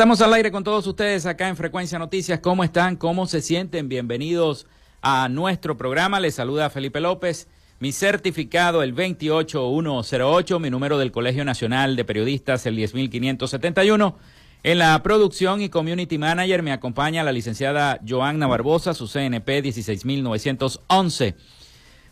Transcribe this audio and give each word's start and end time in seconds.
Estamos 0.00 0.22
al 0.22 0.32
aire 0.32 0.50
con 0.50 0.64
todos 0.64 0.86
ustedes 0.86 1.26
acá 1.26 1.50
en 1.50 1.58
Frecuencia 1.58 1.98
Noticias. 1.98 2.40
¿Cómo 2.40 2.64
están? 2.64 2.96
¿Cómo 2.96 3.26
se 3.26 3.42
sienten? 3.42 3.90
Bienvenidos 3.90 4.66
a 5.02 5.28
nuestro 5.28 5.76
programa. 5.76 6.20
Les 6.20 6.36
saluda 6.36 6.70
Felipe 6.70 7.00
López. 7.00 7.48
Mi 7.80 7.92
certificado, 7.92 8.82
el 8.82 8.94
28108, 8.94 10.58
mi 10.58 10.70
número 10.70 10.96
del 10.96 11.12
Colegio 11.12 11.44
Nacional 11.44 11.96
de 11.96 12.06
Periodistas, 12.06 12.64
el 12.64 12.76
10571. 12.76 14.16
En 14.62 14.78
la 14.78 15.02
producción 15.02 15.60
y 15.60 15.68
community 15.68 16.16
manager 16.16 16.62
me 16.62 16.72
acompaña 16.72 17.22
la 17.22 17.32
licenciada 17.32 18.00
Joanna 18.08 18.46
Barbosa, 18.46 18.94
su 18.94 19.06
CNP 19.06 19.60
16911. 19.60 21.34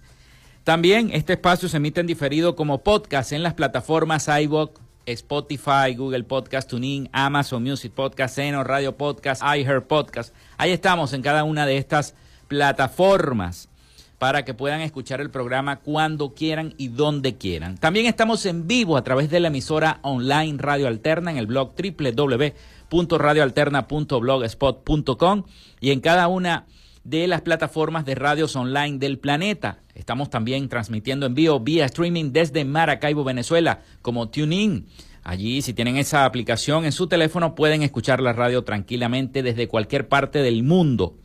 También 0.63 1.09
este 1.13 1.33
espacio 1.33 1.69
se 1.69 1.77
emite 1.77 2.01
en 2.01 2.07
diferido 2.07 2.55
como 2.55 2.83
podcast 2.83 3.31
en 3.31 3.43
las 3.43 3.53
plataformas 3.53 4.27
iVoox, 4.27 4.79
Spotify, 5.05 5.95
Google 5.95 6.23
Podcast, 6.23 6.69
TuneIn, 6.69 7.09
Amazon 7.13 7.63
Music 7.63 7.93
Podcast, 7.93 8.35
Seno, 8.35 8.63
Radio 8.63 8.97
Podcast, 8.97 9.41
iHeart 9.41 9.87
Podcast. 9.87 10.35
Ahí 10.57 10.71
estamos 10.71 11.13
en 11.13 11.21
cada 11.21 11.45
una 11.45 11.65
de 11.65 11.77
estas 11.77 12.13
plataformas 12.49 13.69
para 14.17 14.43
que 14.43 14.53
puedan 14.53 14.81
escuchar 14.81 15.21
el 15.21 15.29
programa 15.29 15.77
cuando 15.77 16.33
quieran 16.33 16.73
y 16.77 16.89
donde 16.89 17.37
quieran. 17.37 17.77
También 17.77 18.07
estamos 18.07 18.45
en 18.45 18.67
vivo 18.67 18.97
a 18.97 19.03
través 19.03 19.29
de 19.29 19.39
la 19.39 19.47
emisora 19.47 19.99
online 20.01 20.57
Radio 20.57 20.87
Alterna 20.87 21.31
en 21.31 21.37
el 21.37 21.47
blog 21.47 21.73
www 21.77 22.53
radioalterna.blogspot.com 22.91 25.43
y 25.79 25.91
en 25.91 25.99
cada 25.99 26.27
una 26.27 26.65
de 27.03 27.27
las 27.27 27.41
plataformas 27.41 28.05
de 28.05 28.15
radios 28.15 28.55
online 28.55 28.97
del 28.97 29.17
planeta. 29.17 29.79
Estamos 29.95 30.29
también 30.29 30.67
transmitiendo 30.67 31.25
en 31.25 31.35
vivo 31.35 31.59
vía 31.61 31.85
streaming 31.85 32.31
desde 32.33 32.65
Maracaibo, 32.65 33.23
Venezuela, 33.23 33.81
como 34.01 34.29
TuneIn. 34.29 34.87
Allí, 35.23 35.61
si 35.61 35.73
tienen 35.73 35.97
esa 35.97 36.25
aplicación 36.25 36.85
en 36.85 36.91
su 36.91 37.07
teléfono, 37.07 37.55
pueden 37.55 37.81
escuchar 37.81 38.21
la 38.21 38.33
radio 38.33 38.63
tranquilamente 38.63 39.43
desde 39.43 39.67
cualquier 39.67 40.07
parte 40.07 40.41
del 40.41 40.63
mundo. 40.63 41.17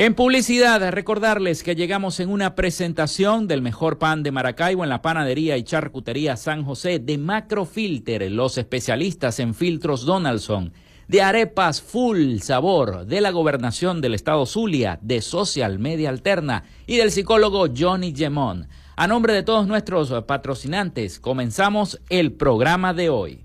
En 0.00 0.14
publicidad, 0.14 0.92
recordarles 0.92 1.64
que 1.64 1.74
llegamos 1.74 2.20
en 2.20 2.30
una 2.30 2.54
presentación 2.54 3.48
del 3.48 3.62
mejor 3.62 3.98
pan 3.98 4.22
de 4.22 4.30
Maracaibo 4.30 4.84
en 4.84 4.90
la 4.90 5.02
panadería 5.02 5.56
y 5.56 5.64
charcutería 5.64 6.36
San 6.36 6.64
José 6.64 7.00
de 7.00 7.18
Macrofilter, 7.18 8.30
los 8.30 8.58
especialistas 8.58 9.40
en 9.40 9.56
filtros 9.56 10.06
Donaldson, 10.06 10.72
de 11.08 11.22
arepas 11.22 11.82
full 11.82 12.38
sabor, 12.38 13.06
de 13.06 13.20
la 13.20 13.32
gobernación 13.32 14.00
del 14.00 14.14
estado 14.14 14.46
Zulia, 14.46 15.00
de 15.02 15.20
Social 15.20 15.80
Media 15.80 16.10
Alterna 16.10 16.62
y 16.86 16.98
del 16.98 17.10
psicólogo 17.10 17.66
Johnny 17.76 18.14
Gemón. 18.14 18.68
A 18.94 19.08
nombre 19.08 19.32
de 19.32 19.42
todos 19.42 19.66
nuestros 19.66 20.12
patrocinantes, 20.26 21.18
comenzamos 21.18 22.00
el 22.08 22.34
programa 22.34 22.94
de 22.94 23.08
hoy. 23.08 23.44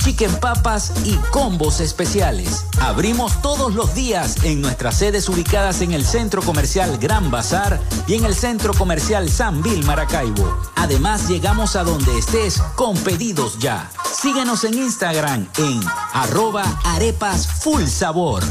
chicken 0.00 0.34
papas 0.40 0.92
y 1.04 1.14
combos 1.30 1.80
especiales. 1.80 2.64
Abrimos 2.80 3.40
todos 3.42 3.74
los 3.74 3.94
días 3.94 4.42
en 4.44 4.60
nuestras 4.60 4.96
sedes 4.96 5.28
ubicadas 5.28 5.80
en 5.80 5.92
el 5.92 6.04
Centro 6.04 6.42
Comercial 6.42 6.98
Gran 6.98 7.30
Bazar 7.30 7.80
y 8.06 8.14
en 8.14 8.24
el 8.24 8.34
Centro 8.34 8.74
Comercial 8.74 9.28
San 9.30 9.62
Vil 9.62 9.84
Maracaibo. 9.84 10.58
Además, 10.76 11.28
llegamos 11.28 11.76
a 11.76 11.84
donde 11.84 12.18
estés 12.18 12.60
con 12.74 12.96
pedidos 12.98 13.58
ya. 13.58 13.90
Síguenos 14.12 14.64
en 14.64 14.74
Instagram 14.74 15.46
en 15.58 15.80
arroba 16.12 16.64
arepas 16.84 17.46
full 17.46 17.84
sabor. 17.84 18.42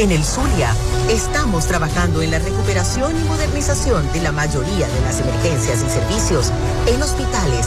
En 0.00 0.10
el 0.12 0.24
Zulia 0.24 0.74
estamos 1.10 1.66
trabajando 1.66 2.22
en 2.22 2.30
la 2.30 2.38
recuperación 2.38 3.14
y 3.14 3.28
modernización 3.28 4.10
de 4.14 4.22
la 4.22 4.32
mayoría 4.32 4.88
de 4.88 5.00
las 5.02 5.20
emergencias 5.20 5.84
y 5.86 5.90
servicios 5.90 6.50
en 6.86 7.02
hospitales, 7.02 7.66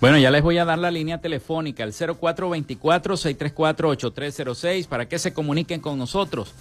Bueno, 0.00 0.16
ya 0.16 0.30
les 0.30 0.42
voy 0.42 0.56
a 0.56 0.64
dar 0.64 0.78
la 0.78 0.90
línea 0.90 1.18
telefónica, 1.18 1.84
el 1.84 1.92
0424-634-8306, 1.92 4.88
para 4.88 5.06
que 5.06 5.18
se 5.18 5.34
comuniquen 5.34 5.82
con 5.82 5.98
nosotros 5.98 6.54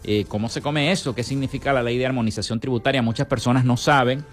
eh, 0.04 0.26
¿Cómo 0.28 0.50
se 0.50 0.62
come 0.62 0.92
eso? 0.92 1.16
¿Qué 1.16 1.24
significa 1.24 1.72
la 1.72 1.84
ley 1.84 1.98
de 1.98 2.06
armonización 2.06 2.60
tributaria? 2.60 3.02
Muchas 3.02 3.28
personas 3.28 3.64
no 3.64 3.78
saben 3.78 4.26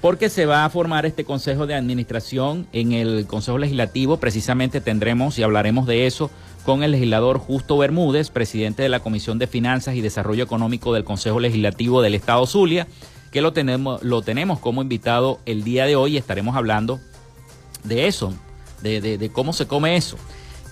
porque 0.00 0.28
se 0.28 0.46
va 0.46 0.64
a 0.64 0.70
formar 0.70 1.06
este 1.06 1.24
Consejo 1.24 1.66
de 1.66 1.74
Administración 1.74 2.66
en 2.72 2.92
el 2.92 3.26
Consejo 3.26 3.58
Legislativo. 3.58 4.18
Precisamente 4.18 4.80
tendremos 4.80 5.38
y 5.38 5.42
hablaremos 5.42 5.86
de 5.86 6.06
eso 6.06 6.30
con 6.64 6.82
el 6.82 6.92
legislador 6.92 7.38
Justo 7.38 7.78
Bermúdez, 7.78 8.30
presidente 8.30 8.82
de 8.82 8.90
la 8.90 9.00
Comisión 9.00 9.38
de 9.38 9.46
Finanzas 9.46 9.94
y 9.94 10.02
Desarrollo 10.02 10.44
Económico 10.44 10.92
del 10.92 11.04
Consejo 11.04 11.40
Legislativo 11.40 12.02
del 12.02 12.14
Estado 12.14 12.46
Zulia, 12.46 12.86
que 13.32 13.40
lo 13.40 13.52
tenemos, 13.52 14.02
lo 14.02 14.22
tenemos 14.22 14.58
como 14.58 14.82
invitado 14.82 15.40
el 15.46 15.64
día 15.64 15.86
de 15.86 15.96
hoy 15.96 16.14
y 16.14 16.16
estaremos 16.18 16.54
hablando 16.54 17.00
de 17.84 18.06
eso, 18.06 18.34
de 18.82 19.30
cómo 19.32 19.52
se 19.52 19.66
come 19.66 19.96
eso. 19.96 20.18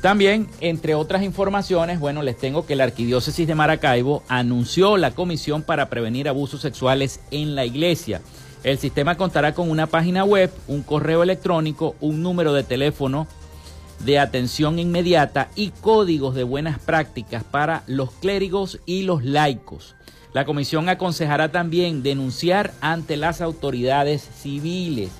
También, 0.07 0.47
entre 0.61 0.95
otras 0.95 1.25
informaciones, 1.25 1.99
bueno, 1.99 2.23
les 2.23 2.39
tengo 2.39 2.65
que 2.65 2.77
la 2.77 2.85
Arquidiócesis 2.85 3.45
de 3.45 3.57
Maracaibo 3.57 4.23
anunció 4.29 4.97
la 4.97 5.11
Comisión 5.11 5.65
para 5.65 5.91
Prevenir 5.91 6.29
Abusos 6.29 6.61
Sexuales 6.61 7.19
en 7.33 7.57
la 7.57 7.65
Iglesia. 7.65 8.21
El 8.63 8.79
sistema 8.79 9.17
contará 9.17 9.53
con 9.53 9.69
una 9.69 9.89
página 9.89 10.23
web, 10.23 10.53
un 10.69 10.85
correo 10.85 11.25
electrónico, 11.25 11.97
un 12.01 12.23
número 12.23 12.53
de 12.53 12.63
teléfono 12.63 13.27
de 14.05 14.21
atención 14.21 14.79
inmediata 14.79 15.49
y 15.57 15.71
códigos 15.71 16.37
de 16.37 16.45
buenas 16.45 16.79
prácticas 16.79 17.43
para 17.43 17.83
los 17.89 18.13
clérigos 18.13 18.79
y 18.87 19.03
los 19.03 19.25
laicos. 19.25 19.97
La 20.33 20.45
comisión 20.45 20.89
aconsejará 20.89 21.51
también 21.51 22.05
denunciar 22.05 22.73
ante 22.81 23.17
las 23.17 23.41
autoridades 23.41 24.23
civiles. 24.23 25.11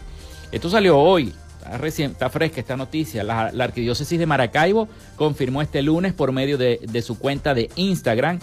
Esto 0.53 0.71
salió 0.71 0.97
hoy, 0.97 1.35
Está, 1.67 1.79
recién, 1.79 2.15
fresca 2.31 2.61
esta 2.61 2.77
noticia. 2.77 3.25
La, 3.25 3.47
Arquidiócesis 3.65 4.19
de 4.19 4.27
Maracaibo 4.27 4.89
confirmó 5.17 5.63
este 5.63 5.83
lunes 5.83 6.13
por 6.13 6.33
medio 6.33 6.59
de, 6.59 6.81
de 6.83 7.03
su 7.03 7.19
cuenta 7.19 7.55
de 7.55 7.71
Instagram 7.77 8.39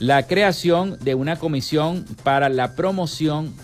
la 0.00 0.26
creación 0.26 0.98
de 1.00 1.14
una 1.14 1.36
comisión 1.36 2.04
para 2.24 2.48
la 2.48 2.74
promoción 2.74 3.54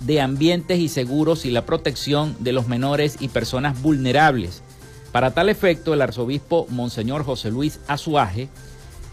de 0.00 0.20
ambientes 0.20 0.80
y 0.80 0.88
seguros 0.88 1.44
y 1.44 1.50
la 1.50 1.64
protección 1.64 2.36
de 2.40 2.52
los 2.52 2.66
menores 2.66 3.16
y 3.20 3.28
personas 3.28 3.80
vulnerables. 3.80 4.62
Para 5.12 5.32
tal 5.32 5.48
efecto, 5.48 5.94
el 5.94 6.02
arzobispo 6.02 6.66
Monseñor 6.70 7.24
José 7.24 7.52
Luis 7.52 7.78
Azuaje, 7.86 8.48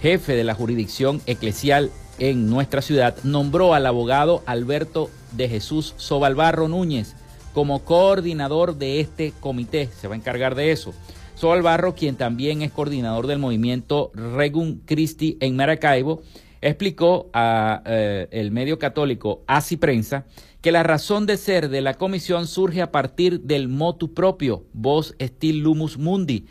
jefe 0.01 0.35
de 0.35 0.43
la 0.43 0.55
jurisdicción 0.55 1.21
eclesial 1.27 1.91
en 2.17 2.49
nuestra 2.49 2.81
ciudad, 2.81 3.15
nombró 3.23 3.75
al 3.75 3.85
abogado 3.85 4.41
Alberto 4.47 5.11
de 5.33 5.47
Jesús 5.47 5.93
Sobalbarro 5.97 6.67
Núñez 6.67 7.15
como 7.53 7.83
coordinador 7.83 8.77
de 8.77 8.99
este 8.99 9.33
comité. 9.39 9.89
Se 9.99 10.07
va 10.07 10.15
a 10.15 10.17
encargar 10.17 10.55
de 10.55 10.71
eso. 10.71 10.93
Sobalbarro, 11.35 11.95
quien 11.95 12.15
también 12.15 12.61
es 12.61 12.71
coordinador 12.71 13.27
del 13.27 13.39
movimiento 13.39 14.11
Regum 14.13 14.79
Christi 14.85 15.37
en 15.39 15.55
Maracaibo, 15.55 16.21
explicó 16.61 17.29
a 17.33 17.81
eh, 17.85 18.27
el 18.31 18.51
medio 18.51 18.77
católico 18.77 19.41
Asi 19.47 19.77
Prensa 19.77 20.25
que 20.61 20.71
la 20.71 20.83
razón 20.83 21.25
de 21.25 21.37
ser 21.37 21.69
de 21.69 21.81
la 21.81 21.95
comisión 21.95 22.45
surge 22.47 22.81
a 22.81 22.91
partir 22.91 23.41
del 23.41 23.67
motu 23.67 24.13
propio, 24.13 24.63
vos 24.73 25.15
stil 25.19 25.59
lumus 25.59 25.97
mundi. 25.97 26.45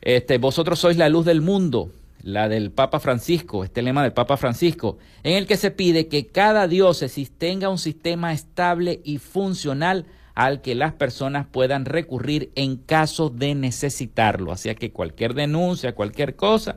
Este, 0.00 0.38
vosotros 0.38 0.78
sois 0.78 0.96
la 0.96 1.10
luz 1.10 1.26
del 1.26 1.42
mundo, 1.42 1.90
la 2.22 2.48
del 2.48 2.70
Papa 2.70 2.98
Francisco, 2.98 3.62
este 3.62 3.82
lema 3.82 4.02
del 4.02 4.14
Papa 4.14 4.38
Francisco, 4.38 4.96
en 5.22 5.34
el 5.34 5.46
que 5.46 5.58
se 5.58 5.70
pide 5.70 6.08
que 6.08 6.26
cada 6.26 6.66
diócesis 6.66 7.30
tenga 7.30 7.68
un 7.68 7.78
sistema 7.78 8.32
estable 8.32 9.00
y 9.04 9.18
funcional 9.18 10.06
al 10.36 10.60
que 10.60 10.74
las 10.74 10.92
personas 10.92 11.46
puedan 11.50 11.86
recurrir 11.86 12.52
en 12.56 12.76
caso 12.76 13.30
de 13.30 13.54
necesitarlo. 13.54 14.52
Así 14.52 14.72
que 14.74 14.92
cualquier 14.92 15.32
denuncia, 15.32 15.94
cualquier 15.94 16.36
cosa, 16.36 16.76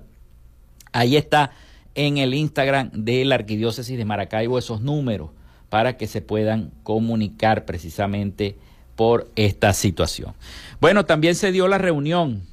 ahí 0.93 1.17
está 1.17 1.51
en 1.93 2.17
el 2.17 2.33
Instagram 2.33 2.89
de 2.93 3.25
la 3.25 3.35
Arquidiócesis 3.35 3.97
de 3.97 4.05
Maracaibo 4.05 4.57
esos 4.57 4.79
números 4.79 5.31
para 5.67 5.97
que 5.97 6.07
se 6.07 6.21
puedan 6.21 6.71
comunicar 6.83 7.65
precisamente 7.65 8.55
por 8.95 9.29
esta 9.35 9.73
situación. 9.73 10.33
Bueno, 10.79 11.05
también 11.05 11.35
se 11.35 11.51
dio 11.51 11.67
la 11.67 11.77
reunión 11.77 12.43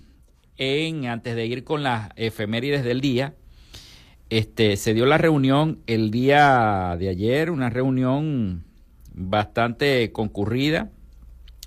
en 0.58 1.06
antes 1.06 1.36
de 1.36 1.46
ir 1.46 1.62
con 1.62 1.84
las 1.84 2.10
efemérides 2.16 2.82
del 2.82 3.00
día. 3.00 3.32
Este, 4.28 4.76
se 4.76 4.92
dio 4.92 5.06
la 5.06 5.18
reunión 5.18 5.78
el 5.86 6.10
día 6.10 6.96
de 6.98 7.10
ayer, 7.10 7.52
una 7.52 7.70
reunión 7.70 8.64
bastante 9.14 10.10
concurrida 10.10 10.90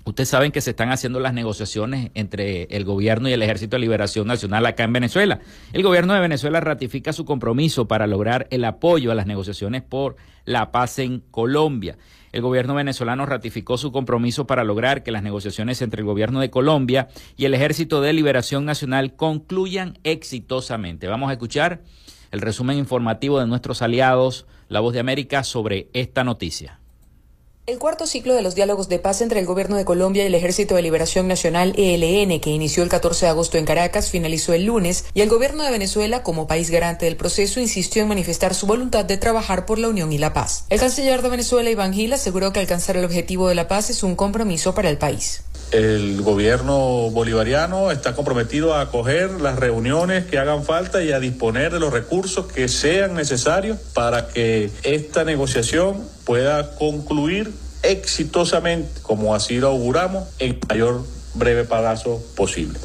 Ustedes 0.04 0.30
saben 0.30 0.50
que 0.50 0.62
se 0.62 0.70
están 0.70 0.90
haciendo 0.90 1.20
las 1.20 1.34
negociaciones 1.34 2.10
entre 2.14 2.64
el 2.64 2.84
gobierno 2.84 3.28
y 3.28 3.32
el 3.32 3.42
Ejército 3.42 3.76
de 3.76 3.80
Liberación 3.80 4.26
Nacional 4.26 4.64
acá 4.64 4.84
en 4.84 4.94
Venezuela. 4.94 5.40
El 5.72 5.82
gobierno 5.82 6.14
de 6.14 6.20
Venezuela 6.20 6.60
ratifica 6.60 7.12
su 7.12 7.26
compromiso 7.26 7.86
para 7.86 8.06
lograr 8.06 8.46
el 8.50 8.64
apoyo 8.64 9.12
a 9.12 9.14
las 9.14 9.26
negociaciones 9.26 9.82
por 9.82 10.16
la 10.46 10.72
paz 10.72 10.98
en 10.98 11.20
Colombia. 11.30 11.98
El 12.32 12.42
gobierno 12.42 12.74
venezolano 12.74 13.26
ratificó 13.26 13.76
su 13.76 13.92
compromiso 13.92 14.46
para 14.46 14.64
lograr 14.64 15.02
que 15.02 15.12
las 15.12 15.22
negociaciones 15.22 15.82
entre 15.82 16.00
el 16.00 16.06
gobierno 16.06 16.40
de 16.40 16.50
Colombia 16.50 17.08
y 17.36 17.44
el 17.44 17.54
Ejército 17.54 18.00
de 18.00 18.12
Liberación 18.12 18.64
Nacional 18.64 19.16
concluyan 19.16 19.98
exitosamente. 20.02 21.08
Vamos 21.08 21.28
a 21.28 21.34
escuchar 21.34 21.82
el 22.30 22.40
resumen 22.40 22.78
informativo 22.78 23.38
de 23.38 23.46
nuestros 23.46 23.82
aliados, 23.82 24.46
La 24.68 24.80
Voz 24.80 24.94
de 24.94 25.00
América, 25.00 25.44
sobre 25.44 25.88
esta 25.92 26.24
noticia. 26.24 26.79
El 27.66 27.78
cuarto 27.78 28.06
ciclo 28.06 28.34
de 28.34 28.42
los 28.42 28.54
diálogos 28.54 28.88
de 28.88 28.98
paz 28.98 29.20
entre 29.20 29.38
el 29.38 29.46
Gobierno 29.46 29.76
de 29.76 29.84
Colombia 29.84 30.24
y 30.24 30.26
el 30.26 30.34
Ejército 30.34 30.74
de 30.74 30.82
Liberación 30.82 31.28
Nacional 31.28 31.74
ELN, 31.76 32.40
que 32.40 32.50
inició 32.50 32.82
el 32.82 32.88
14 32.88 33.26
de 33.26 33.30
agosto 33.30 33.58
en 33.58 33.66
Caracas, 33.66 34.10
finalizó 34.10 34.54
el 34.54 34.64
lunes 34.64 35.04
y 35.14 35.20
el 35.20 35.28
Gobierno 35.28 35.62
de 35.62 35.70
Venezuela, 35.70 36.22
como 36.22 36.48
país 36.48 36.70
garante 36.70 37.04
del 37.04 37.16
proceso, 37.16 37.60
insistió 37.60 38.02
en 38.02 38.08
manifestar 38.08 38.54
su 38.54 38.66
voluntad 38.66 39.04
de 39.04 39.18
trabajar 39.18 39.66
por 39.66 39.78
la 39.78 39.88
unión 39.88 40.10
y 40.10 40.18
la 40.18 40.32
paz. 40.32 40.64
El 40.70 40.80
canciller 40.80 41.22
de 41.22 41.28
Venezuela, 41.28 41.70
Iván 41.70 41.92
Gil, 41.92 42.12
aseguró 42.14 42.52
que 42.52 42.60
alcanzar 42.60 42.96
el 42.96 43.04
objetivo 43.04 43.48
de 43.48 43.54
la 43.54 43.68
paz 43.68 43.90
es 43.90 44.02
un 44.02 44.16
compromiso 44.16 44.74
para 44.74 44.88
el 44.88 44.98
país. 44.98 45.42
El 45.70 46.20
gobierno 46.22 47.10
bolivariano 47.10 47.92
está 47.92 48.14
comprometido 48.14 48.74
a 48.74 48.80
acoger 48.80 49.40
las 49.40 49.56
reuniones 49.56 50.24
que 50.24 50.38
hagan 50.38 50.64
falta 50.64 51.02
y 51.04 51.12
a 51.12 51.20
disponer 51.20 51.72
de 51.72 51.78
los 51.78 51.92
recursos 51.92 52.46
que 52.46 52.66
sean 52.66 53.14
necesarios 53.14 53.78
para 53.94 54.28
que 54.28 54.70
esta 54.82 55.24
negociación 55.24 56.04
pueda 56.24 56.74
concluir 56.74 57.52
exitosamente, 57.84 59.00
como 59.02 59.34
así 59.34 59.58
lo 59.58 59.68
auguramos, 59.68 60.28
en 60.40 60.58
mayor 60.68 61.04
breve 61.34 61.64
plazo 61.64 62.20
posible. 62.34 62.78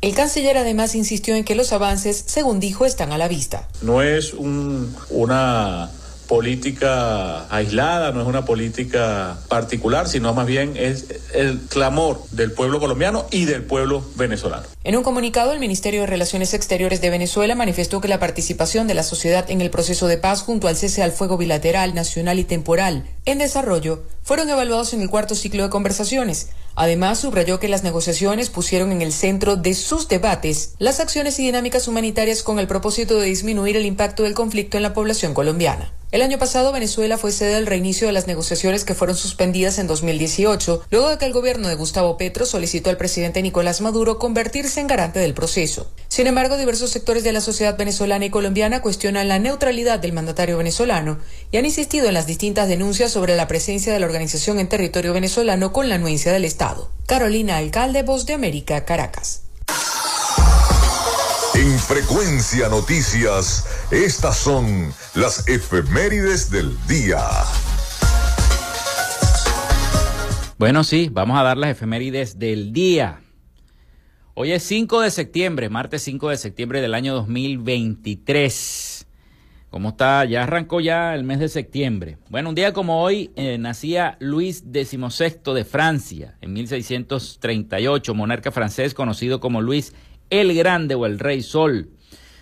El 0.00 0.14
canciller 0.14 0.56
además 0.56 0.94
insistió 0.94 1.36
en 1.36 1.44
que 1.44 1.54
los 1.54 1.72
avances, 1.72 2.24
según 2.26 2.60
dijo, 2.60 2.86
están 2.86 3.12
a 3.12 3.18
la 3.18 3.28
vista. 3.28 3.68
No 3.82 4.02
es 4.02 4.32
un, 4.32 4.96
una 5.10 5.90
política 6.32 7.46
aislada, 7.54 8.10
no 8.10 8.22
es 8.22 8.26
una 8.26 8.46
política 8.46 9.36
particular, 9.48 10.08
sino 10.08 10.32
más 10.32 10.46
bien 10.46 10.72
es 10.78 11.04
el 11.34 11.58
clamor 11.68 12.22
del 12.30 12.52
pueblo 12.52 12.80
colombiano 12.80 13.26
y 13.30 13.44
del 13.44 13.64
pueblo 13.64 14.02
venezolano. 14.16 14.62
En 14.82 14.96
un 14.96 15.02
comunicado, 15.02 15.52
el 15.52 15.60
Ministerio 15.60 16.00
de 16.00 16.06
Relaciones 16.06 16.54
Exteriores 16.54 17.02
de 17.02 17.10
Venezuela 17.10 17.54
manifestó 17.54 18.00
que 18.00 18.08
la 18.08 18.18
participación 18.18 18.86
de 18.86 18.94
la 18.94 19.02
sociedad 19.02 19.50
en 19.50 19.60
el 19.60 19.68
proceso 19.68 20.06
de 20.06 20.16
paz 20.16 20.40
junto 20.40 20.68
al 20.68 20.76
cese 20.76 21.02
al 21.02 21.12
fuego 21.12 21.36
bilateral, 21.36 21.94
nacional 21.94 22.38
y 22.38 22.44
temporal 22.44 23.04
en 23.26 23.36
desarrollo 23.36 24.02
fueron 24.22 24.48
evaluados 24.48 24.94
en 24.94 25.02
el 25.02 25.10
cuarto 25.10 25.34
ciclo 25.34 25.64
de 25.64 25.68
conversaciones. 25.68 26.48
Además, 26.76 27.18
subrayó 27.18 27.60
que 27.60 27.68
las 27.68 27.82
negociaciones 27.82 28.48
pusieron 28.48 28.90
en 28.90 29.02
el 29.02 29.12
centro 29.12 29.56
de 29.56 29.74
sus 29.74 30.08
debates 30.08 30.76
las 30.78 30.98
acciones 30.98 31.38
y 31.38 31.44
dinámicas 31.44 31.88
humanitarias 31.88 32.42
con 32.42 32.58
el 32.58 32.68
propósito 32.68 33.20
de 33.20 33.26
disminuir 33.26 33.76
el 33.76 33.84
impacto 33.84 34.22
del 34.22 34.32
conflicto 34.32 34.78
en 34.78 34.82
la 34.82 34.94
población 34.94 35.34
colombiana. 35.34 35.92
El 36.12 36.20
año 36.20 36.38
pasado 36.38 36.72
Venezuela 36.72 37.16
fue 37.16 37.32
sede 37.32 37.54
del 37.54 37.64
reinicio 37.64 38.06
de 38.06 38.12
las 38.12 38.26
negociaciones 38.26 38.84
que 38.84 38.94
fueron 38.94 39.16
suspendidas 39.16 39.78
en 39.78 39.86
2018, 39.86 40.82
luego 40.90 41.08
de 41.08 41.16
que 41.16 41.24
el 41.24 41.32
gobierno 41.32 41.68
de 41.68 41.74
Gustavo 41.74 42.18
Petro 42.18 42.44
solicitó 42.44 42.90
al 42.90 42.98
presidente 42.98 43.40
Nicolás 43.40 43.80
Maduro 43.80 44.18
convertirse 44.18 44.80
en 44.80 44.88
garante 44.88 45.20
del 45.20 45.32
proceso. 45.32 45.90
Sin 46.08 46.26
embargo, 46.26 46.58
diversos 46.58 46.90
sectores 46.90 47.24
de 47.24 47.32
la 47.32 47.40
sociedad 47.40 47.78
venezolana 47.78 48.26
y 48.26 48.30
colombiana 48.30 48.82
cuestionan 48.82 49.26
la 49.26 49.38
neutralidad 49.38 50.00
del 50.00 50.12
mandatario 50.12 50.58
venezolano 50.58 51.18
y 51.50 51.56
han 51.56 51.64
insistido 51.64 52.08
en 52.08 52.14
las 52.14 52.26
distintas 52.26 52.68
denuncias 52.68 53.10
sobre 53.10 53.34
la 53.34 53.48
presencia 53.48 53.90
de 53.90 53.98
la 53.98 54.04
organización 54.04 54.60
en 54.60 54.68
territorio 54.68 55.14
venezolano 55.14 55.72
con 55.72 55.88
la 55.88 55.94
anuencia 55.94 56.30
del 56.30 56.44
Estado. 56.44 56.90
Carolina 57.06 57.56
Alcalde, 57.56 58.02
Voz 58.02 58.26
de 58.26 58.34
América, 58.34 58.84
Caracas. 58.84 59.44
En 61.54 61.78
Frecuencia 61.78 62.70
Noticias, 62.70 63.66
estas 63.90 64.38
son 64.38 64.90
las 65.14 65.46
efemérides 65.48 66.50
del 66.50 66.74
día. 66.86 67.18
Bueno, 70.58 70.82
sí, 70.82 71.10
vamos 71.12 71.38
a 71.38 71.42
dar 71.42 71.58
las 71.58 71.70
efemérides 71.70 72.38
del 72.38 72.72
día. 72.72 73.20
Hoy 74.32 74.52
es 74.52 74.62
5 74.62 75.02
de 75.02 75.10
septiembre, 75.10 75.68
martes 75.68 76.00
5 76.02 76.30
de 76.30 76.38
septiembre 76.38 76.80
del 76.80 76.94
año 76.94 77.12
2023. 77.12 79.06
¿Cómo 79.68 79.90
está? 79.90 80.24
Ya 80.24 80.44
arrancó 80.44 80.80
ya 80.80 81.14
el 81.14 81.24
mes 81.24 81.38
de 81.38 81.48
septiembre. 81.48 82.16
Bueno, 82.30 82.50
un 82.50 82.54
día 82.54 82.72
como 82.72 83.02
hoy 83.02 83.30
eh, 83.36 83.58
nacía 83.58 84.16
Luis 84.20 84.64
XVI 84.70 85.54
de 85.54 85.64
Francia 85.64 86.36
en 86.40 86.52
1638, 86.54 88.14
monarca 88.14 88.50
francés 88.50 88.94
conocido 88.94 89.40
como 89.40 89.60
Luis 89.60 89.94
el 90.32 90.52
Grande 90.54 90.94
o 90.94 91.04
el 91.04 91.18
Rey 91.18 91.42
Sol. 91.42 91.90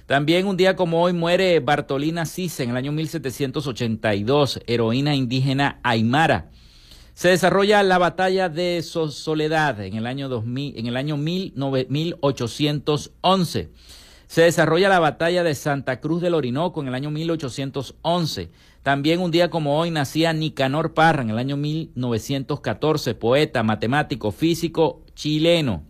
También 0.06 0.46
un 0.46 0.56
día 0.56 0.76
como 0.76 1.02
hoy 1.02 1.12
muere 1.12 1.58
Bartolina 1.58 2.24
Cisa 2.24 2.62
en 2.62 2.70
el 2.70 2.76
año 2.76 2.92
1782, 2.92 4.60
heroína 4.68 5.16
indígena 5.16 5.80
aymara. 5.82 6.52
Se 7.14 7.30
desarrolla 7.30 7.82
la 7.82 7.98
batalla 7.98 8.48
de 8.48 8.80
Soledad 8.82 9.80
en 9.80 9.96
el 9.96 10.06
año, 10.06 10.28
2000, 10.28 10.78
en 10.78 10.86
el 10.86 10.96
año 10.96 11.16
1811. 11.16 13.70
Se 14.28 14.42
desarrolla 14.42 14.88
la 14.88 15.00
batalla 15.00 15.42
de 15.42 15.56
Santa 15.56 16.00
Cruz 16.00 16.22
del 16.22 16.34
Orinoco 16.34 16.80
en 16.80 16.86
el 16.86 16.94
año 16.94 17.10
1811. 17.10 18.50
También 18.84 19.18
un 19.18 19.32
día 19.32 19.50
como 19.50 19.80
hoy 19.80 19.90
nacía 19.90 20.32
Nicanor 20.32 20.94
Parra 20.94 21.22
en 21.22 21.30
el 21.30 21.38
año 21.38 21.56
1914, 21.56 23.16
poeta, 23.16 23.64
matemático, 23.64 24.30
físico 24.30 25.02
chileno. 25.14 25.89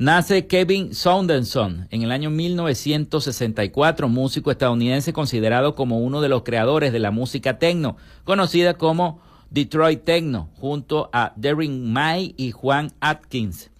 Nace 0.00 0.46
Kevin 0.46 0.94
Saunderson 0.94 1.86
en 1.90 2.00
el 2.00 2.10
año 2.10 2.30
1964, 2.30 4.08
músico 4.08 4.50
estadounidense 4.50 5.12
considerado 5.12 5.74
como 5.74 5.98
uno 5.98 6.22
de 6.22 6.30
los 6.30 6.42
creadores 6.42 6.94
de 6.94 7.00
la 7.00 7.10
música 7.10 7.58
techno, 7.58 7.98
conocida 8.24 8.78
como 8.78 9.20
Detroit 9.50 10.02
Techno, 10.04 10.48
junto 10.56 11.10
a 11.12 11.34
Derring 11.36 11.92
May 11.92 12.34
y 12.38 12.50
Juan 12.50 12.94
Atkins. 13.00 13.70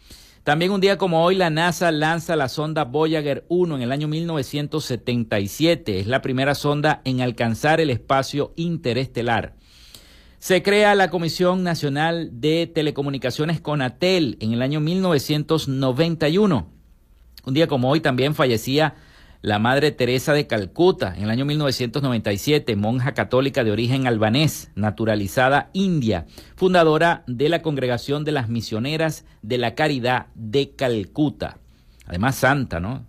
También 0.44 0.72
un 0.72 0.82
día 0.82 0.98
como 0.98 1.24
hoy 1.24 1.36
la 1.36 1.48
NASA 1.48 1.90
lanza 1.90 2.36
la 2.36 2.50
sonda 2.50 2.84
Voyager 2.84 3.46
1 3.48 3.76
en 3.76 3.80
el 3.80 3.90
año 3.90 4.06
1977. 4.06 6.00
Es 6.00 6.06
la 6.06 6.20
primera 6.20 6.54
sonda 6.54 7.00
en 7.06 7.22
alcanzar 7.22 7.80
el 7.80 7.88
espacio 7.88 8.52
interestelar. 8.56 9.54
Se 10.40 10.62
crea 10.62 10.94
la 10.94 11.10
Comisión 11.10 11.62
Nacional 11.62 12.30
de 12.40 12.66
Telecomunicaciones 12.66 13.60
CONATEL 13.60 14.38
en 14.40 14.54
el 14.54 14.62
año 14.62 14.80
1991. 14.80 16.66
Un 17.44 17.54
día 17.54 17.66
como 17.66 17.90
hoy 17.90 18.00
también 18.00 18.34
fallecía 18.34 18.94
la 19.42 19.58
Madre 19.58 19.90
Teresa 19.90 20.32
de 20.32 20.46
Calcuta, 20.46 21.14
en 21.14 21.24
el 21.24 21.30
año 21.30 21.44
1997, 21.44 22.74
monja 22.74 23.12
católica 23.12 23.64
de 23.64 23.70
origen 23.70 24.06
albanés, 24.06 24.70
naturalizada 24.74 25.68
india, 25.74 26.24
fundadora 26.56 27.22
de 27.26 27.50
la 27.50 27.60
Congregación 27.60 28.24
de 28.24 28.32
las 28.32 28.48
Misioneras 28.48 29.26
de 29.42 29.58
la 29.58 29.74
Caridad 29.74 30.28
de 30.34 30.70
Calcuta. 30.70 31.58
Además, 32.06 32.36
santa, 32.36 32.80
¿no? 32.80 33.04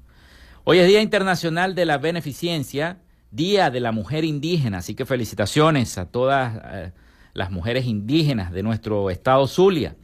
Hoy 0.66 0.80
es 0.80 0.88
Día 0.88 1.02
Internacional 1.02 1.76
de 1.76 1.86
la 1.86 1.98
Beneficencia, 1.98 3.00
Día 3.32 3.70
de 3.70 3.80
la 3.80 3.94
Mujer 3.94 4.26
Indígena, 4.26 4.80
así 4.80 4.96
que 4.96 5.06
felicitaciones 5.06 5.98
a 5.98 6.12
todas 6.12 6.62
eh, 6.74 6.92
las 7.34 7.52
mujeres 7.52 7.86
indígenas 7.86 8.52
de 8.52 8.64
nuestro 8.64 9.10
estado 9.10 9.48
Zulia. 9.48 9.96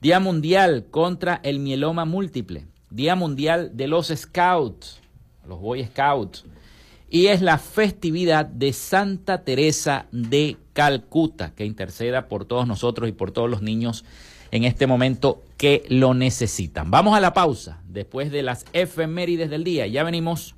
Día 0.00 0.20
Mundial 0.20 0.86
contra 0.90 1.40
el 1.42 1.58
Mieloma 1.58 2.04
Múltiple, 2.04 2.66
Día 2.90 3.16
Mundial 3.16 3.70
de 3.74 3.88
los 3.88 4.08
Scouts, 4.08 5.00
los 5.46 5.58
Boy 5.58 5.84
Scouts, 5.84 6.44
y 7.08 7.26
es 7.26 7.40
la 7.40 7.58
festividad 7.58 8.46
de 8.46 8.72
Santa 8.72 9.42
Teresa 9.42 10.06
de 10.12 10.56
Calcuta, 10.72 11.54
que 11.54 11.64
interceda 11.64 12.28
por 12.28 12.44
todos 12.44 12.66
nosotros 12.66 13.08
y 13.08 13.12
por 13.12 13.30
todos 13.30 13.48
los 13.48 13.62
niños 13.62 14.04
en 14.50 14.64
este 14.64 14.86
momento 14.86 15.42
que 15.56 15.84
lo 15.88 16.14
necesitan. 16.14 16.90
Vamos 16.90 17.16
a 17.16 17.20
la 17.20 17.32
pausa 17.32 17.80
después 17.88 18.30
de 18.30 18.42
las 18.42 18.64
efemérides 18.72 19.50
del 19.50 19.64
día. 19.64 19.86
Ya 19.86 20.04
venimos 20.04 20.54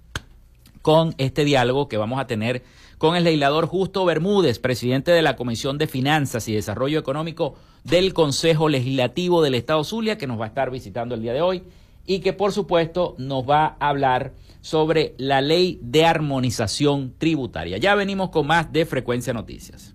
con 0.88 1.14
este 1.18 1.44
diálogo 1.44 1.86
que 1.86 1.98
vamos 1.98 2.18
a 2.18 2.26
tener 2.26 2.62
con 2.96 3.14
el 3.14 3.24
legislador 3.24 3.66
Justo 3.66 4.06
Bermúdez, 4.06 4.58
presidente 4.58 5.10
de 5.10 5.20
la 5.20 5.36
Comisión 5.36 5.76
de 5.76 5.86
Finanzas 5.86 6.48
y 6.48 6.54
Desarrollo 6.54 6.98
Económico 6.98 7.56
del 7.84 8.14
Consejo 8.14 8.70
Legislativo 8.70 9.42
del 9.42 9.54
Estado 9.54 9.84
Zulia, 9.84 10.16
que 10.16 10.26
nos 10.26 10.40
va 10.40 10.46
a 10.46 10.48
estar 10.48 10.70
visitando 10.70 11.14
el 11.14 11.20
día 11.20 11.34
de 11.34 11.42
hoy 11.42 11.62
y 12.06 12.20
que 12.20 12.32
por 12.32 12.52
supuesto 12.52 13.16
nos 13.18 13.46
va 13.46 13.76
a 13.78 13.88
hablar 13.90 14.32
sobre 14.62 15.14
la 15.18 15.42
ley 15.42 15.78
de 15.82 16.06
armonización 16.06 17.12
tributaria. 17.18 17.76
Ya 17.76 17.94
venimos 17.94 18.30
con 18.30 18.46
más 18.46 18.72
de 18.72 18.86
Frecuencia 18.86 19.34
Noticias. 19.34 19.94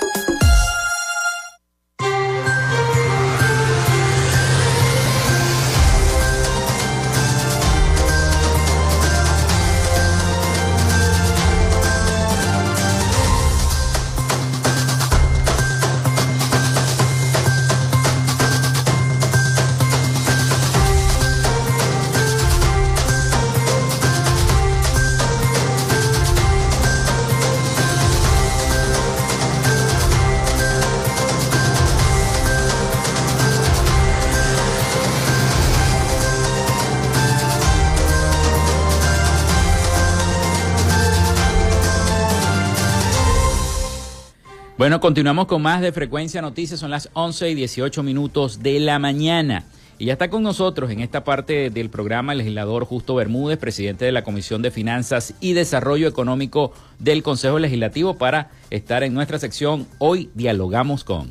Bueno, 44.81 44.99
continuamos 44.99 45.45
con 45.45 45.61
más 45.61 45.79
de 45.79 45.91
Frecuencia 45.91 46.41
Noticias. 46.41 46.79
Son 46.79 46.89
las 46.89 47.09
11 47.13 47.51
y 47.51 47.53
18 47.53 48.01
minutos 48.01 48.63
de 48.63 48.79
la 48.79 48.97
mañana. 48.97 49.65
Y 49.99 50.05
ya 50.05 50.13
está 50.13 50.31
con 50.31 50.41
nosotros 50.41 50.89
en 50.89 51.01
esta 51.01 51.23
parte 51.23 51.69
del 51.69 51.91
programa 51.91 52.31
el 52.31 52.39
legislador 52.39 52.85
Justo 52.85 53.13
Bermúdez, 53.13 53.59
presidente 53.59 54.05
de 54.05 54.11
la 54.11 54.23
Comisión 54.23 54.63
de 54.63 54.71
Finanzas 54.71 55.35
y 55.39 55.53
Desarrollo 55.53 56.07
Económico 56.07 56.73
del 56.97 57.21
Consejo 57.21 57.59
Legislativo, 57.59 58.17
para 58.17 58.49
estar 58.71 59.03
en 59.03 59.13
nuestra 59.13 59.37
sección 59.37 59.85
Hoy 59.99 60.31
Dialogamos 60.33 61.03
con. 61.03 61.29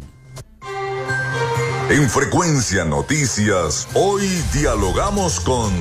En 1.91 2.09
Frecuencia 2.09 2.85
Noticias, 2.85 3.89
hoy 3.95 4.29
dialogamos 4.55 5.41
con... 5.41 5.73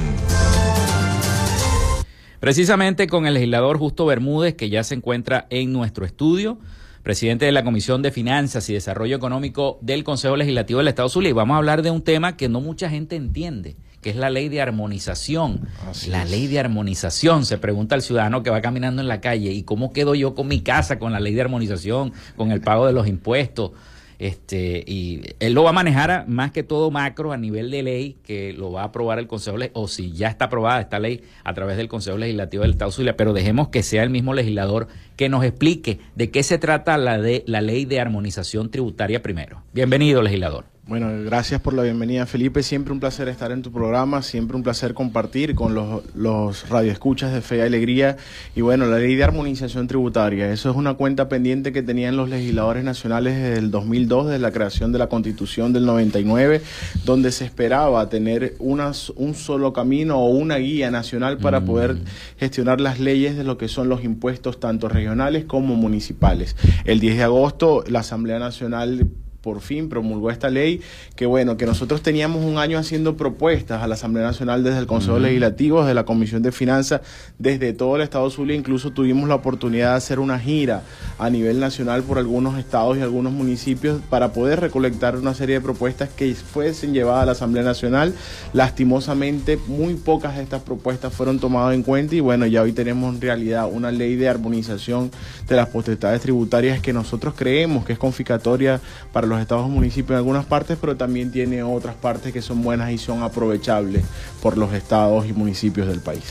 Precisamente 2.39 3.05
con 3.05 3.27
el 3.27 3.35
legislador 3.35 3.77
Justo 3.77 4.07
Bermúdez, 4.07 4.55
que 4.55 4.71
ya 4.71 4.83
se 4.83 4.95
encuentra 4.95 5.45
en 5.51 5.71
nuestro 5.71 6.03
estudio 6.03 6.57
presidente 7.03 7.45
de 7.45 7.51
la 7.51 7.63
Comisión 7.63 8.01
de 8.01 8.11
Finanzas 8.11 8.69
y 8.69 8.73
Desarrollo 8.73 9.15
Económico 9.15 9.79
del 9.81 10.03
Consejo 10.03 10.35
Legislativo 10.35 10.79
del 10.79 10.89
Estado 10.89 11.09
Zulia. 11.09 11.29
Y 11.29 11.33
vamos 11.33 11.55
a 11.55 11.57
hablar 11.57 11.81
de 11.81 11.91
un 11.91 12.01
tema 12.01 12.37
que 12.37 12.49
no 12.49 12.61
mucha 12.61 12.89
gente 12.89 13.15
entiende, 13.15 13.75
que 14.01 14.09
es 14.09 14.15
la 14.15 14.29
ley 14.29 14.49
de 14.49 14.61
armonización. 14.61 15.67
la 16.07 16.25
ley 16.25 16.47
de 16.47 16.59
armonización, 16.59 17.45
se 17.45 17.57
pregunta 17.57 17.95
al 17.95 18.01
ciudadano 18.01 18.43
que 18.43 18.49
va 18.49 18.61
caminando 18.61 19.01
en 19.01 19.07
la 19.07 19.21
calle, 19.21 19.51
¿y 19.51 19.63
cómo 19.63 19.93
quedo 19.93 20.15
yo 20.15 20.35
con 20.35 20.47
mi 20.47 20.61
casa, 20.61 20.99
con 20.99 21.11
la 21.11 21.19
ley 21.19 21.33
de 21.33 21.41
armonización, 21.41 22.13
con 22.35 22.51
el 22.51 22.61
pago 22.61 22.85
de 22.85 22.93
los 22.93 23.07
impuestos? 23.07 23.71
Este, 24.19 24.83
y 24.85 25.21
él 25.39 25.53
lo 25.53 25.63
va 25.63 25.69
a 25.69 25.73
manejar 25.73 26.27
más 26.27 26.51
que 26.51 26.61
todo 26.61 26.91
macro 26.91 27.31
a 27.31 27.37
nivel 27.37 27.71
de 27.71 27.83
ley, 27.83 28.17
que 28.23 28.51
lo 28.51 28.71
va 28.71 28.81
a 28.81 28.85
aprobar 28.85 29.17
el 29.17 29.27
Consejo, 29.27 29.57
o 29.73 29.87
si 29.87 30.11
ya 30.11 30.27
está 30.27 30.45
aprobada 30.45 30.81
esta 30.81 30.99
ley 30.99 31.23
a 31.45 31.53
través 31.53 31.77
del 31.77 31.87
Consejo 31.87 32.17
Legislativo 32.17 32.63
del 32.63 32.71
Estado 32.71 32.91
Zulia, 32.91 33.15
pero 33.15 33.31
dejemos 33.31 33.69
que 33.69 33.81
sea 33.81 34.03
el 34.03 34.09
mismo 34.09 34.33
legislador 34.33 34.87
que 35.15 35.29
nos 35.29 35.45
explique 35.45 35.99
de 36.15 36.31
qué 36.31 36.43
se 36.43 36.57
trata 36.57 36.97
la, 36.97 37.17
de, 37.17 37.43
la 37.47 37.61
ley 37.61 37.85
de 37.85 38.01
armonización 38.01 38.69
tributaria 38.69 39.23
primero. 39.23 39.63
Bienvenido, 39.73 40.21
legislador. 40.21 40.65
Bueno, 40.89 41.07
gracias 41.23 41.61
por 41.61 41.75
la 41.75 41.83
bienvenida, 41.83 42.25
Felipe. 42.25 42.63
Siempre 42.63 42.91
un 42.91 42.99
placer 42.99 43.27
estar 43.27 43.51
en 43.51 43.61
tu 43.61 43.71
programa, 43.71 44.23
siempre 44.23 44.57
un 44.57 44.63
placer 44.63 44.95
compartir 44.95 45.53
con 45.53 45.75
los, 45.75 46.01
los 46.15 46.67
radioescuchas 46.67 47.31
de 47.31 47.41
Fe 47.41 47.57
y 47.57 47.61
Alegría. 47.61 48.17
Y 48.55 48.61
bueno, 48.61 48.87
la 48.87 48.97
ley 48.97 49.13
de 49.15 49.23
armonización 49.23 49.85
tributaria, 49.85 50.51
eso 50.51 50.71
es 50.71 50.75
una 50.75 50.95
cuenta 50.95 51.29
pendiente 51.29 51.71
que 51.71 51.83
tenían 51.83 52.17
los 52.17 52.27
legisladores 52.27 52.83
nacionales 52.83 53.35
desde 53.35 53.59
el 53.59 53.69
2002, 53.69 54.29
desde 54.29 54.39
la 54.39 54.51
creación 54.51 54.91
de 54.91 54.97
la 54.97 55.09
Constitución 55.09 55.73
del 55.73 55.85
99, 55.85 56.63
donde 57.05 57.31
se 57.31 57.45
esperaba 57.45 58.09
tener 58.09 58.55
unas, 58.57 59.11
un 59.11 59.35
solo 59.35 59.73
camino 59.73 60.17
o 60.17 60.29
una 60.29 60.55
guía 60.55 60.89
nacional 60.89 61.37
para 61.37 61.59
mm. 61.59 61.65
poder 61.65 61.97
gestionar 62.39 62.81
las 62.81 62.99
leyes 62.99 63.37
de 63.37 63.43
lo 63.43 63.59
que 63.59 63.67
son 63.67 63.89
los 63.89 64.03
impuestos 64.03 64.59
tanto 64.59 64.89
regionales 64.89 65.45
como 65.45 65.75
municipales. 65.75 66.55
El 66.83 66.99
10 66.99 67.17
de 67.17 67.23
agosto, 67.25 67.83
la 67.87 67.99
Asamblea 67.99 68.39
Nacional 68.39 69.07
por 69.41 69.61
fin 69.61 69.89
promulgó 69.89 70.31
esta 70.31 70.49
ley, 70.49 70.81
que 71.15 71.25
bueno, 71.25 71.57
que 71.57 71.65
nosotros 71.65 72.01
teníamos 72.01 72.43
un 72.43 72.57
año 72.57 72.77
haciendo 72.77 73.15
propuestas 73.15 73.81
a 73.81 73.87
la 73.87 73.95
Asamblea 73.95 74.25
Nacional 74.25 74.63
desde 74.63 74.79
el 74.79 74.87
Consejo 74.87 75.19
Legislativo, 75.19 75.81
desde 75.81 75.93
la 75.93 76.05
Comisión 76.05 76.41
de 76.41 76.51
Finanzas, 76.51 77.01
desde 77.37 77.73
todo 77.73 77.95
el 77.95 78.01
Estado 78.01 78.29
Zulia, 78.29 78.55
incluso 78.55 78.91
tuvimos 78.91 79.29
la 79.29 79.35
oportunidad 79.35 79.91
de 79.91 79.97
hacer 79.97 80.19
una 80.19 80.39
gira 80.39 80.83
a 81.17 81.29
nivel 81.29 81.59
nacional 81.59 82.03
por 82.03 82.17
algunos 82.17 82.57
estados 82.57 82.97
y 82.97 83.01
algunos 83.01 83.31
municipios 83.31 84.01
para 84.09 84.33
poder 84.33 84.59
recolectar 84.59 85.15
una 85.15 85.33
serie 85.33 85.55
de 85.55 85.61
propuestas 85.61 86.09
que 86.09 86.33
fuesen 86.35 86.93
llevadas 86.93 87.23
a 87.23 87.25
la 87.25 87.31
Asamblea 87.31 87.63
Nacional. 87.63 88.13
Lastimosamente, 88.53 89.57
muy 89.67 89.95
pocas 89.95 90.35
de 90.35 90.43
estas 90.43 90.61
propuestas 90.61 91.13
fueron 91.13 91.39
tomadas 91.39 91.73
en 91.73 91.83
cuenta 91.83 92.15
y 92.15 92.19
bueno, 92.19 92.45
ya 92.45 92.61
hoy 92.61 92.73
tenemos 92.73 93.15
en 93.15 93.21
realidad 93.21 93.69
una 93.71 93.91
ley 93.91 94.15
de 94.15 94.27
armonización 94.27 95.11
de 95.47 95.55
las 95.55 95.69
potestades 95.69 96.21
tributarias 96.21 96.81
que 96.81 96.93
nosotros 96.93 97.33
creemos 97.35 97.85
que 97.85 97.93
es 97.93 97.99
confiscatoria 97.99 98.81
para 99.13 99.28
los 99.29 99.39
estados 99.39 99.67
y 99.67 99.71
municipios 99.71 100.11
en 100.11 100.17
algunas 100.17 100.45
partes, 100.45 100.77
pero 100.79 100.97
también 100.97 101.31
tiene 101.31 101.63
otras 101.63 101.95
partes 101.95 102.33
que 102.33 102.41
son 102.41 102.61
buenas 102.61 102.91
y 102.91 102.97
son 102.97 103.23
aprovechables 103.23 104.03
por 104.41 104.57
los 104.57 104.73
estados 104.73 105.25
y 105.27 105.33
municipios 105.33 105.87
del 105.87 106.01
país. 106.01 106.23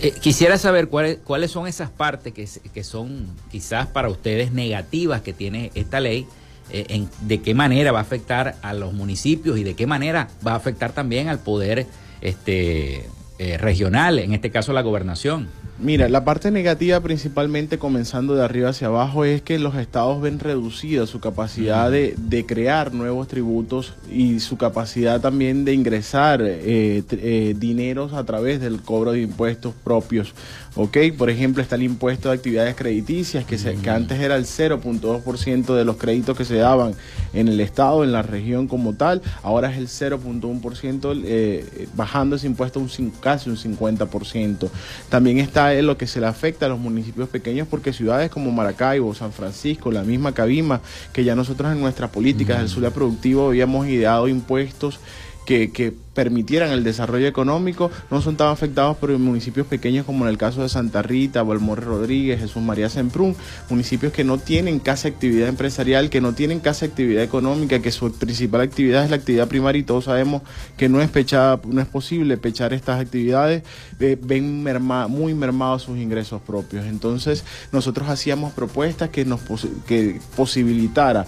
Eh, 0.00 0.12
quisiera 0.20 0.58
saber 0.58 0.88
cuáles, 0.88 1.18
cuáles 1.18 1.50
son 1.50 1.66
esas 1.66 1.90
partes 1.90 2.32
que, 2.32 2.48
que, 2.72 2.84
son 2.84 3.26
quizás 3.50 3.86
para 3.86 4.08
ustedes 4.08 4.52
negativas 4.52 5.22
que 5.22 5.32
tiene 5.32 5.70
esta 5.74 6.00
ley, 6.00 6.26
eh, 6.70 6.86
en, 6.88 7.08
de 7.22 7.40
qué 7.42 7.54
manera 7.54 7.92
va 7.92 8.00
a 8.00 8.02
afectar 8.02 8.56
a 8.62 8.74
los 8.74 8.92
municipios 8.92 9.58
y 9.58 9.64
de 9.64 9.74
qué 9.74 9.86
manera 9.86 10.28
va 10.46 10.52
a 10.52 10.56
afectar 10.56 10.92
también 10.92 11.28
al 11.28 11.38
poder 11.38 11.86
este, 12.22 13.06
eh, 13.38 13.58
regional, 13.58 14.18
en 14.18 14.32
este 14.32 14.50
caso 14.50 14.72
la 14.72 14.82
gobernación. 14.82 15.48
Mira, 15.76 16.08
la 16.08 16.24
parte 16.24 16.52
negativa 16.52 17.00
principalmente 17.00 17.78
comenzando 17.78 18.36
de 18.36 18.44
arriba 18.44 18.68
hacia 18.70 18.86
abajo 18.86 19.24
es 19.24 19.42
que 19.42 19.58
los 19.58 19.74
estados 19.74 20.22
ven 20.22 20.38
reducida 20.38 21.04
su 21.06 21.18
capacidad 21.18 21.90
de, 21.90 22.14
de 22.16 22.46
crear 22.46 22.94
nuevos 22.94 23.26
tributos 23.26 23.92
y 24.08 24.38
su 24.38 24.56
capacidad 24.56 25.20
también 25.20 25.64
de 25.64 25.74
ingresar 25.74 26.40
eh, 26.42 27.02
eh, 27.10 27.54
dineros 27.58 28.12
a 28.12 28.22
través 28.24 28.60
del 28.60 28.82
cobro 28.82 29.12
de 29.12 29.22
impuestos 29.22 29.74
propios 29.82 30.32
¿ok? 30.76 30.96
Por 31.16 31.30
ejemplo, 31.30 31.62
está 31.62 31.76
el 31.76 31.84
impuesto 31.84 32.28
de 32.28 32.36
actividades 32.36 32.74
crediticias, 32.74 33.44
que, 33.44 33.58
se, 33.58 33.76
que 33.76 33.90
antes 33.90 34.20
era 34.20 34.36
el 34.36 34.44
0.2% 34.44 35.74
de 35.74 35.84
los 35.84 35.96
créditos 35.96 36.36
que 36.36 36.44
se 36.44 36.56
daban 36.56 36.94
en 37.32 37.48
el 37.48 37.60
Estado, 37.60 38.04
en 38.04 38.12
la 38.12 38.22
región 38.22 38.66
como 38.66 38.94
tal, 38.94 39.22
ahora 39.42 39.70
es 39.70 39.78
el 39.78 39.88
0.1%, 39.88 41.22
eh, 41.24 41.88
bajando 41.94 42.36
ese 42.36 42.46
impuesto 42.46 42.80
un, 42.80 42.88
casi 43.20 43.50
un 43.50 43.56
50%. 43.56 44.68
También 45.08 45.38
está 45.38 45.63
en 45.72 45.86
lo 45.86 45.96
que 45.96 46.06
se 46.06 46.20
le 46.20 46.26
afecta 46.26 46.66
a 46.66 46.68
los 46.68 46.78
municipios 46.78 47.28
pequeños, 47.28 47.66
porque 47.68 47.92
ciudades 47.92 48.30
como 48.30 48.50
Maracaibo, 48.50 49.14
San 49.14 49.32
Francisco, 49.32 49.90
la 49.90 50.02
misma 50.02 50.32
Cabima, 50.32 50.80
que 51.12 51.24
ya 51.24 51.34
nosotros 51.34 51.72
en 51.72 51.80
nuestras 51.80 52.10
políticas 52.10 52.58
del 52.58 52.68
Zulia 52.68 52.90
Productivo 52.90 53.48
habíamos 53.48 53.86
ideado 53.86 54.28
impuestos 54.28 55.00
que, 55.44 55.94
permitieran 56.14 56.70
el 56.70 56.84
desarrollo 56.84 57.26
económico 57.26 57.90
no 58.08 58.22
son 58.22 58.36
tan 58.36 58.46
afectados 58.46 58.96
por 58.98 59.10
municipios 59.18 59.66
pequeños 59.66 60.06
como 60.06 60.24
en 60.24 60.30
el 60.30 60.38
caso 60.38 60.62
de 60.62 60.68
Santa 60.68 61.02
Rita, 61.02 61.42
Valmore 61.42 61.82
Rodríguez, 61.82 62.38
Jesús 62.38 62.62
María 62.62 62.88
Semprún, 62.88 63.34
municipios 63.68 64.12
que 64.12 64.22
no 64.22 64.38
tienen 64.38 64.78
casi 64.78 65.08
actividad 65.08 65.48
empresarial, 65.48 66.10
que 66.10 66.20
no 66.20 66.32
tienen 66.32 66.60
casi 66.60 66.84
actividad 66.84 67.24
económica, 67.24 67.80
que 67.80 67.90
su 67.90 68.12
principal 68.12 68.60
actividad 68.60 69.02
es 69.02 69.10
la 69.10 69.16
actividad 69.16 69.48
primaria 69.48 69.80
y 69.80 69.82
todos 69.82 70.04
sabemos 70.04 70.42
que 70.76 70.88
no 70.88 71.00
es 71.00 71.10
pechada, 71.10 71.60
no 71.66 71.80
es 71.80 71.88
posible 71.88 72.36
pechar 72.36 72.72
estas 72.72 73.00
actividades, 73.00 73.64
eh, 73.98 74.16
ven 74.22 74.62
muy 75.08 75.34
mermados 75.34 75.82
sus 75.82 75.98
ingresos 75.98 76.40
propios. 76.42 76.86
Entonces, 76.86 77.44
nosotros 77.72 78.08
hacíamos 78.08 78.52
propuestas 78.52 79.10
que 79.10 79.24
nos 79.24 79.40
que 79.88 80.20
posibilitara 80.36 81.26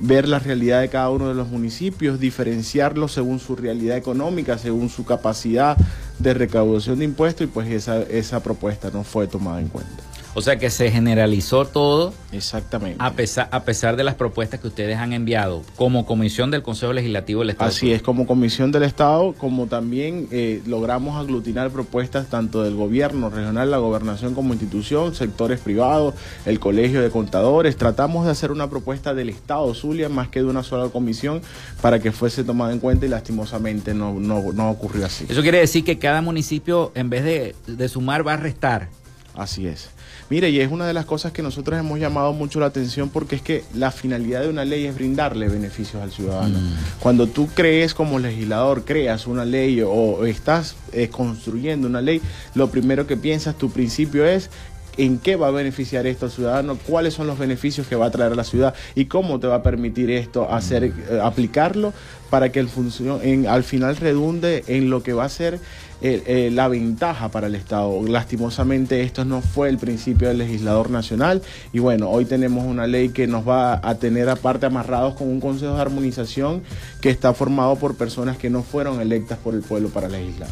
ver 0.00 0.28
la 0.28 0.38
realidad 0.38 0.80
de 0.80 0.88
cada 0.88 1.10
uno 1.10 1.28
de 1.28 1.34
los 1.34 1.48
municipios, 1.48 2.20
diferenciarlos 2.20 3.12
según 3.12 3.38
su 3.38 3.56
realidad 3.56 3.96
económica, 3.96 4.58
según 4.58 4.88
su 4.88 5.04
capacidad 5.04 5.76
de 6.18 6.34
recaudación 6.34 6.98
de 6.98 7.04
impuestos 7.04 7.44
y 7.46 7.48
pues 7.48 7.68
esa, 7.70 8.02
esa 8.02 8.42
propuesta 8.42 8.90
no 8.92 9.04
fue 9.04 9.26
tomada 9.26 9.60
en 9.60 9.68
cuenta. 9.68 10.13
O 10.36 10.42
sea 10.42 10.58
que 10.58 10.68
se 10.68 10.90
generalizó 10.90 11.64
todo. 11.64 12.12
Exactamente. 12.32 12.96
A 12.98 13.12
pesar, 13.12 13.48
a 13.52 13.62
pesar 13.64 13.96
de 13.96 14.02
las 14.02 14.16
propuestas 14.16 14.58
que 14.58 14.66
ustedes 14.66 14.98
han 14.98 15.12
enviado 15.12 15.62
como 15.76 16.06
comisión 16.06 16.50
del 16.50 16.62
Consejo 16.62 16.92
Legislativo 16.92 17.40
del 17.40 17.50
Estado. 17.50 17.70
Así 17.70 17.92
es, 17.92 18.02
como 18.02 18.26
comisión 18.26 18.72
del 18.72 18.82
Estado, 18.82 19.34
como 19.34 19.66
también 19.66 20.26
eh, 20.32 20.60
logramos 20.66 21.16
aglutinar 21.16 21.70
propuestas 21.70 22.26
tanto 22.28 22.64
del 22.64 22.74
gobierno 22.74 23.30
regional, 23.30 23.70
la 23.70 23.78
gobernación 23.78 24.34
como 24.34 24.52
institución, 24.52 25.14
sectores 25.14 25.60
privados, 25.60 26.14
el 26.46 26.58
colegio 26.58 27.00
de 27.00 27.10
contadores. 27.10 27.76
Tratamos 27.76 28.24
de 28.24 28.32
hacer 28.32 28.50
una 28.50 28.68
propuesta 28.68 29.14
del 29.14 29.28
Estado 29.28 29.72
Zulia 29.72 30.08
más 30.08 30.28
que 30.28 30.40
de 30.40 30.46
una 30.46 30.64
sola 30.64 30.88
comisión 30.88 31.42
para 31.80 32.00
que 32.00 32.10
fuese 32.10 32.42
tomada 32.42 32.72
en 32.72 32.80
cuenta 32.80 33.06
y 33.06 33.08
lastimosamente 33.08 33.94
no, 33.94 34.14
no, 34.14 34.52
no 34.52 34.70
ocurrió 34.70 35.06
así. 35.06 35.26
Eso 35.28 35.42
quiere 35.42 35.58
decir 35.58 35.84
que 35.84 36.00
cada 36.00 36.22
municipio 36.22 36.90
en 36.96 37.08
vez 37.08 37.22
de, 37.22 37.54
de 37.68 37.88
sumar 37.88 38.26
va 38.26 38.32
a 38.34 38.36
restar. 38.36 38.88
Así 39.34 39.66
es. 39.66 39.93
Mire, 40.30 40.50
y 40.50 40.60
es 40.60 40.70
una 40.70 40.86
de 40.86 40.94
las 40.94 41.04
cosas 41.04 41.32
que 41.32 41.42
nosotros 41.42 41.78
hemos 41.78 41.98
llamado 41.98 42.32
mucho 42.32 42.60
la 42.60 42.66
atención 42.66 43.10
porque 43.10 43.36
es 43.36 43.42
que 43.42 43.64
la 43.74 43.90
finalidad 43.90 44.42
de 44.42 44.48
una 44.48 44.64
ley 44.64 44.86
es 44.86 44.94
brindarle 44.94 45.48
beneficios 45.48 46.02
al 46.02 46.10
ciudadano. 46.10 46.58
Mm. 46.58 46.74
Cuando 47.00 47.26
tú 47.26 47.48
crees 47.54 47.94
como 47.94 48.18
legislador, 48.18 48.84
creas 48.84 49.26
una 49.26 49.44
ley 49.44 49.82
o 49.82 50.24
estás 50.24 50.76
eh, 50.92 51.08
construyendo 51.08 51.86
una 51.86 52.00
ley, 52.00 52.20
lo 52.54 52.70
primero 52.70 53.06
que 53.06 53.16
piensas, 53.16 53.56
tu 53.56 53.70
principio 53.70 54.24
es 54.24 54.50
en 54.96 55.18
qué 55.18 55.36
va 55.36 55.48
a 55.48 55.50
beneficiar 55.50 56.06
esto 56.06 56.26
al 56.26 56.32
ciudadano, 56.32 56.78
cuáles 56.86 57.14
son 57.14 57.26
los 57.26 57.38
beneficios 57.38 57.86
que 57.86 57.96
va 57.96 58.06
a 58.06 58.10
traer 58.10 58.32
a 58.32 58.34
la 58.34 58.44
ciudad 58.44 58.74
y 58.94 59.06
cómo 59.06 59.40
te 59.40 59.46
va 59.46 59.56
a 59.56 59.62
permitir 59.62 60.10
esto 60.10 60.50
hacer, 60.52 60.90
mm. 60.90 60.94
eh, 61.10 61.20
aplicarlo 61.22 61.92
para 62.30 62.50
que 62.50 62.60
el 62.60 62.68
función, 62.68 63.20
en, 63.22 63.46
al 63.46 63.64
final 63.64 63.96
redunde 63.96 64.64
en 64.66 64.90
lo 64.90 65.02
que 65.02 65.12
va 65.12 65.24
a 65.24 65.28
ser 65.28 65.60
eh, 66.02 66.22
eh, 66.26 66.50
la 66.52 66.68
ventaja 66.68 67.28
para 67.28 67.46
el 67.46 67.54
Estado. 67.54 68.02
Lastimosamente 68.06 69.02
esto 69.02 69.24
no 69.24 69.40
fue 69.40 69.68
el 69.68 69.78
principio 69.78 70.28
del 70.28 70.38
legislador 70.38 70.90
nacional 70.90 71.42
y 71.72 71.78
bueno, 71.78 72.10
hoy 72.10 72.24
tenemos 72.24 72.64
una 72.64 72.86
ley 72.86 73.10
que 73.10 73.26
nos 73.26 73.48
va 73.48 73.80
a 73.82 73.94
tener 73.96 74.28
aparte 74.28 74.66
amarrados 74.66 75.14
con 75.14 75.28
un 75.28 75.40
consejo 75.40 75.76
de 75.76 75.80
armonización 75.80 76.62
que 77.00 77.10
está 77.10 77.32
formado 77.34 77.76
por 77.76 77.96
personas 77.96 78.36
que 78.36 78.50
no 78.50 78.62
fueron 78.62 79.00
electas 79.00 79.38
por 79.38 79.54
el 79.54 79.60
pueblo 79.60 79.88
para 79.88 80.08
legislar. 80.08 80.48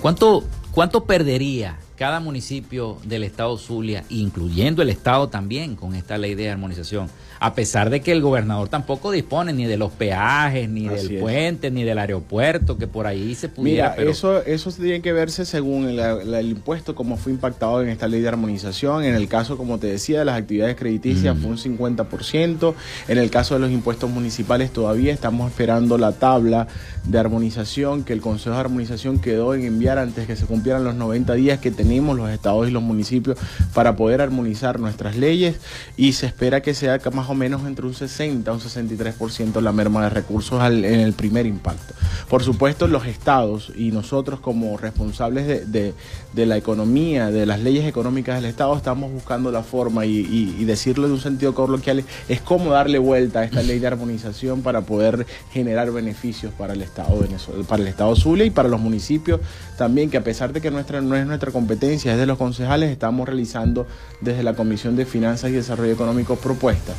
¿Cuánto, 0.00 0.42
cuánto 0.72 1.04
perdería 1.04 1.78
cada 1.96 2.20
municipio 2.20 2.98
del 3.04 3.24
Estado 3.24 3.56
Zulia, 3.58 4.04
incluyendo 4.08 4.82
el 4.82 4.90
Estado 4.90 5.28
también, 5.28 5.76
con 5.76 5.94
esta 5.94 6.18
ley 6.18 6.34
de 6.34 6.50
armonización? 6.50 7.08
a 7.42 7.54
pesar 7.54 7.90
de 7.90 8.00
que 8.02 8.12
el 8.12 8.22
gobernador 8.22 8.68
tampoco 8.68 9.10
dispone 9.10 9.52
ni 9.52 9.64
de 9.64 9.76
los 9.76 9.90
peajes, 9.90 10.68
ni 10.68 10.86
del 10.86 11.18
puente, 11.18 11.72
ni 11.72 11.82
del 11.82 11.98
aeropuerto, 11.98 12.78
que 12.78 12.86
por 12.86 13.08
ahí 13.08 13.34
se 13.34 13.48
pudiera. 13.48 13.96
Mira, 13.98 14.10
eso, 14.10 14.44
eso 14.44 14.70
tiene 14.70 15.02
que 15.02 15.12
verse 15.12 15.44
según 15.44 15.88
el, 15.88 16.48
impuesto, 16.48 16.94
como 16.94 17.16
fue 17.16 17.32
impactado 17.32 17.82
en 17.82 17.88
esta 17.88 18.06
ley 18.06 18.20
de 18.20 18.28
armonización. 18.28 19.02
En 19.02 19.16
el 19.16 19.26
caso, 19.26 19.56
como 19.56 19.78
te 19.78 19.88
decía, 19.88 20.20
de 20.20 20.24
las 20.24 20.38
actividades 20.38 20.76
crediticias 20.76 21.36
fue 21.36 21.50
un 21.50 21.58
50%. 21.58 22.74
En 23.08 23.18
el 23.18 23.28
caso 23.28 23.54
de 23.54 23.60
los 23.60 23.72
impuestos 23.72 24.08
municipales 24.08 24.72
todavía 24.72 25.12
estamos 25.12 25.50
esperando 25.50 25.98
la 25.98 26.12
tabla 26.12 26.68
de 27.02 27.18
armonización 27.18 28.04
que 28.04 28.12
el 28.12 28.20
Consejo 28.20 28.54
de 28.54 28.60
Armonización 28.60 29.18
quedó 29.18 29.54
en 29.54 29.64
enviar 29.64 29.98
antes 29.98 30.28
que 30.28 30.36
se 30.36 30.46
cumplieran 30.46 30.84
los 30.84 30.94
90 30.94 31.34
días 31.34 31.58
que 31.58 31.72
tenemos 31.82 32.16
los 32.16 32.30
estados 32.30 32.68
y 32.68 32.70
los 32.70 32.82
municipios 32.82 33.36
para 33.74 33.96
poder 33.96 34.20
armonizar 34.20 34.78
nuestras 34.78 35.16
leyes 35.16 35.56
y 35.96 36.12
se 36.12 36.26
espera 36.26 36.62
que 36.62 36.74
sea 36.74 37.00
más 37.12 37.28
o 37.28 37.34
menos 37.34 37.66
entre 37.66 37.86
un 37.86 37.94
60 37.94 38.48
a 38.48 38.54
un 38.54 38.60
63% 38.60 39.60
la 39.60 39.72
merma 39.72 40.04
de 40.04 40.10
recursos 40.10 40.62
en 40.62 40.84
el 40.84 41.12
primer 41.12 41.46
impacto. 41.46 41.94
Por 42.28 42.44
supuesto, 42.44 42.86
los 42.86 43.06
estados 43.06 43.72
y 43.74 43.90
nosotros 43.90 44.38
como 44.38 44.76
responsables 44.76 45.72
de, 45.72 45.94
la 46.34 46.56
economía, 46.56 47.30
de 47.30 47.46
las 47.46 47.60
leyes 47.60 47.84
económicas 47.84 48.36
del 48.36 48.44
Estado, 48.44 48.76
estamos 48.76 49.10
buscando 49.12 49.50
la 49.50 49.64
forma 49.64 50.06
y, 50.06 50.64
decirlo 50.64 51.08
de 51.08 51.14
un 51.14 51.20
sentido 51.20 51.52
coloquial, 51.52 52.04
es 52.28 52.40
cómo 52.40 52.70
darle 52.70 52.98
vuelta 52.98 53.40
a 53.40 53.44
esta 53.44 53.62
ley 53.62 53.80
de 53.80 53.88
armonización 53.88 54.62
para 54.62 54.82
poder 54.82 55.26
generar 55.52 55.90
beneficios 55.90 56.52
para 56.54 56.74
el 56.74 56.82
Estado 56.82 57.22
para 57.68 57.82
el 57.82 57.88
Estado 57.88 58.14
Zulia 58.14 58.44
y 58.44 58.50
para 58.50 58.68
los 58.68 58.80
municipios 58.80 59.40
también, 59.76 60.10
que 60.10 60.16
a 60.16 60.22
pesar 60.22 60.52
de 60.52 60.60
que 60.60 60.70
nuestra, 60.70 61.00
no 61.00 61.16
es 61.16 61.26
nuestra 61.26 61.50
competencia, 61.50 61.71
es 61.72 62.04
de 62.04 62.26
los 62.26 62.38
concejales, 62.38 62.90
estamos 62.90 63.26
realizando 63.26 63.86
desde 64.20 64.42
la 64.42 64.54
Comisión 64.54 64.96
de 64.96 65.06
Finanzas 65.06 65.50
y 65.50 65.54
Desarrollo 65.54 65.92
Económico 65.92 66.36
propuestas 66.36 66.96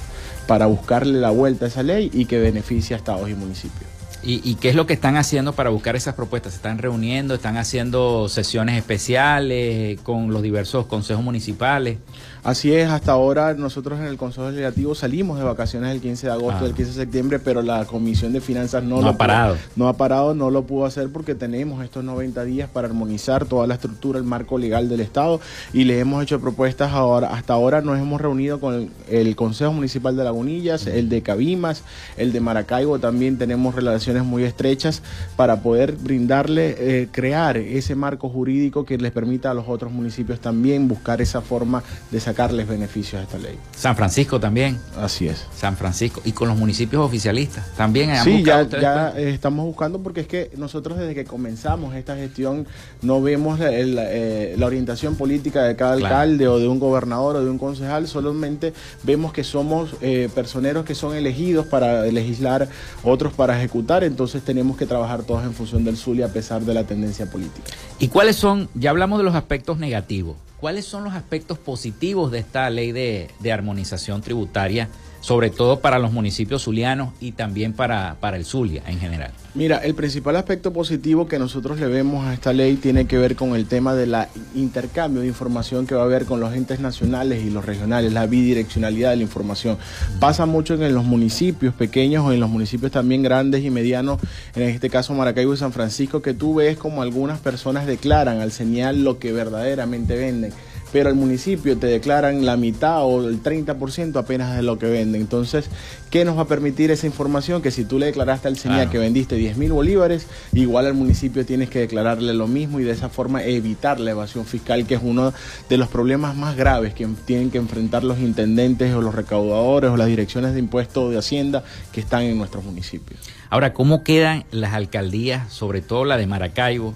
para 0.47 0.65
buscarle 0.65 1.19
la 1.19 1.31
vuelta 1.31 1.65
a 1.65 1.67
esa 1.69 1.83
ley 1.83 2.09
y 2.13 2.25
que 2.25 2.39
beneficie 2.39 2.95
a 2.95 2.97
estados 2.97 3.29
y 3.29 3.33
municipios. 3.33 3.89
¿Y, 4.25 4.55
qué 4.55 4.69
es 4.69 4.75
lo 4.75 4.88
que 4.88 4.93
están 4.93 5.17
haciendo 5.17 5.51
para 5.51 5.69
buscar 5.69 5.97
esas 5.97 6.15
propuestas? 6.15 6.53
¿Se 6.53 6.57
están 6.57 6.77
reuniendo? 6.77 7.33
¿Están 7.33 7.57
haciendo 7.57 8.29
sesiones 8.29 8.77
especiales 8.77 9.99
con 9.99 10.31
los 10.31 10.41
diversos 10.41 10.86
consejos 10.86 11.21
municipales? 11.21 11.97
Así 12.43 12.73
es, 12.73 12.89
hasta 12.89 13.13
ahora 13.13 13.53
nosotros 13.53 14.01
en 14.01 14.06
el 14.06 14.17
Consejo 14.17 14.49
Legislativo 14.49 14.95
salimos 14.95 15.38
de 15.38 15.45
vacaciones 15.45 15.95
el 15.95 16.01
15 16.01 16.27
de 16.27 16.34
agosto, 16.34 16.65
el 16.65 16.73
15 16.73 16.91
de 16.91 16.97
septiembre, 16.97 17.39
pero 17.39 17.62
la 17.62 17.86
Comisión 17.86 18.34
de 18.34 18.41
Finanzas 18.41 18.84
no, 18.84 19.01
lo 19.01 19.08
ha 19.08 19.17
parado. 19.17 19.56
no 19.77 19.88
ha 19.88 19.93
parado, 19.93 20.36
no 20.36 20.49
lo 20.49 20.63
pudo 20.63 20.86
hacer 20.86 21.08
porque 21.10 21.36
tenemos 21.36 21.82
estos 21.86 22.03
90 22.03 22.43
días 22.43 22.69
para 22.69 22.89
armonizar 22.89 23.45
toda 23.45 23.65
la 23.65 23.75
estructura, 23.75 24.19
el 24.19 24.25
marco 24.25 24.58
legal 24.58 24.89
del 24.89 24.99
Estado 24.99 25.39
y 25.71 25.86
le 25.86 26.01
hemos 26.01 26.21
hecho 26.21 26.41
propuestas 26.41 26.91
ahora. 26.91 27.29
Hasta 27.34 27.53
ahora 27.53 27.79
nos 27.79 27.97
hemos 27.97 28.19
reunido 28.19 28.60
con 28.60 28.89
el, 29.10 29.36
Consejo 29.38 29.71
Municipal 29.71 30.17
de 30.17 30.25
Lagunillas, 30.25 30.86
el 30.86 31.08
de 31.08 31.21
Cabimas, 31.21 31.84
el 32.17 32.34
de 32.34 32.41
Maracaibo, 32.41 32.99
también 32.99 33.38
tenemos 33.38 33.73
relaciones 33.73 34.25
muy 34.25 34.43
estrechas 34.43 35.01
para 35.38 35.62
poder 35.62 35.93
brindarle, 35.93 36.75
eh, 36.77 37.08
crear 37.10 37.56
ese 37.56 37.95
marco 37.95 38.27
jurídico 38.27 38.84
que 38.84 38.97
les 38.97 39.13
permita 39.13 39.51
a 39.51 39.53
los 39.53 39.69
otros 39.69 39.93
municipios 39.93 40.41
también 40.41 40.89
buscar 40.89 41.21
esa 41.21 41.39
forma 41.41 41.84
de 42.12 42.19
sacar 42.19 42.32
sacarles 42.33 42.67
beneficios 42.67 43.21
a 43.21 43.23
esta 43.23 43.37
ley. 43.37 43.57
San 43.75 43.95
Francisco 43.95 44.39
también. 44.39 44.79
Así 44.97 45.27
es. 45.27 45.45
San 45.55 45.77
Francisco. 45.77 46.21
Y 46.25 46.31
con 46.31 46.47
los 46.47 46.57
municipios 46.57 47.05
oficialistas 47.05 47.65
también. 47.77 48.11
Sí, 48.23 48.43
ya, 48.43 48.67
ya 48.67 49.09
estamos 49.17 49.65
buscando 49.65 49.99
porque 49.99 50.21
es 50.21 50.27
que 50.27 50.51
nosotros 50.57 50.97
desde 50.97 51.13
que 51.13 51.25
comenzamos 51.25 51.95
esta 51.95 52.15
gestión 52.15 52.65
no 53.01 53.21
vemos 53.21 53.59
la, 53.59 53.67
eh, 53.69 54.55
orientación 54.63 55.15
política 55.15 55.63
de 55.63 55.75
cada 55.75 55.93
alcalde 55.93 56.47
o 56.47 56.57
de 56.57 56.67
un 56.67 56.79
gobernador 56.79 57.35
o 57.35 57.43
de 57.43 57.49
un 57.49 57.59
concejal, 57.59 58.07
solamente 58.07 58.73
vemos 59.03 59.31
que 59.31 59.43
somos 59.43 59.95
eh, 60.01 60.29
personeros 60.33 60.85
que 60.85 60.95
son 60.95 61.15
elegidos 61.15 61.67
para 61.67 62.03
legislar, 62.05 62.67
otros 63.03 63.33
para 63.33 63.57
ejecutar, 63.57 64.03
entonces 64.03 64.41
tenemos 64.43 64.77
que 64.77 64.85
trabajar 64.85 65.23
todos 65.23 65.43
en 65.43 65.53
función 65.53 65.83
del 65.83 65.97
Zulia 65.97 66.25
a 66.25 66.29
pesar 66.29 66.63
de 66.63 66.73
la 66.73 66.83
tendencia 66.85 67.25
política. 67.27 67.71
¿Y 67.99 68.07
cuáles 68.07 68.35
son, 68.37 68.69
ya 68.73 68.89
hablamos 68.89 69.19
de 69.19 69.25
los 69.25 69.35
aspectos 69.35 69.77
negativos, 69.77 70.37
¿Cuáles 70.63 70.86
son 70.86 71.04
los 71.04 71.13
aspectos 71.13 71.58
positivos 71.58 72.32
de 72.32 72.39
esta 72.39 72.69
ley 72.69 72.93
de, 72.93 73.52
armonización 73.52 74.21
tributaria, 74.21 74.88
sobre 75.23 75.49
todo 75.49 75.79
para 75.79 75.99
los 75.99 76.12
municipios 76.12 76.63
zulianos 76.63 77.13
y 77.21 77.31
también 77.31 77.71
para, 77.71 78.17
para 78.19 78.36
el 78.36 78.43
Zulia 78.43 78.83
en 78.88 78.99
general? 78.99 79.31
Mira, 79.55 79.77
el 79.77 79.95
principal 79.95 80.36
aspecto 80.36 80.73
positivo 80.73 81.27
que 81.27 81.39
nosotros 81.39 81.79
le 81.79 81.88
vemos 81.88 82.25
a 82.25 82.33
esta 82.33 82.51
ley 82.51 82.75
tiene 82.75 83.07
que 83.07 83.17
ver 83.17 83.38
con 83.38 83.55
el 83.55 83.65
tema 83.65 83.95
de 83.95 84.05
la 84.05 84.27
intercambio 84.53 85.21
de 85.21 85.27
información 85.27 85.88
que 85.88 85.95
va 85.95 86.01
a 86.01 86.05
haber 86.05 86.25
con 86.25 86.41
los 86.41 86.53
entes 86.53 86.81
nacionales 86.81 87.41
y 87.41 87.51
los 87.51 87.63
regionales, 87.65 88.12
la 88.12 88.25
bidireccionalidad 88.25 89.12
de 89.12 89.15
la 89.15 89.21
información. 89.23 89.77
Pasa 90.19 90.45
mucho 90.45 90.73
en 90.73 90.93
los 90.93 91.05
municipios 91.05 91.73
pequeños 91.73 92.25
o 92.25 92.33
en 92.33 92.41
los 92.41 92.49
municipios 92.49 92.91
también 92.91 93.23
grandes 93.23 93.63
y 93.63 93.69
medianos, 93.69 94.19
en 94.55 94.63
este 94.63 94.89
caso 94.89 95.13
Maracaibo 95.13 95.53
y 95.53 95.57
San 95.57 95.71
Francisco, 95.71 96.21
que 96.21 96.33
tú 96.33 96.55
ves 96.55 96.77
como 96.77 97.01
algunas 97.01 97.39
personas 97.39 97.88
declaran 97.88 98.41
al 98.41 98.51
señal 98.51 99.05
lo 99.05 99.19
que 99.19 99.31
verdaderamente 99.31 100.17
venden 100.17 100.51
pero 100.93 101.10
al 101.10 101.15
municipio 101.15 101.75
te 101.75 101.88
declaran 101.88 102.45
la 102.45 102.56
mitad 102.56 103.03
o 103.03 103.27
el 103.27 103.41
30% 103.41 104.15
apenas 104.15 104.56
de 104.56 104.62
lo 104.62 104.77
que 104.77 104.86
venden. 104.86 105.21
Entonces, 105.21 105.65
¿qué 106.12 106.23
nos 106.23 106.38
va 106.38 106.43
a 106.43 106.47
permitir 106.47 106.91
esa 106.91 107.08
información? 107.08 107.63
Que 107.63 107.71
si 107.71 107.84
tú 107.84 107.97
le 107.97 108.06
declaraste 108.06 108.47
al 108.47 108.58
señal 108.58 108.91
que 108.91 108.99
vendiste 108.99 109.36
10 109.36 109.58
mil 109.58 109.73
bolívares, 109.73 110.27
igual 110.53 110.86
al 110.86 110.93
municipio 110.93 111.47
tienes 111.47 111.71
que 111.71 111.79
declararle 111.79 112.36
lo 112.36 112.47
mismo 112.47 112.79
y 112.79 112.84
de 112.84 112.91
esa 112.91 113.10
forma 113.10 113.43
evitar 113.43 113.99
la 113.99 114.12
evasión 114.12 114.45
fiscal, 114.45 114.86
que 114.86 114.93
es 114.93 115.01
uno 115.03 115.34
de 115.67 115.77
los 115.77 115.88
problemas 115.88 116.36
más 116.36 116.56
graves 116.56 116.93
que 116.93 117.08
tienen 117.25 117.49
que 117.49 117.58
enfrentar 117.58 118.03
los 118.03 118.19
intendentes 118.19 118.93
o 118.93 119.01
los 119.01 119.15
recaudadores 119.15 119.89
o 119.89 119.97
las 119.97 120.08
direcciones 120.08 120.53
de 120.53 120.60
impuestos 120.60 121.10
de 121.12 121.17
Hacienda 121.17 121.63
que 121.91 122.01
están 122.01 122.21
en 122.21 122.38
nuestros 122.38 122.63
municipios. 122.63 123.19
Ahora, 123.49 123.73
¿cómo 123.73 124.03
quedan 124.03 124.45
las 124.51 124.73
alcaldías, 124.73 125.51
sobre 125.51 125.82
todo 125.82 126.06
la 126.06 126.17
de 126.17 126.27
Maracaibo? 126.27 126.93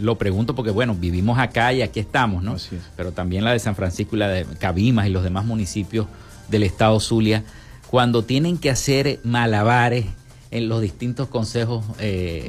Lo 0.00 0.16
pregunto 0.16 0.54
porque, 0.54 0.70
bueno, 0.70 0.94
vivimos 0.94 1.38
acá 1.38 1.72
y 1.72 1.82
aquí 1.82 2.00
estamos, 2.00 2.42
¿no? 2.42 2.56
Pero 2.96 3.12
también 3.12 3.44
la 3.44 3.52
de 3.52 3.58
San 3.58 3.74
Francisco 3.74 4.16
y 4.16 4.18
la 4.18 4.28
de 4.28 4.44
Cabimas 4.58 5.06
y 5.06 5.10
los 5.10 5.24
demás 5.24 5.44
municipios 5.44 6.06
del 6.48 6.62
estado 6.62 6.98
Zulia, 7.00 7.44
cuando 7.90 8.22
tienen 8.24 8.58
que 8.58 8.70
hacer 8.70 9.20
malabares 9.24 10.06
en 10.50 10.68
los 10.68 10.80
distintos 10.80 11.28
consejos 11.28 11.84
eh, 12.00 12.48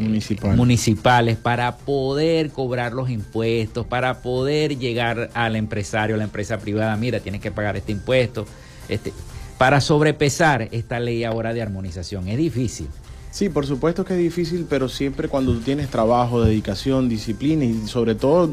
municipales 0.56 1.38
para 1.38 1.78
poder 1.78 2.50
cobrar 2.52 2.94
los 2.94 3.10
impuestos, 3.10 3.86
para 3.86 4.22
poder 4.22 4.78
llegar 4.78 5.30
al 5.34 5.56
empresario, 5.56 6.16
a 6.16 6.18
la 6.18 6.24
empresa 6.24 6.60
privada, 6.60 6.96
mira, 6.96 7.20
tienes 7.20 7.42
que 7.42 7.52
pagar 7.52 7.76
este 7.76 7.92
impuesto, 7.92 8.46
este, 8.88 9.12
para 9.58 9.82
sobrepesar 9.82 10.70
esta 10.72 11.00
ley 11.00 11.26
ahora 11.26 11.54
de 11.54 11.62
armonización. 11.62 12.30
Es 12.30 12.38
difícil. 12.38 12.88
Sí, 13.32 13.50
por 13.50 13.65
supuesto 13.65 14.04
que 14.04 14.13
es 14.13 14.20
difícil, 14.20 14.65
pero 14.70 14.89
siempre 14.89 15.28
cuando 15.28 15.54
tú 15.54 15.60
tienes 15.60 15.89
trabajo, 15.89 16.42
dedicación, 16.42 17.08
disciplina 17.10 17.63
y 17.63 17.88
sobre 17.88 18.15
todo 18.15 18.52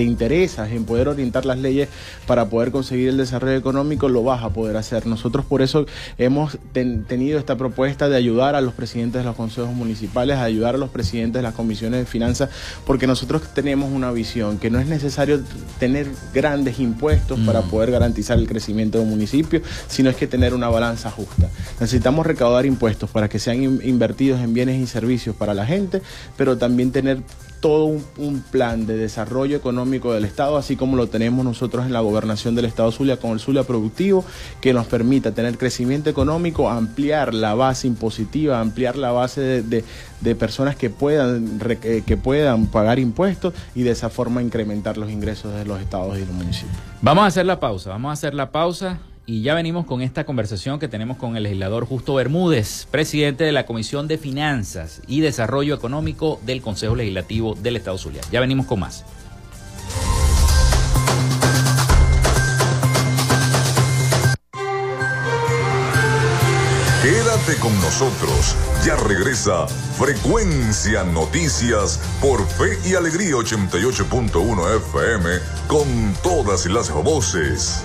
te 0.00 0.04
interesas 0.04 0.70
en 0.70 0.86
poder 0.86 1.08
orientar 1.08 1.44
las 1.44 1.58
leyes 1.58 1.90
para 2.26 2.46
poder 2.46 2.70
conseguir 2.70 3.10
el 3.10 3.18
desarrollo 3.18 3.54
económico, 3.54 4.08
lo 4.08 4.22
vas 4.22 4.42
a 4.42 4.48
poder 4.48 4.78
hacer. 4.78 5.06
Nosotros 5.06 5.44
por 5.44 5.60
eso 5.60 5.84
hemos 6.16 6.56
tenido 6.72 7.38
esta 7.38 7.58
propuesta 7.58 8.08
de 8.08 8.16
ayudar 8.16 8.54
a 8.54 8.62
los 8.62 8.72
presidentes 8.72 9.20
de 9.20 9.26
los 9.26 9.36
consejos 9.36 9.74
municipales, 9.74 10.38
a 10.38 10.44
ayudar 10.44 10.76
a 10.76 10.78
los 10.78 10.88
presidentes 10.88 11.40
de 11.40 11.42
las 11.42 11.52
comisiones 11.52 12.00
de 12.00 12.06
finanzas, 12.06 12.48
porque 12.86 13.06
nosotros 13.06 13.42
tenemos 13.52 13.92
una 13.92 14.10
visión 14.10 14.56
que 14.56 14.70
no 14.70 14.78
es 14.78 14.86
necesario 14.86 15.42
tener 15.78 16.08
grandes 16.32 16.80
impuestos 16.80 17.38
para 17.40 17.60
mm. 17.60 17.68
poder 17.68 17.90
garantizar 17.90 18.38
el 18.38 18.48
crecimiento 18.48 18.96
de 18.96 19.04
un 19.04 19.10
municipio, 19.10 19.60
sino 19.86 20.08
es 20.08 20.16
que 20.16 20.26
tener 20.26 20.54
una 20.54 20.70
balanza 20.70 21.10
justa. 21.10 21.50
Necesitamos 21.78 22.26
recaudar 22.26 22.64
impuestos 22.64 23.10
para 23.10 23.28
que 23.28 23.38
sean 23.38 23.62
invertidos 23.62 24.40
en 24.40 24.54
bienes 24.54 24.80
y 24.80 24.86
servicios 24.86 25.36
para 25.36 25.52
la 25.52 25.66
gente, 25.66 26.00
pero 26.38 26.56
también 26.56 26.90
tener 26.90 27.18
todo 27.60 27.84
un, 27.84 28.42
plan 28.50 28.86
de 28.86 28.96
desarrollo 28.96 29.56
económico 29.56 30.12
del 30.12 30.24
Estado, 30.24 30.56
así 30.56 30.76
como 30.76 30.96
lo 30.96 31.08
tenemos 31.08 31.44
nosotros 31.44 31.86
en 31.86 31.92
la 31.92 32.00
gobernación 32.00 32.54
del 32.54 32.64
Estado 32.64 32.90
Zulia 32.90 33.18
con 33.18 33.32
el 33.32 33.40
Zulia 33.40 33.64
Productivo, 33.64 34.24
que 34.60 34.72
nos 34.72 34.86
permita 34.86 35.32
tener 35.32 35.58
crecimiento 35.58 36.10
económico, 36.10 36.70
ampliar 36.70 37.34
la 37.34 37.54
base 37.54 37.86
impositiva, 37.86 38.60
ampliar 38.60 38.96
la 38.96 39.12
base 39.12 39.62
de, 39.62 40.34
personas 40.34 40.74
que 40.76 40.90
puedan, 40.90 41.60
eh, 41.82 42.02
que 42.04 42.16
puedan 42.16 42.66
pagar 42.66 42.98
impuestos 42.98 43.52
y 43.74 43.82
de 43.82 43.90
esa 43.90 44.08
forma 44.08 44.42
incrementar 44.42 44.96
los 44.96 45.10
ingresos 45.10 45.54
de 45.54 45.64
los 45.64 45.80
estados 45.80 46.16
y 46.16 46.20
los 46.20 46.34
municipios. 46.34 46.76
Vamos 47.02 47.24
a 47.24 47.26
hacer 47.26 47.46
la 47.46 47.60
pausa, 47.60 47.90
vamos 47.90 48.10
a 48.10 48.12
hacer 48.12 48.34
la 48.34 48.50
pausa. 48.50 48.98
Y 49.30 49.42
ya 49.42 49.54
venimos 49.54 49.86
con 49.86 50.02
esta 50.02 50.24
conversación 50.24 50.80
que 50.80 50.88
tenemos 50.88 51.16
con 51.16 51.36
el 51.36 51.44
legislador 51.44 51.86
Justo 51.86 52.14
Bermúdez, 52.14 52.88
presidente 52.90 53.44
de 53.44 53.52
la 53.52 53.64
Comisión 53.64 54.08
de 54.08 54.18
Finanzas 54.18 55.02
y 55.06 55.20
Desarrollo 55.20 55.76
Económico 55.76 56.40
del 56.44 56.60
Consejo 56.60 56.96
Legislativo 56.96 57.54
del 57.54 57.76
Estado 57.76 57.96
Zulia. 57.96 58.22
Ya 58.32 58.40
venimos 58.40 58.66
con 58.66 58.80
más. 58.80 59.04
Quédate 67.04 67.54
con 67.60 67.72
nosotros. 67.80 68.56
Ya 68.84 68.96
regresa 68.96 69.68
Frecuencia 69.96 71.04
Noticias 71.04 72.00
por 72.20 72.44
Fe 72.48 72.76
y 72.84 72.96
Alegría 72.96 73.36
88.1 73.36 74.76
FM 74.76 75.30
con 75.68 75.86
todas 76.24 76.66
las 76.66 76.90
voces. 76.90 77.84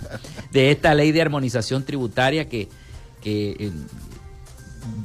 de 0.54 0.72
esta 0.72 0.94
ley 0.94 1.12
de 1.12 1.22
armonización 1.22 1.84
tributaria 1.84 2.48
que, 2.48 2.70
eh, 3.26 3.72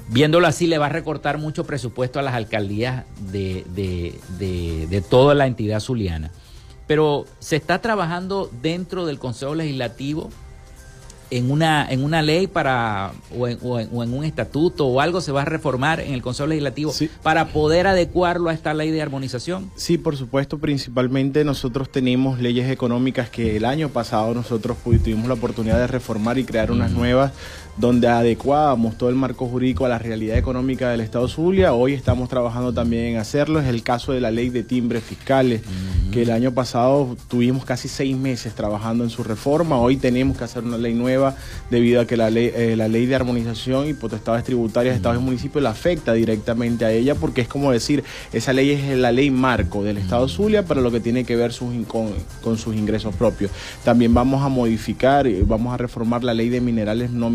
viéndolo 0.08 0.46
así, 0.46 0.68
le 0.68 0.78
va 0.78 0.86
a 0.86 0.90
recortar 0.90 1.38
mucho 1.38 1.64
presupuesto 1.64 2.20
a 2.20 2.22
las 2.22 2.34
alcaldías 2.34 3.06
de, 3.32 3.64
de 3.74 5.04
toda 5.10 5.34
la 5.34 5.48
entidad 5.48 5.80
zuliana 5.80 6.30
pero 6.90 7.24
se 7.38 7.54
está 7.54 7.80
trabajando 7.80 8.50
dentro 8.62 9.06
del 9.06 9.20
Consejo 9.20 9.54
Legislativo 9.54 10.28
en 11.30 11.52
una, 11.52 11.88
en 11.88 12.02
una 12.02 12.20
ley 12.20 12.48
para, 12.48 13.12
o 13.32 13.46
en, 13.46 14.12
un 14.12 14.24
estatuto 14.24 14.88
o 14.88 15.00
algo 15.00 15.20
se 15.20 15.30
va 15.30 15.42
a 15.42 15.44
reformar 15.44 16.00
en 16.00 16.14
el 16.14 16.20
Consejo 16.20 16.48
Legislativo 16.48 16.92
para 17.22 17.52
poder 17.52 17.86
adecuarlo 17.86 18.50
a 18.50 18.54
esta 18.54 18.74
ley 18.74 18.90
de 18.90 19.02
armonización? 19.02 19.70
Sí, 19.76 19.98
por 19.98 20.16
supuesto, 20.16 20.58
principalmente 20.58 21.44
nosotros 21.44 21.92
tenemos 21.92 22.40
leyes 22.40 22.68
económicas 22.68 23.30
que 23.30 23.56
el 23.56 23.66
año 23.66 23.90
pasado 23.90 24.34
nosotros 24.34 24.76
tuvimos 24.82 25.28
la 25.28 25.34
oportunidad 25.34 25.78
de 25.78 25.86
reformar 25.86 26.38
y 26.38 26.44
crear 26.44 26.72
unas 26.72 26.90
nuevas 26.90 27.30
donde 27.80 28.08
adecuábamos 28.08 28.98
todo 28.98 29.08
el 29.08 29.16
marco 29.16 29.46
jurídico 29.48 29.86
a 29.86 29.88
la 29.88 29.98
realidad 29.98 30.36
económica 30.36 30.90
del 30.90 31.00
Estado 31.00 31.26
Zulia. 31.28 31.72
Hoy 31.72 31.94
estamos 31.94 32.28
trabajando 32.28 32.74
también 32.74 33.06
en 33.06 33.16
hacerlo. 33.16 33.58
Es 33.58 33.66
el 33.68 33.82
caso 33.82 34.12
de 34.12 34.20
la 34.20 34.30
ley 34.30 34.50
de 34.50 34.62
timbres 34.62 35.02
fiscales, 35.02 35.62
que 36.12 36.22
el 36.22 36.30
año 36.30 36.52
pasado 36.52 37.16
tuvimos 37.28 37.64
casi 37.64 37.88
seis 37.88 38.14
meses 38.14 38.54
trabajando 38.54 39.02
en 39.02 39.08
su 39.08 39.24
reforma. 39.24 39.78
Hoy 39.78 39.96
tenemos 39.96 40.36
que 40.36 40.44
hacer 40.44 40.62
una 40.62 40.76
ley 40.76 40.92
nueva 40.92 41.36
debido 41.70 42.02
a 42.02 42.06
que 42.06 42.18
la 42.18 42.28
ley, 42.28 42.52
eh, 42.54 42.74
la 42.76 42.86
ley 42.86 43.06
de 43.06 43.14
armonización 43.14 43.88
y 43.88 43.94
potestades 43.94 44.44
tributarias 44.44 44.92
de 44.92 44.96
estados 44.96 45.18
y 45.18 45.24
municipios 45.24 45.62
la 45.62 45.70
afecta 45.70 46.12
directamente 46.12 46.84
a 46.84 46.92
ella, 46.92 47.14
porque 47.14 47.40
es 47.40 47.48
como 47.48 47.72
decir, 47.72 48.04
esa 48.34 48.52
ley 48.52 48.72
es 48.72 48.98
la 48.98 49.10
ley 49.10 49.30
marco 49.30 49.82
del 49.82 49.96
Estado 49.96 50.28
Zulia 50.28 50.66
para 50.66 50.82
lo 50.82 50.90
que 50.90 51.00
tiene 51.00 51.24
que 51.24 51.34
ver 51.34 51.54
sus, 51.54 51.72
con, 51.86 52.10
con 52.42 52.58
sus 52.58 52.76
ingresos 52.76 53.14
propios. 53.14 53.50
También 53.84 54.12
vamos 54.12 54.42
a 54.42 54.50
modificar, 54.50 55.26
vamos 55.46 55.72
a 55.72 55.78
reformar 55.78 56.24
la 56.24 56.34
ley 56.34 56.50
de 56.50 56.60
minerales 56.60 57.10
no 57.10 57.30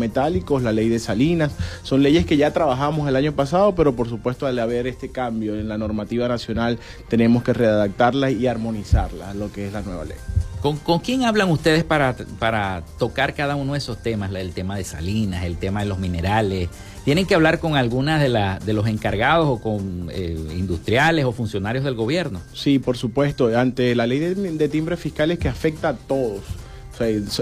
la 0.62 0.72
ley 0.72 0.88
de 0.88 0.98
Salinas, 0.98 1.52
son 1.82 2.02
leyes 2.02 2.26
que 2.26 2.36
ya 2.36 2.52
trabajamos 2.52 3.08
el 3.08 3.16
año 3.16 3.32
pasado, 3.32 3.74
pero 3.74 3.94
por 3.94 4.08
supuesto 4.08 4.46
al 4.46 4.58
haber 4.58 4.86
este 4.86 5.10
cambio 5.10 5.54
en 5.54 5.68
la 5.68 5.78
normativa 5.78 6.28
nacional 6.28 6.78
tenemos 7.08 7.42
que 7.42 7.52
redactarla 7.52 8.30
y 8.30 8.46
armonizarla, 8.46 9.34
lo 9.34 9.52
que 9.52 9.66
es 9.66 9.72
la 9.72 9.82
nueva 9.82 10.04
ley. 10.04 10.16
¿Con, 10.62 10.98
quién 10.98 11.22
hablan 11.22 11.50
ustedes 11.50 11.84
para, 11.84 12.16
para 12.40 12.82
tocar 12.98 13.34
cada 13.34 13.54
uno 13.54 13.74
de 13.74 13.78
esos 13.78 14.02
temas? 14.02 14.34
El 14.34 14.52
tema 14.52 14.76
de 14.76 14.82
Salinas, 14.82 15.44
el 15.44 15.58
tema 15.58 15.80
de 15.80 15.86
los 15.86 15.98
minerales. 15.98 16.68
¿Tienen 17.04 17.24
que 17.24 17.36
hablar 17.36 17.60
con 17.60 17.76
algunas 17.76 18.20
de, 18.20 18.28
la, 18.28 18.58
de 18.58 18.72
los 18.72 18.88
encargados 18.88 19.46
o 19.46 19.60
con 19.60 20.08
eh, 20.10 20.36
industriales 20.56 21.24
o 21.24 21.30
funcionarios 21.30 21.84
del 21.84 21.94
gobierno? 21.94 22.40
Sí, 22.52 22.80
por 22.80 22.96
supuesto. 22.96 23.56
Ante 23.56 23.94
la 23.94 24.08
ley 24.08 24.18
de, 24.18 24.34
de 24.34 24.68
timbres 24.68 24.98
fiscales 24.98 25.38
que 25.38 25.48
afecta 25.48 25.90
a 25.90 25.94
todos 25.94 26.42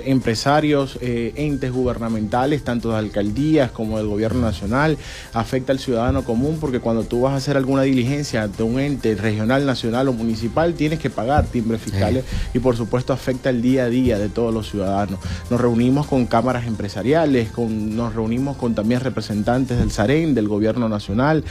empresarios, 0.04 0.98
eh, 1.00 1.32
entes 1.36 1.72
gubernamentales, 1.72 2.64
tanto 2.64 2.90
de 2.90 2.98
alcaldías 2.98 3.70
como 3.70 3.98
del 3.98 4.06
gobierno 4.06 4.40
nacional, 4.40 4.96
afecta 5.32 5.72
al 5.72 5.78
ciudadano 5.78 6.24
común 6.24 6.58
porque 6.60 6.80
cuando 6.80 7.04
tú 7.04 7.22
vas 7.22 7.34
a 7.34 7.36
hacer 7.36 7.56
alguna 7.56 7.82
diligencia 7.82 8.48
de 8.48 8.62
un 8.62 8.80
ente 8.80 9.14
regional, 9.14 9.66
nacional 9.66 10.08
o 10.08 10.12
municipal, 10.12 10.74
tienes 10.74 10.98
que 10.98 11.10
pagar 11.10 11.46
timbres 11.46 11.80
fiscales 11.80 12.24
y 12.52 12.58
por 12.58 12.76
supuesto 12.76 13.12
afecta 13.12 13.50
el 13.50 13.62
día 13.62 13.84
a 13.84 13.88
día 13.88 14.18
de 14.18 14.28
todos 14.28 14.52
los 14.52 14.70
ciudadanos. 14.70 15.18
Nos 15.50 15.60
reunimos 15.60 16.06
con 16.06 16.26
cámaras 16.26 16.66
empresariales, 16.66 17.50
con, 17.50 17.96
nos 17.96 18.14
reunimos 18.14 18.56
con 18.56 18.74
también 18.74 19.00
representantes 19.00 19.78
del 19.78 19.90
SAREN, 19.90 20.34
del 20.34 20.48
gobierno 20.48 20.88
nacional, 20.88 21.44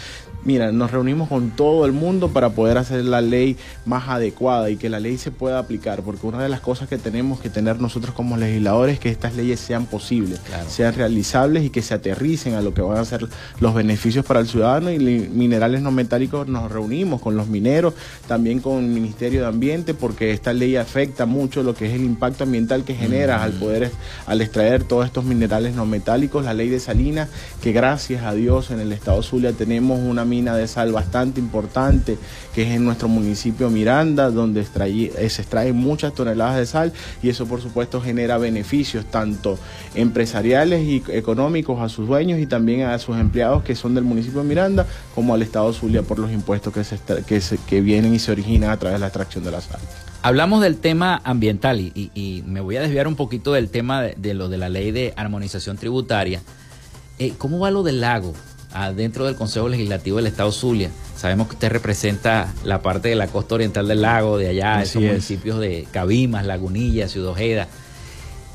mira, 0.46 0.72
nos 0.72 0.92
reunimos 0.92 1.30
con 1.30 1.52
todo 1.52 1.86
el 1.86 1.92
mundo 1.92 2.30
para 2.30 2.50
poder 2.50 2.78
hacer 2.78 3.04
la 3.06 3.22
ley 3.22 3.58
más 3.86 4.10
adecuada 4.10 4.70
y 4.70 4.78
que 4.78 4.90
la 4.90 5.00
ley 5.00 5.18
se 5.18 5.32
pueda 5.32 5.60
aplicar, 5.60 6.02
porque 6.02 6.28
una 6.28 6.42
de 6.42 6.50
las 6.50 6.60
cosas 6.60 6.90
que 6.90 6.98
tenemos 6.98 7.40
que 7.40 7.50
tener 7.50 7.80
nosotros 7.80 8.14
como 8.14 8.38
legisladores 8.38 8.96
es 8.96 9.00
que 9.00 9.10
estas 9.10 9.36
leyes 9.36 9.60
sean 9.60 9.86
posibles, 9.86 10.40
sean 10.68 10.94
realizables 10.96 11.64
y 11.64 11.70
que 11.70 11.82
se 11.82 11.94
aterricen 11.94 12.56
a 12.56 12.62
lo 12.62 12.74
que 12.74 12.82
van 12.82 12.98
a 12.98 13.06
ser 13.06 13.28
los 13.60 13.74
beneficios 13.74 14.26
para 14.26 14.40
el 14.40 14.48
ciudadano. 14.48 14.92
Y 14.92 15.00
minerales 15.00 15.82
no 15.82 15.92
metálicos 15.92 16.48
nos 16.48 16.72
reunimos 16.72 17.22
con 17.22 17.36
los 17.36 17.48
mineros, 17.48 17.94
también 18.28 18.60
con 18.60 18.84
el 18.84 18.90
Ministerio 18.90 19.42
de 19.42 19.48
Ambiente, 19.48 19.94
porque 19.94 20.32
esta 20.32 20.54
ley 20.54 20.76
afecta 20.76 21.26
mucho 21.26 21.64
lo 21.64 21.74
que 21.76 21.88
es 21.88 21.94
el 21.94 22.04
impacto 22.04 22.44
ambiental 22.44 22.84
que 22.84 22.96
genera 22.96 23.44
al 23.44 23.54
poder, 23.54 23.92
al 24.26 24.42
extraer 24.42 24.84
todos 24.84 25.06
estos 25.06 25.24
minerales 25.24 25.76
no 25.76 25.86
metálicos, 25.86 26.44
la 26.44 26.54
ley 26.54 26.70
de 26.70 26.80
Salinas, 26.80 27.30
que 27.62 27.72
gracias 27.72 28.24
a 28.24 28.34
Dios 28.34 28.72
en 28.72 28.80
el 28.80 28.92
estado 28.92 29.22
Zulia 29.24 29.54
tenemos 29.54 30.00
una 30.00 30.26
mina 30.34 30.56
de 30.56 30.68
sal 30.68 30.92
bastante 30.92 31.40
importante, 31.40 32.18
que 32.56 32.64
es 32.64 32.72
en 32.72 32.84
nuestro 32.84 33.08
municipio 33.08 33.70
Miranda, 33.70 34.32
donde 34.32 34.62
eh, 34.62 35.30
se 35.30 35.42
extraen 35.44 35.76
muchas 35.76 36.16
toneladas 36.16 36.58
de 36.58 36.66
sal 36.66 36.92
y 37.22 37.30
eso 37.30 37.46
por 37.46 37.62
supuesto 37.62 38.02
genera 38.02 38.40
beneficios 38.40 39.06
tanto 39.06 39.60
empresariales 39.94 40.82
y 40.82 41.04
económicos 41.10 41.80
a 41.82 41.88
sus 41.88 42.08
dueños 42.08 42.40
y 42.40 42.48
también 42.48 42.82
a 42.82 42.98
sus 42.98 43.16
empleados 43.18 43.64
que 43.64 43.76
son 43.76 43.94
del 43.94 44.06
municipio 44.06 44.42
de 44.42 44.48
Miranda, 44.48 44.88
como 45.14 45.36
al 45.36 45.44
Estado 45.44 45.72
Zulia 45.72 46.02
por 46.02 46.18
los 46.18 46.32
impuestos 46.32 46.74
que, 46.74 46.84
se, 46.84 47.58
que, 47.68 47.82
vienen 47.82 48.16
y 48.16 48.20
se 48.20 48.32
originan 48.32 48.72
a 48.72 48.78
través 48.78 48.96
de 48.96 49.02
la 49.02 49.08
extracción 49.08 49.44
de 49.44 49.52
la 49.52 49.62
sal. 49.62 49.80
Hablamos 50.24 50.62
del 50.62 50.78
tema 50.78 51.22
ambiental 51.24 51.80
y, 51.80 52.44
me 52.48 52.60
voy 52.62 52.78
a 52.78 52.82
desviar 52.82 53.08
un 53.08 53.16
poquito 53.16 53.54
del 53.54 53.70
tema 53.70 54.02
de, 54.02 54.34
lo 54.34 54.50
de 54.50 54.58
la 54.58 54.70
ley 54.70 54.92
de 54.92 55.14
armonización 55.16 55.78
tributaria. 55.78 56.42
Eh, 57.20 57.34
¿Cómo 57.38 57.60
va 57.60 57.70
lo 57.70 57.84
del 57.84 58.02
lago? 58.02 58.34
Dentro 58.96 59.26
del 59.26 59.36
Consejo 59.36 59.70
Legislativo 59.70 60.18
del 60.18 60.28
Estado 60.28 60.52
Zulia. 60.52 60.90
Sabemos 61.16 61.48
que 61.48 61.54
usted 61.54 61.70
representa 61.70 62.54
la 62.64 62.82
parte 62.82 63.10
de 63.10 63.16
la 63.16 63.28
costa 63.28 63.56
oriental 63.56 63.88
del 63.88 64.02
lago, 64.02 64.38
de 64.38 64.50
allá, 64.50 64.82
esos 64.82 65.02
municipios 65.02 65.60
de 65.60 65.88
Cabimas, 65.92 66.46
Lagunilla, 66.46 67.08
Ciudad 67.08 67.30
Ojeda. 67.30 67.68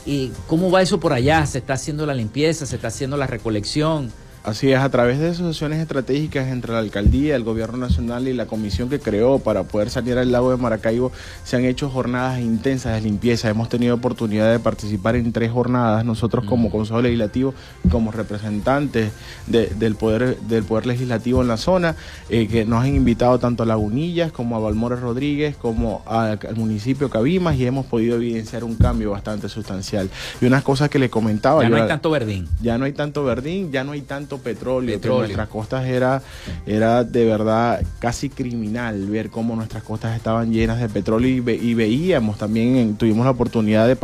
¿Y 0.05 0.33
cómo 0.47 0.71
va 0.71 0.83
eso 0.83 0.99
por 1.01 1.13
allá? 1.13 1.45
¿Se 1.47 1.59
está 1.59 1.75
haciendo 1.75 2.07
la 2.07 2.15
limpieza? 2.15 2.67
¿Se 2.67 2.77
está 2.77 2.89
haciendo 2.89 3.17
la 3.17 3.27
recolección? 3.27 4.11
Así 4.49 4.73
es, 4.73 4.79
a 4.79 4.89
través 4.89 5.19
de 5.19 5.29
asociaciones 5.29 5.79
estratégicas 5.79 6.49
entre 6.49 6.73
la 6.73 6.79
alcaldía, 6.79 7.37
el 7.37 7.45
gobierno 7.45 7.77
nacional 7.77 8.29
y 8.29 8.33
la 8.33 8.47
comisión 8.47 8.89
que 8.89 8.99
creó 8.99 9.39
para 9.39 9.65
poder 9.65 9.91
salir 9.91 10.17
al 10.17 10.33
lago 10.33 10.51
de 10.51 10.57
Maracaibo, 10.57 11.13
se 11.45 11.57
han 11.57 11.67
hecho 11.67 11.91
jornadas 11.91 12.41
intensas 12.41 12.95
de 12.95 13.03
limpieza. 13.03 13.51
Hemos 13.51 13.69
tenido 13.69 13.95
oportunidad 13.95 14.51
de 14.51 14.59
participar 14.59 15.17
en 15.17 15.35
tres 15.35 15.51
jornadas, 15.51 16.03
nosotros 16.07 16.47
como 16.47 16.69
mm. 16.69 16.73
Consejo 16.73 17.03
Legislativo, 17.03 17.53
como 17.91 18.11
representantes 18.11 19.13
del, 19.47 19.95
poder, 19.97 20.39
del 20.41 20.65
Poder 20.65 20.87
Legislativo 20.87 21.43
en 21.43 21.49
la 21.49 21.59
zona, 21.59 21.95
eh, 22.31 22.49
que 22.49 22.65
nos 22.65 22.83
han 22.83 22.97
invitado 22.97 23.39
tanto 23.39 23.65
a 23.65 23.67
Lagunillas 23.67 24.33
como 24.33 24.57
a 24.57 24.61
Valmores 24.61 25.01
Rodríguez, 25.01 25.57
como 25.57 26.03
al 26.07 26.39
municipio 26.57 27.11
Cabimas, 27.11 27.57
y 27.57 27.67
hemos 27.67 27.85
podido 27.85 28.17
evidenciar 28.17 28.65
un 28.65 28.77
cambio 28.77 29.11
bastante 29.11 29.51
sustancial. 29.51 30.09
Y 30.41 30.47
unas 30.47 30.63
cosas 30.63 30.89
que 30.89 30.99
le 30.99 31.11
comentaba... 31.11 31.63
Ya 31.65 31.69
no 31.69 31.77
hay 31.77 31.87
tanto 31.87 32.11
verdín. 32.11 32.49
Ya 32.63 32.79
no 32.79 32.87
hay 32.87 32.93
tanto 32.93 33.25
verdín, 33.25 33.71
ya 33.71 33.85
no 33.85 33.93
hay 33.93 34.01
tanto 34.01 34.38
petróleo, 34.39 35.01
que 35.01 35.09
nuestras 35.09 35.49
costas 35.49 35.87
era, 35.87 36.23
era 36.67 37.05
de 37.05 37.25
verdad 37.25 37.83
casi 37.99 38.29
criminal 38.29 39.07
ver 39.07 39.31
cómo 39.31 39.57
nuestras 39.57 39.83
costas 39.83 40.17
estaban 40.17 40.53
llenas 40.53 40.81
de 40.81 40.89
petróleo 40.89 41.29
y, 41.29 41.75
veíamos 41.75 42.39
también, 42.39 42.97
tuvimos 42.97 43.25
la 43.25 43.33
oportunidad 43.33 43.87
de, 43.87 43.97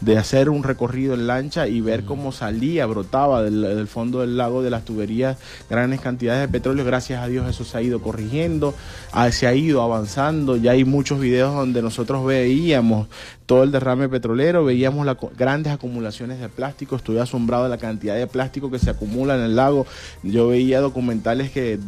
de 0.00 0.18
hacer 0.18 0.48
un 0.48 0.62
recorrido 0.62 1.14
en 1.14 1.26
lancha 1.26 1.68
y 1.68 1.80
ver 1.80 2.04
cómo 2.04 2.32
salía, 2.32 2.86
brotaba 2.86 3.42
del, 3.42 3.86
fondo 3.86 4.20
del 4.20 4.36
lago 4.36 4.62
de 4.62 4.70
las 4.70 4.84
tuberías 4.84 5.38
grandes 5.68 6.00
cantidades 6.00 6.40
de 6.40 6.48
petróleo. 6.48 6.84
Gracias 6.84 7.22
a 7.22 7.28
Dios 7.28 7.48
eso 7.48 7.64
se 7.64 7.78
ha 7.78 7.82
ido 7.82 8.00
corrigiendo, 8.00 8.74
ah, 9.12 9.30
se 9.30 9.46
ha 9.46 9.54
ido 9.54 9.82
avanzando. 9.82 10.56
Ya 10.56 10.72
hay 10.72 10.84
muchos 10.84 11.20
videos 11.20 11.54
donde 11.54 11.82
nosotros 11.82 12.24
veíamos 12.24 13.08
todo 13.52 13.64
el 13.64 13.70
derrame 13.70 14.08
petrolero, 14.08 14.64
veíamos 14.64 15.06
las 15.06 15.16
grandes 15.36 15.72
acumulaciones 15.72 16.40
de 16.40 16.48
plástico. 16.48 16.96
Estuve 16.96 17.20
asombrado 17.20 17.64
de 17.64 17.68
la 17.68 17.78
cantidad 17.78 18.16
de 18.16 18.26
plástico 18.26 18.70
que 18.70 18.78
se 18.78 18.90
acumula 18.90 19.36
en 19.36 19.42
el 19.42 19.56
lago. 19.56 19.86
Yo 20.22 20.48
veía 20.48 20.80
documentales 20.80 21.50
que 21.50 21.78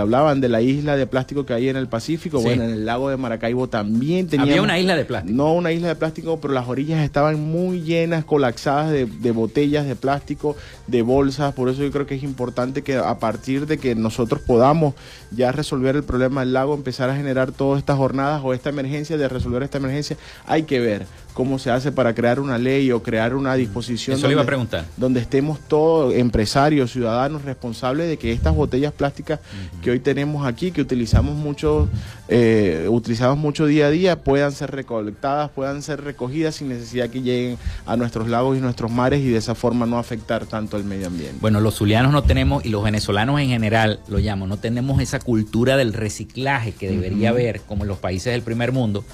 hablaban 0.00 0.40
de 0.40 0.48
la 0.48 0.62
isla 0.62 0.96
de 0.96 1.06
plástico 1.06 1.46
que 1.46 1.52
hay 1.52 1.68
en 1.68 1.76
el 1.76 1.88
Pacífico. 1.88 2.40
Bueno, 2.40 2.64
en 2.64 2.70
el 2.70 2.86
lago 2.86 3.10
de 3.10 3.16
Maracaibo 3.16 3.68
también 3.68 4.28
tenía. 4.28 4.46
Había 4.46 4.62
una 4.62 4.78
isla 4.78 4.96
de 4.96 5.04
plástico. 5.04 5.36
No 5.36 5.52
una 5.52 5.72
isla 5.72 5.88
de 5.88 5.96
plástico, 5.96 6.40
pero 6.40 6.54
las 6.54 6.66
orillas 6.66 7.04
estaban 7.04 7.38
muy 7.38 7.60
muy 7.70 7.82
llenas, 7.82 8.24
colapsadas 8.24 8.90
de, 8.90 9.30
botellas 9.32 9.86
de 9.86 9.96
plástico, 9.96 10.56
de 10.86 11.02
bolsas. 11.02 11.54
Por 11.54 11.68
eso 11.68 11.82
yo 11.82 11.90
creo 11.90 12.06
que 12.06 12.14
es 12.14 12.22
importante 12.22 12.82
que 12.82 12.96
a 12.96 13.18
partir 13.18 13.66
de 13.66 13.78
que 13.78 13.94
nosotros 13.94 14.40
podamos 14.40 14.94
ya 15.30 15.52
resolver 15.52 15.96
el 15.96 16.02
problema 16.02 16.40
del 16.40 16.52
lago, 16.52 16.74
empezar 16.74 17.10
a 17.10 17.16
generar 17.16 17.52
todas 17.52 17.78
estas 17.78 17.96
jornadas 17.96 18.40
o 18.44 18.54
esta 18.54 18.70
emergencia, 18.70 19.16
de 19.16 19.28
resolver 19.28 19.62
esta 19.62 19.78
emergencia, 19.78 20.16
hay 20.46 20.62
que 20.64 20.80
ver 20.80 21.06
cómo 21.34 21.58
se 21.58 21.70
hace 21.70 21.92
para 21.92 22.14
crear 22.14 22.40
una 22.40 22.58
ley 22.58 22.90
o 22.92 23.02
crear 23.02 23.34
una 23.34 23.54
disposición 23.54 24.20
donde, 24.20 24.34
iba 24.34 24.42
a 24.42 24.46
preguntar. 24.46 24.84
donde 24.96 25.20
estemos 25.20 25.58
todos 25.60 26.14
empresarios, 26.14 26.92
ciudadanos 26.92 27.44
responsables 27.44 28.08
de 28.08 28.18
que 28.18 28.32
estas 28.32 28.54
botellas 28.54 28.92
plásticas 28.92 29.40
que 29.82 29.90
hoy 29.90 30.00
tenemos 30.00 30.46
aquí, 30.46 30.70
que 30.70 30.82
utilizamos 30.82 31.34
mucho, 31.36 31.88
eh, 32.28 32.86
utilizamos 32.90 33.38
mucho 33.38 33.66
día 33.66 33.86
a 33.86 33.90
día, 33.90 34.22
puedan 34.22 34.52
ser 34.52 34.70
recolectadas, 34.70 35.50
puedan 35.50 35.82
ser 35.82 36.02
recogidas 36.02 36.56
sin 36.56 36.68
necesidad 36.68 37.08
que 37.08 37.22
lleguen 37.22 37.58
a 37.86 37.96
nuestros 37.96 38.28
lagos 38.28 38.58
y 38.58 38.60
nuestros 38.60 38.90
mares 38.90 39.20
y 39.20 39.28
de 39.28 39.38
esa 39.38 39.54
forma 39.54 39.86
no 39.86 39.98
afectar 39.98 40.46
tanto 40.46 40.76
al 40.76 40.84
medio 40.84 41.06
ambiente. 41.06 41.38
Bueno, 41.40 41.60
los 41.60 41.76
zulianos 41.76 42.12
no 42.12 42.22
tenemos, 42.22 42.64
y 42.64 42.68
los 42.68 42.82
venezolanos 42.82 43.40
en 43.40 43.48
general 43.48 44.00
lo 44.08 44.18
llamo, 44.18 44.46
no 44.46 44.56
tenemos 44.56 45.00
esa 45.00 45.20
cultura 45.20 45.76
del 45.76 45.92
reciclaje 45.92 46.72
que 46.72 46.90
debería 46.90 47.30
haber 47.30 47.60
como 47.62 47.84
en 47.84 47.88
los 47.88 47.98
países 47.98 48.32
del 48.32 48.42
primer 48.42 48.72
mundo 48.72 49.04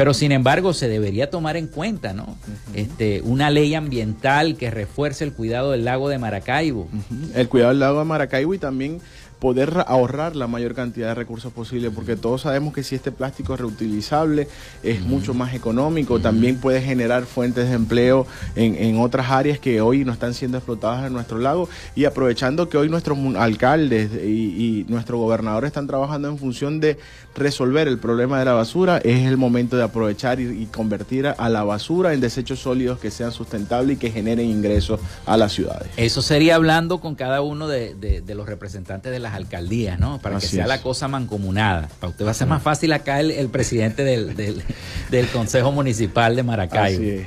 pero 0.00 0.14
sin 0.14 0.32
embargo 0.32 0.72
se 0.72 0.88
debería 0.88 1.28
tomar 1.28 1.58
en 1.58 1.66
cuenta, 1.66 2.14
¿no? 2.14 2.38
Este, 2.72 3.20
una 3.20 3.50
ley 3.50 3.74
ambiental 3.74 4.56
que 4.56 4.70
refuerce 4.70 5.24
el 5.24 5.34
cuidado 5.34 5.72
del 5.72 5.84
lago 5.84 6.08
de 6.08 6.16
Maracaibo. 6.16 6.88
El 7.34 7.50
cuidado 7.50 7.68
del 7.68 7.80
lago 7.80 7.98
de 7.98 8.06
Maracaibo 8.06 8.54
y 8.54 8.58
también 8.58 9.02
poder 9.40 9.84
ahorrar 9.86 10.36
la 10.36 10.46
mayor 10.46 10.74
cantidad 10.74 11.08
de 11.08 11.14
recursos 11.14 11.52
posible, 11.52 11.90
porque 11.90 12.16
todos 12.16 12.42
sabemos 12.42 12.74
que 12.74 12.82
si 12.82 12.94
este 12.94 13.10
plástico 13.10 13.54
es 13.54 13.60
reutilizable, 13.60 14.48
es 14.82 15.00
mucho 15.00 15.34
más 15.34 15.54
económico, 15.54 16.20
también 16.20 16.58
puede 16.58 16.82
generar 16.82 17.24
fuentes 17.24 17.68
de 17.68 17.74
empleo 17.74 18.26
en, 18.54 18.76
en, 18.76 19.00
otras 19.00 19.30
áreas 19.30 19.58
que 19.58 19.80
hoy 19.80 20.04
no 20.04 20.12
están 20.12 20.34
siendo 20.34 20.58
explotadas 20.58 21.06
en 21.06 21.12
nuestro 21.12 21.38
lago. 21.38 21.68
Y 21.94 22.04
aprovechando 22.04 22.68
que 22.68 22.76
hoy 22.76 22.88
nuestros 22.88 23.18
alcaldes 23.36 24.10
y, 24.12 24.26
y 24.28 24.86
nuestro 24.88 25.18
gobernador 25.18 25.64
están 25.64 25.86
trabajando 25.86 26.28
en 26.28 26.38
función 26.38 26.80
de 26.80 26.98
resolver 27.34 27.88
el 27.88 27.98
problema 27.98 28.38
de 28.38 28.44
la 28.44 28.52
basura, 28.52 28.98
es 28.98 29.26
el 29.26 29.36
momento 29.36 29.76
de 29.76 29.84
aprovechar 29.84 30.40
y, 30.40 30.66
convertir 30.66 31.26
a, 31.26 31.48
la 31.48 31.64
basura 31.64 32.12
en 32.12 32.20
desechos 32.20 32.60
sólidos 32.60 32.98
que 32.98 33.10
sean 33.10 33.32
sustentables 33.32 33.96
y 33.96 33.98
que 33.98 34.10
generen 34.10 34.46
ingresos 34.46 35.00
a 35.26 35.36
las 35.36 35.52
ciudades. 35.52 35.88
Eso 35.96 36.22
sería 36.22 36.56
hablando 36.56 37.00
con 37.00 37.14
cada 37.14 37.42
uno 37.42 37.68
de, 37.68 38.22
los 38.34 38.46
representantes 38.46 39.10
de 39.12 39.18
las 39.18 39.29
alcaldías, 39.34 39.98
¿no? 39.98 40.18
Para 40.18 40.38
que 40.38 40.46
sea 40.46 40.66
la 40.66 40.80
cosa 40.82 41.08
mancomunada. 41.08 41.88
Para 42.00 42.10
usted 42.10 42.26
va 42.26 42.30
a 42.30 42.34
ser 42.34 42.48
más 42.48 42.62
fácil 42.62 42.92
acá 42.92 43.20
el, 43.20 43.48
presidente 43.48 44.04
del, 44.04 44.36
del, 44.36 45.26
Consejo 45.28 45.72
Municipal 45.72 46.36
de 46.36 46.42
Maracaibo. 46.42 47.26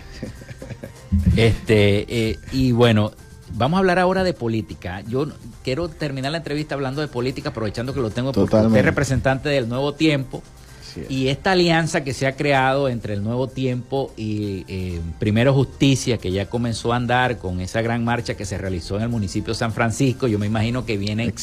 Este, 1.36 2.06
eh, 2.10 2.40
y 2.52 2.72
bueno, 2.72 3.12
vamos 3.54 3.78
a 3.78 3.80
hablar 3.80 4.00
ahora 4.00 4.24
de 4.24 4.34
política. 4.34 5.02
Yo 5.02 5.28
quiero 5.64 5.90
terminar 5.90 6.32
la 6.32 6.40
entrevista 6.40 6.76
hablando 6.76 7.02
de 7.02 7.08
política, 7.08 7.50
aprovechando 7.50 7.94
que 7.94 8.02
lo 8.02 8.10
tengo 8.10 8.32
porque 8.32 8.56
usted 8.56 8.78
es 8.78 8.86
representante 8.86 9.50
del 9.50 9.70
Nuevo 9.70 9.94
Tiempo. 9.94 10.44
Y 11.10 11.28
esta 11.28 11.52
alianza 11.52 12.04
que 12.04 12.14
se 12.14 12.28
ha 12.28 12.36
creado 12.36 12.90
entre 12.90 13.14
el 13.14 13.24
Nuevo 13.24 13.48
Tiempo 13.48 14.12
y 14.18 14.66
eh, 14.68 15.02
Primero 15.20 15.54
Justicia, 15.54 16.18
que 16.18 16.32
ya 16.32 16.50
comenzó 16.50 16.94
a 16.94 16.98
andar 16.98 17.38
con 17.38 17.60
esa 17.62 17.82
gran 17.82 18.04
marcha 18.04 18.36
que 18.36 18.46
se 18.46 18.58
realizó 18.58 18.98
en 18.98 19.04
el 19.04 19.10
municipio 19.10 19.54
de 19.54 19.60
San 19.60 19.74
Francisco, 19.74 20.28
yo 20.28 20.40
me 20.40 20.46
imagino 20.46 20.86
que 20.86 20.98
vienen 20.98 21.34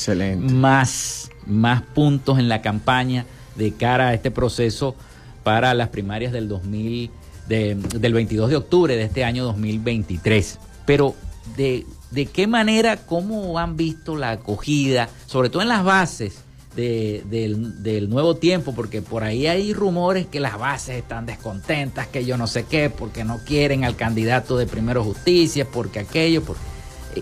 más, 0.61 1.31
más 1.47 1.83
puntos 1.83 2.39
en 2.39 2.49
la 2.49 2.63
campaña 2.63 3.27
de 3.57 3.73
cara 3.73 4.09
a 4.09 4.15
este 4.15 4.31
proceso 4.31 4.95
para 5.43 5.75
las 5.75 5.89
primarias 5.89 6.33
del 6.33 6.49
2000, 6.49 7.11
del 7.49 8.15
22 8.15 8.51
de 8.51 8.57
octubre 8.57 8.97
de 8.97 9.03
este 9.03 9.25
año 9.25 9.45
2023. 9.45 10.59
Pero 10.87 11.15
de 11.57 11.85
de 12.11 12.27
qué 12.27 12.47
manera, 12.47 12.97
cómo 12.97 13.59
han 13.59 13.77
visto 13.77 14.17
la 14.17 14.33
acogida, 14.33 15.09
sobre 15.27 15.49
todo 15.49 15.63
en 15.63 15.69
las 15.69 15.85
bases 15.85 16.45
del, 16.75 18.09
nuevo 18.09 18.37
tiempo, 18.37 18.75
porque 18.75 19.03
por 19.03 19.25
ahí 19.25 19.47
hay 19.47 19.73
rumores 19.73 20.27
que 20.27 20.41
las 20.41 20.59
bases 20.59 20.97
están 20.97 21.27
descontentas, 21.27 22.07
que 22.07 22.25
yo 22.25 22.37
no 22.37 22.47
sé 22.47 22.65
qué, 22.65 22.91
porque 22.91 23.25
no 23.25 23.39
quieren 23.45 23.85
al 23.85 23.97
candidato 23.97 24.57
de 24.57 24.67
Primero 24.67 25.05
Justicia, 25.05 25.67
porque 25.71 26.01
aquello, 26.01 26.43
porque... 26.43 26.63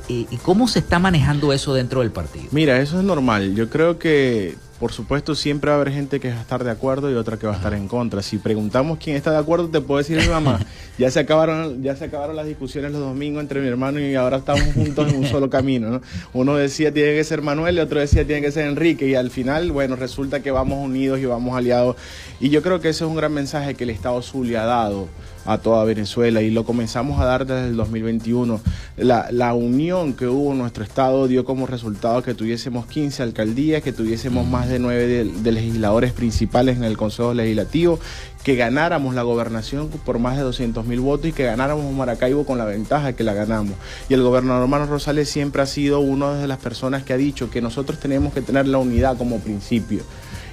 ¿Y, 0.06 0.28
y 0.30 0.36
cómo 0.36 0.68
se 0.68 0.80
está 0.80 0.98
manejando 0.98 1.50
eso 1.54 1.72
dentro 1.72 2.00
del 2.00 2.10
partido? 2.10 2.44
Mira, 2.50 2.78
eso 2.78 2.98
es 2.98 3.04
normal. 3.04 3.54
Yo 3.54 3.70
creo 3.70 3.98
que 3.98 4.54
por 4.78 4.92
supuesto, 4.92 5.34
siempre 5.34 5.70
va 5.70 5.76
a 5.76 5.80
haber 5.80 5.92
gente 5.92 6.20
que 6.20 6.30
va 6.30 6.36
a 6.38 6.40
estar 6.40 6.62
de 6.62 6.70
acuerdo 6.70 7.10
y 7.10 7.14
otra 7.14 7.36
que 7.36 7.46
va 7.46 7.54
a 7.54 7.56
estar 7.56 7.74
en 7.74 7.88
contra. 7.88 8.22
Si 8.22 8.38
preguntamos 8.38 8.98
quién 9.02 9.16
está 9.16 9.32
de 9.32 9.38
acuerdo, 9.38 9.68
te 9.68 9.80
puedo 9.80 9.98
decir 9.98 10.18
mi 10.18 10.28
mamá. 10.28 10.60
Ya 10.98 11.12
se 11.12 11.20
acabaron, 11.20 11.80
ya 11.80 11.94
se 11.94 12.06
acabaron 12.06 12.34
las 12.34 12.44
discusiones 12.44 12.90
los 12.90 13.00
domingos 13.00 13.40
entre 13.40 13.60
mi 13.60 13.68
hermano 13.68 14.00
y 14.00 14.16
ahora 14.16 14.38
estamos 14.38 14.74
juntos 14.74 15.08
en 15.08 15.18
un 15.18 15.26
solo 15.26 15.48
camino. 15.48 15.90
¿no? 15.90 16.00
Uno 16.32 16.56
decía 16.56 16.92
tiene 16.92 17.14
que 17.14 17.22
ser 17.22 17.40
Manuel 17.40 17.76
y 17.76 17.78
otro 17.78 18.00
decía 18.00 18.26
tiene 18.26 18.42
que 18.42 18.50
ser 18.50 18.66
Enrique. 18.66 19.06
Y 19.06 19.14
al 19.14 19.30
final, 19.30 19.70
bueno, 19.70 19.94
resulta 19.94 20.40
que 20.40 20.50
vamos 20.50 20.84
unidos 20.84 21.20
y 21.20 21.26
vamos 21.26 21.56
aliados. 21.56 21.94
Y 22.40 22.48
yo 22.50 22.62
creo 22.62 22.80
que 22.80 22.88
ese 22.88 23.04
es 23.04 23.08
un 23.08 23.14
gran 23.14 23.32
mensaje 23.32 23.76
que 23.76 23.84
el 23.84 23.90
Estado 23.90 24.20
Zulia 24.22 24.64
ha 24.64 24.66
dado 24.66 25.08
a 25.48 25.56
toda 25.56 25.82
Venezuela 25.84 26.42
y 26.42 26.50
lo 26.50 26.64
comenzamos 26.64 27.18
a 27.20 27.24
dar 27.24 27.46
desde 27.46 27.68
el 27.68 27.76
2021. 27.76 28.60
La, 28.98 29.28
la 29.30 29.54
unión 29.54 30.12
que 30.12 30.26
hubo 30.26 30.52
en 30.52 30.58
nuestro 30.58 30.84
estado 30.84 31.26
dio 31.26 31.46
como 31.46 31.66
resultado 31.66 32.22
que 32.22 32.34
tuviésemos 32.34 32.86
15 32.86 33.22
alcaldías, 33.22 33.82
que 33.82 33.94
tuviésemos 33.94 34.46
más 34.46 34.67
de 34.68 34.78
9 34.78 35.24
de, 35.24 35.52
legisladores 35.52 36.12
principales 36.12 36.76
en 36.76 36.84
el 36.84 36.96
Consejo 36.96 37.34
Legislativo, 37.34 37.98
que 38.42 38.56
ganáramos 38.56 39.14
la 39.14 39.22
gobernación 39.22 39.88
por 40.04 40.18
más 40.18 40.36
de 40.36 40.42
200 40.42 40.86
mil 40.86 41.00
votos 41.00 41.26
y 41.26 41.32
que 41.32 41.44
ganáramos 41.44 41.92
Maracaibo 41.92 42.44
con 42.46 42.58
la 42.58 42.64
ventaja 42.64 43.14
que 43.14 43.24
la 43.24 43.34
ganamos. 43.34 43.74
Y 44.08 44.14
el 44.14 44.22
gobernador 44.22 44.68
Mano 44.68 44.86
Rosales 44.86 45.28
siempre 45.28 45.62
ha 45.62 45.66
sido 45.66 46.00
una 46.00 46.34
de 46.34 46.46
las 46.48 46.58
personas 46.58 47.02
que 47.02 47.12
ha 47.12 47.16
dicho 47.16 47.50
que 47.50 47.60
nosotros 47.60 47.98
tenemos 47.98 48.32
que 48.32 48.42
tener 48.42 48.66
la 48.68 48.78
unidad 48.78 49.16
como 49.16 49.40
principio 49.40 50.02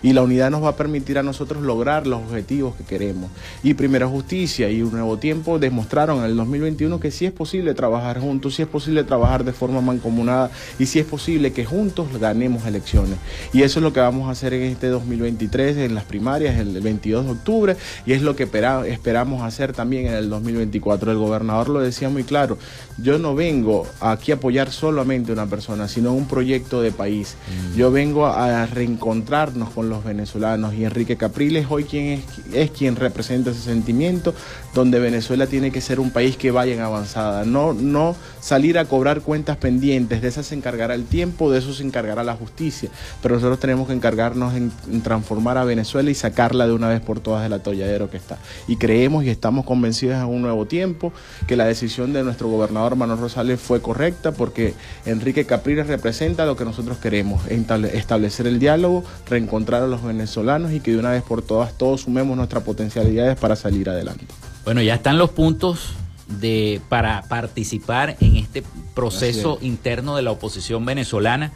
y 0.04 0.14
la 0.14 0.22
unidad 0.22 0.50
nos 0.50 0.64
va 0.64 0.70
a 0.70 0.76
permitir 0.76 1.18
a 1.18 1.24
nosotros 1.24 1.64
lograr 1.64 2.08
los 2.08 2.22
objetivos 2.22 2.76
que 2.76 2.84
queremos. 2.84 3.30
Y 3.64 3.74
Primera 3.74 4.08
Justicia 4.08 4.70
y 4.70 4.82
Un 4.82 4.92
Nuevo 4.92 5.18
Tiempo 5.18 5.60
demostraron 5.60 6.20
en 6.20 6.26
el 6.26 6.38
2021 6.38 7.00
que 7.00 7.12
sí 7.12 7.26
es 7.26 7.32
posible 7.32 7.74
trabajar 7.74 8.20
juntos, 8.20 8.56
sí 8.56 8.62
es 8.62 8.68
posible 8.68 9.04
trabajar 9.04 9.44
de 9.44 9.54
forma 9.54 9.82
mancomunada 9.82 10.52
y 10.80 10.86
sí 10.86 11.00
es 11.00 11.06
posible 11.06 11.54
que 11.54 11.66
juntos 11.66 12.08
ganemos 12.20 12.66
elecciones. 12.66 13.18
Y 13.54 13.64
eso 13.64 13.80
es 13.80 13.84
lo 13.84 13.94
que 13.94 14.00
vamos 14.00 14.28
a 14.30 14.32
hacer 14.32 14.54
en 14.54 14.64
este 14.64 14.88
2023, 14.88 15.78
en 15.78 15.96
las 15.96 16.04
primarias, 16.04 16.58
el 16.58 16.80
22 16.82 17.26
de 17.26 17.32
octubre, 17.32 17.78
y 18.06 18.14
es 18.14 18.22
lo 18.22 18.36
que 18.36 18.44
esperamos 18.44 19.44
hacer 19.44 19.74
también 19.74 20.08
en 20.08 20.14
el 20.14 20.30
2024. 20.30 21.12
El 21.12 21.18
gobernador 21.18 21.70
lo 21.70 21.80
decía 21.80 22.10
muy 22.10 22.24
claro, 22.24 22.58
yo 22.98 23.18
no 23.20 23.36
vengo 23.36 23.88
aquí 24.00 24.32
a 24.32 24.36
apoyar 24.36 24.72
solamente 24.72 25.32
a 25.32 25.34
una 25.34 25.48
persona, 25.48 25.88
sino 25.88 26.14
un 26.14 26.28
proyecto 26.28 26.82
de 26.82 26.92
país. 26.92 27.36
Mm. 27.48 27.78
Yo 27.78 27.92
vengo 27.92 28.26
a 28.28 28.66
reencontrarnos 28.66 29.70
con 29.70 29.90
los 29.90 29.95
venezolanos. 30.04 30.74
Y 30.74 30.86
Enrique 30.86 31.18
Capriles 31.18 31.68
hoy 31.70 31.84
quien 31.84 32.24
es, 32.54 32.72
quien 32.72 32.96
representa 32.96 33.52
ese 33.52 33.62
sentimiento 33.62 34.34
donde 34.74 35.00
Venezuela 35.00 35.48
tiene 35.48 35.72
que 35.72 35.82
ser 35.82 36.00
un 36.00 36.12
país 36.12 36.38
que 36.38 36.52
vaya 36.52 36.74
en 36.74 36.82
avanzada, 36.82 37.46
no, 37.46 37.74
no 37.74 38.16
salir 38.46 38.78
a 38.78 38.86
cobrar 38.86 39.22
cuentas 39.22 39.58
pendientes, 39.58 40.22
de 40.22 40.28
esas 40.28 40.46
se 40.46 40.54
encargará 40.54 40.94
el 40.94 41.06
tiempo, 41.06 41.52
de 41.52 41.58
eso 41.58 41.74
se 41.74 41.82
encargará 41.82 42.24
la 42.24 42.36
justicia, 42.36 42.92
pero 43.24 43.34
nosotros 43.34 43.60
tenemos 43.60 43.88
que 43.88 43.94
encargarnos 43.94 44.54
en, 44.54 44.72
transformar 45.02 45.58
a 45.58 45.64
Venezuela 45.64 46.12
y 46.12 46.14
sacarla 46.14 46.68
de 46.68 46.74
una 46.74 46.88
vez 46.88 47.02
por 47.02 47.20
todas 47.20 47.42
del 47.42 47.54
atolladero 47.54 48.12
que 48.12 48.18
está. 48.18 48.38
Y 48.68 48.76
creemos 48.76 49.24
y 49.24 49.30
estamos 49.30 49.66
convencidos 49.66 50.18
en 50.18 50.26
un 50.26 50.44
nuevo 50.44 50.68
tiempo 50.68 51.12
que 51.48 51.56
la 51.56 51.66
decisión 51.66 52.14
de 52.14 52.22
nuestro 52.22 52.48
gobernador 52.48 52.96
Manuel 52.96 53.20
Rosales 53.20 53.60
fue 53.60 53.82
correcta 53.82 54.32
porque 54.32 54.76
Enrique 55.08 55.46
Capriles 55.46 55.88
representa 55.88 56.46
lo 56.46 56.56
que 56.56 56.66
nosotros 56.66 57.00
queremos, 57.00 57.42
establecer 57.48 58.46
el 58.46 58.60
diálogo, 58.60 59.04
reencontrar 59.28 59.82
a 59.82 59.88
los 59.88 60.04
venezolanos 60.04 60.72
y 60.72 60.82
que 60.82 60.92
de 60.92 61.00
una 61.00 61.10
vez 61.10 61.24
por 61.24 61.42
todas 61.42 61.74
todos 61.74 62.02
sumemos 62.02 62.38
nuestras 62.38 62.62
potencialidades 62.62 63.40
para 63.40 63.56
salir 63.56 63.90
adelante. 63.90 64.28
Bueno, 64.66 64.84
ya 64.84 64.94
están 64.94 65.18
los 65.18 65.32
puntos 65.32 65.96
de 66.28 66.82
para 66.90 67.24
participar 67.24 68.18
en 68.20 68.38
este 68.38 68.64
proceso 68.94 69.60
interno 69.62 70.16
de 70.16 70.22
la 70.22 70.32
oposición 70.32 70.86
venezolana 70.86 71.52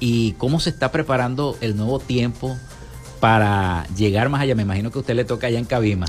y 0.00 0.32
cómo 0.32 0.60
se 0.60 0.70
está 0.70 0.92
preparando 0.92 1.56
el 1.60 1.76
nuevo 1.76 1.98
tiempo 1.98 2.56
para 3.20 3.86
llegar 3.96 4.28
más 4.28 4.42
allá? 4.42 4.54
Me 4.54 4.62
imagino 4.62 4.90
que 4.90 4.98
a 4.98 5.00
usted 5.00 5.14
le 5.14 5.24
toca 5.24 5.48
allá 5.48 5.58
en 5.58 5.64
Cabima 5.64 6.06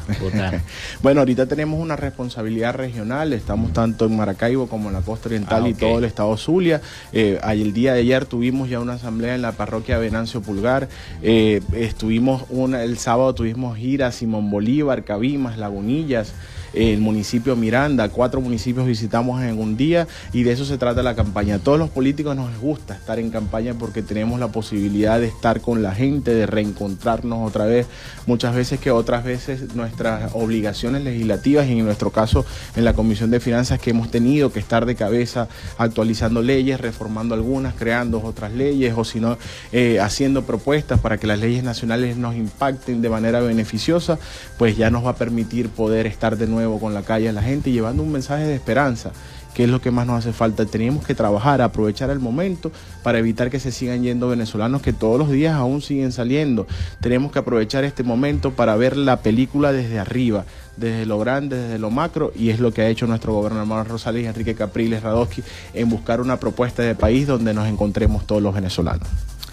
bueno, 1.02 1.22
ahorita 1.22 1.48
tenemos 1.48 1.80
una 1.80 1.96
responsabilidad 1.96 2.76
regional, 2.76 3.34
estamos 3.34 3.74
tanto 3.74 4.06
en 4.06 4.16
Maracaibo 4.16 4.68
como 4.68 4.90
en 4.90 4.94
la 4.94 5.02
costa 5.02 5.30
oriental 5.30 5.66
ah, 5.66 5.70
y 5.70 5.74
todo 5.74 5.98
el 5.98 6.06
estado 6.06 6.36
Zulia. 6.38 6.82
Eh, 7.14 7.40
el 7.44 7.74
día 7.74 7.94
de 7.94 8.02
ayer 8.02 8.26
tuvimos 8.26 8.70
ya 8.70 8.80
una 8.80 8.94
asamblea 8.94 9.36
en 9.36 9.42
la 9.42 9.54
parroquia 9.54 9.98
Venancio 9.98 10.42
Pulgar, 10.42 10.90
eh, 11.22 11.62
estuvimos 11.74 12.44
una, 12.50 12.84
el 12.84 12.98
sábado 12.98 13.34
tuvimos 13.34 13.78
gira 13.78 14.12
Simón 14.12 14.50
Bolívar, 14.50 15.04
Cabimas, 15.04 15.58
Lagunillas 15.58 16.34
el 16.74 17.00
municipio 17.00 17.56
Miranda, 17.56 18.10
cuatro 18.10 18.42
municipios 18.42 18.86
visitamos 18.86 19.42
en 19.42 19.60
un 19.60 19.78
día 19.78 20.08
y 20.34 20.44
de 20.44 20.52
eso 20.52 20.66
se 20.66 20.78
trata 20.78 21.04
la 21.04 21.16
campaña. 21.16 21.56
A 21.56 21.60
todos 21.60 21.80
los 21.80 21.90
políticos 21.90 22.36
nos 22.36 22.56
gusta 22.60 22.96
estar 22.96 23.20
en 23.20 23.30
campaña 23.30 23.74
porque 23.74 24.02
tenemos 24.02 24.40
la 24.40 24.50
posibilidad 24.50 25.20
de 25.20 25.28
estar 25.28 25.62
con 25.62 25.82
la 25.82 25.94
gente, 25.96 26.34
de 26.34 26.46
reencontrarnos 26.46 27.48
otra 27.48 27.66
vez, 27.66 27.88
muchas 28.26 28.56
veces 28.56 28.80
que 28.80 28.92
otras 28.92 29.24
veces 29.24 29.76
nuestras 29.76 30.32
obligaciones 30.34 31.04
legislativas 31.04 31.68
y 31.68 31.80
en 31.80 31.86
nuestro 31.86 32.12
caso 32.12 32.46
en 32.76 32.86
la 32.86 32.94
Comisión 32.94 33.32
de 33.32 33.40
Finanzas 33.40 33.80
que 33.80 33.92
hemos 33.92 34.12
tenido 34.12 34.52
que 34.52 34.60
estar 34.60 34.86
de 34.86 34.96
cabeza 34.96 35.48
actualizando 35.78 36.42
leyes, 36.42 36.80
reformando 36.80 37.36
algunas, 37.36 37.74
creando 37.74 38.22
otras 38.24 38.54
leyes 38.54 38.94
o 38.96 39.04
si 39.04 39.20
no 39.20 39.38
eh, 39.72 40.00
haciendo 40.00 40.44
propuestas 40.44 41.00
para 41.00 41.18
que 41.18 41.28
las 41.28 41.40
leyes 41.40 41.64
nacionales 41.64 42.18
nos 42.18 42.36
impacten 42.36 43.02
de 43.02 43.10
manera 43.10 43.40
beneficiosa, 43.40 44.20
pues 44.58 44.78
ya 44.78 44.90
nos 44.90 45.06
va 45.06 45.12
a 45.12 45.16
permitir 45.16 45.70
poder 45.70 46.06
estar 46.06 46.38
de 46.38 46.48
nuevo 46.48 46.59
con 46.80 46.94
la 46.94 47.04
calle 47.04 47.32
la 47.32 47.42
gente, 47.42 47.72
llevando 47.72 48.04
un 48.04 48.12
mensaje 48.12 48.44
de 48.44 48.56
esperanza, 48.56 49.12
que 49.54 49.64
es 49.64 49.70
lo 49.70 49.82
que 49.82 49.92
más 49.92 50.06
nos 50.06 50.20
hace 50.20 50.34
falta. 50.34 50.66
Teníamos 50.66 51.06
que 51.06 51.16
trabajar, 51.16 51.62
aprovechar 51.62 52.10
el 52.10 52.20
momento 52.20 52.72
para 53.04 53.20
evitar 53.20 53.50
que 53.50 53.60
se 53.60 53.72
sigan 53.72 54.04
yendo 54.04 54.30
venezolanos 54.30 54.82
que 54.82 54.94
todos 54.94 55.20
los 55.20 55.30
días 55.32 55.54
aún 55.54 55.82
siguen 55.82 56.12
saliendo. 56.12 56.68
Tenemos 57.02 57.32
que 57.32 57.40
aprovechar 57.40 57.84
este 57.84 58.04
momento 58.04 58.52
para 58.52 58.76
ver 58.76 58.98
la 58.98 59.22
película 59.22 59.72
desde 59.72 60.00
arriba, 60.00 60.46
desde 60.78 61.06
lo 61.06 61.20
grande, 61.20 61.58
desde 61.58 61.80
lo 61.80 61.90
macro, 61.90 62.32
y 62.36 62.50
es 62.50 62.60
lo 62.60 62.72
que 62.72 62.82
ha 62.82 62.88
hecho 62.88 63.08
nuestro 63.08 63.34
gobernador 63.34 63.88
Rosales 63.88 64.24
y 64.24 64.28
Enrique 64.28 64.56
Capriles 64.56 65.04
Radowski 65.04 65.44
en 65.74 65.90
buscar 65.90 66.22
una 66.22 66.40
propuesta 66.40 66.84
de 66.84 66.96
país 66.96 67.28
donde 67.28 67.54
nos 67.54 67.68
encontremos 67.68 68.26
todos 68.28 68.42
los 68.42 68.54
venezolanos. 68.54 69.08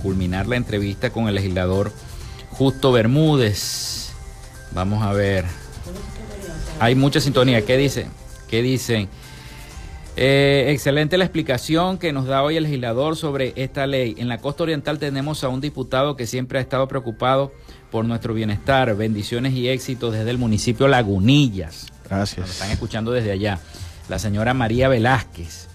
culminar 0.03 0.47
la 0.47 0.57
entrevista 0.57 1.11
con 1.11 1.29
el 1.29 1.35
legislador 1.35 1.93
Justo 2.51 2.93
Bermúdez. 2.93 4.13
Vamos 4.73 5.03
a 5.03 5.13
ver. 5.13 5.45
Hay 6.81 6.95
mucha 6.95 7.21
sintonía. 7.21 7.65
¿Qué 7.65 7.77
dicen? 7.77 8.09
¿Qué 8.49 8.63
dicen? 8.63 9.09
Eh, 10.21 10.73
excelente 10.73 11.17
la 11.17 11.25
explicación 11.25 11.97
que 11.97 12.13
nos 12.13 12.27
da 12.27 12.43
hoy 12.43 12.57
el 12.57 12.65
legislador 12.65 13.17
sobre 13.17 13.53
esta 13.55 13.87
ley. 13.87 14.17
En 14.19 14.29
la 14.29 14.39
costa 14.39 14.65
oriental 14.65 14.99
tenemos 14.99 15.45
a 15.45 15.49
un 15.49 15.61
diputado 15.61 16.17
que 16.17 16.27
siempre 16.27 16.59
ha 16.59 16.63
estado 16.63 16.89
preocupado 16.89 17.53
por 17.93 18.05
nuestro 18.05 18.35
bienestar. 18.35 18.97
Bendiciones 18.97 19.55
y 19.55 19.69
éxitos 19.69 20.13
desde 20.13 20.31
el 20.31 20.39
municipio 20.39 20.89
Lagunillas. 20.89 21.87
Gracias. 22.09 22.39
Nos 22.39 22.51
están 22.51 22.71
escuchando 22.71 23.13
desde 23.13 23.33
allá. 23.33 23.59
La 24.09 24.19
señora 24.19 24.55
María 24.55 24.89
Velázquez. 24.89 25.69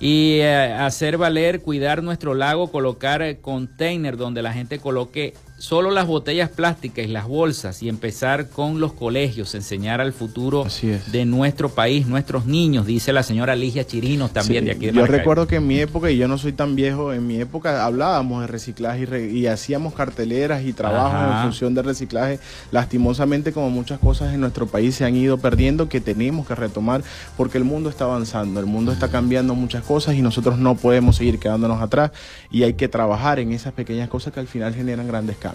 Y 0.00 0.40
eh, 0.40 0.72
hacer 0.72 1.16
valer, 1.16 1.62
cuidar 1.62 2.02
nuestro 2.02 2.34
lago, 2.34 2.70
colocar 2.70 3.40
container 3.40 4.16
donde 4.16 4.42
la 4.42 4.52
gente 4.52 4.78
coloque 4.78 5.34
solo 5.64 5.90
las 5.90 6.06
botellas 6.06 6.50
plásticas 6.50 7.06
y 7.06 7.08
las 7.08 7.26
bolsas 7.26 7.82
y 7.82 7.88
empezar 7.88 8.50
con 8.50 8.80
los 8.80 8.92
colegios, 8.92 9.54
enseñar 9.54 10.02
al 10.02 10.12
futuro 10.12 10.66
de 11.06 11.24
nuestro 11.24 11.70
país, 11.70 12.06
nuestros 12.06 12.44
niños, 12.44 12.84
dice 12.84 13.14
la 13.14 13.22
señora 13.22 13.56
Ligia 13.56 13.86
Chirinos 13.86 14.30
también 14.30 14.66
de 14.66 14.72
aquí 14.72 14.86
de 14.86 14.92
Yo 14.92 15.06
recuerdo 15.06 15.46
que 15.46 15.56
en 15.56 15.66
mi 15.66 15.80
época, 15.80 16.10
y 16.10 16.18
yo 16.18 16.28
no 16.28 16.36
soy 16.36 16.52
tan 16.52 16.76
viejo, 16.76 17.14
en 17.14 17.26
mi 17.26 17.40
época 17.40 17.86
hablábamos 17.86 18.42
de 18.42 18.46
reciclaje 18.46 19.30
y, 19.30 19.46
hacíamos 19.46 19.94
carteleras 19.94 20.64
y 20.64 20.74
trabajos 20.74 21.34
en 21.34 21.42
función 21.44 21.74
de 21.74 21.82
reciclaje. 21.82 22.40
Lastimosamente, 22.70 23.52
como 23.52 23.70
muchas 23.70 23.98
cosas 23.98 24.34
en 24.34 24.40
nuestro 24.40 24.66
país 24.66 24.94
se 24.94 25.06
han 25.06 25.16
ido 25.16 25.38
perdiendo, 25.38 25.88
que 25.88 26.00
tenemos 26.00 26.46
que 26.46 26.54
retomar 26.54 27.02
porque 27.38 27.56
el 27.56 27.64
mundo 27.64 27.88
está 27.88 28.04
avanzando, 28.04 28.60
el 28.60 28.66
mundo 28.66 28.92
está 28.92 29.08
cambiando 29.08 29.54
muchas 29.54 29.82
cosas 29.82 30.14
y 30.14 30.20
nosotros 30.20 30.58
no 30.58 30.74
podemos 30.74 31.16
seguir 31.16 31.38
quedándonos 31.38 31.80
atrás 31.80 32.10
y 32.50 32.64
hay 32.64 32.74
que 32.74 32.88
trabajar 32.88 33.38
en 33.38 33.52
esas 33.52 33.72
pequeñas 33.72 34.10
cosas 34.10 34.34
que 34.34 34.40
al 34.40 34.46
final 34.46 34.74
generan 34.74 35.06
grandes 35.06 35.36
cambios. 35.38 35.53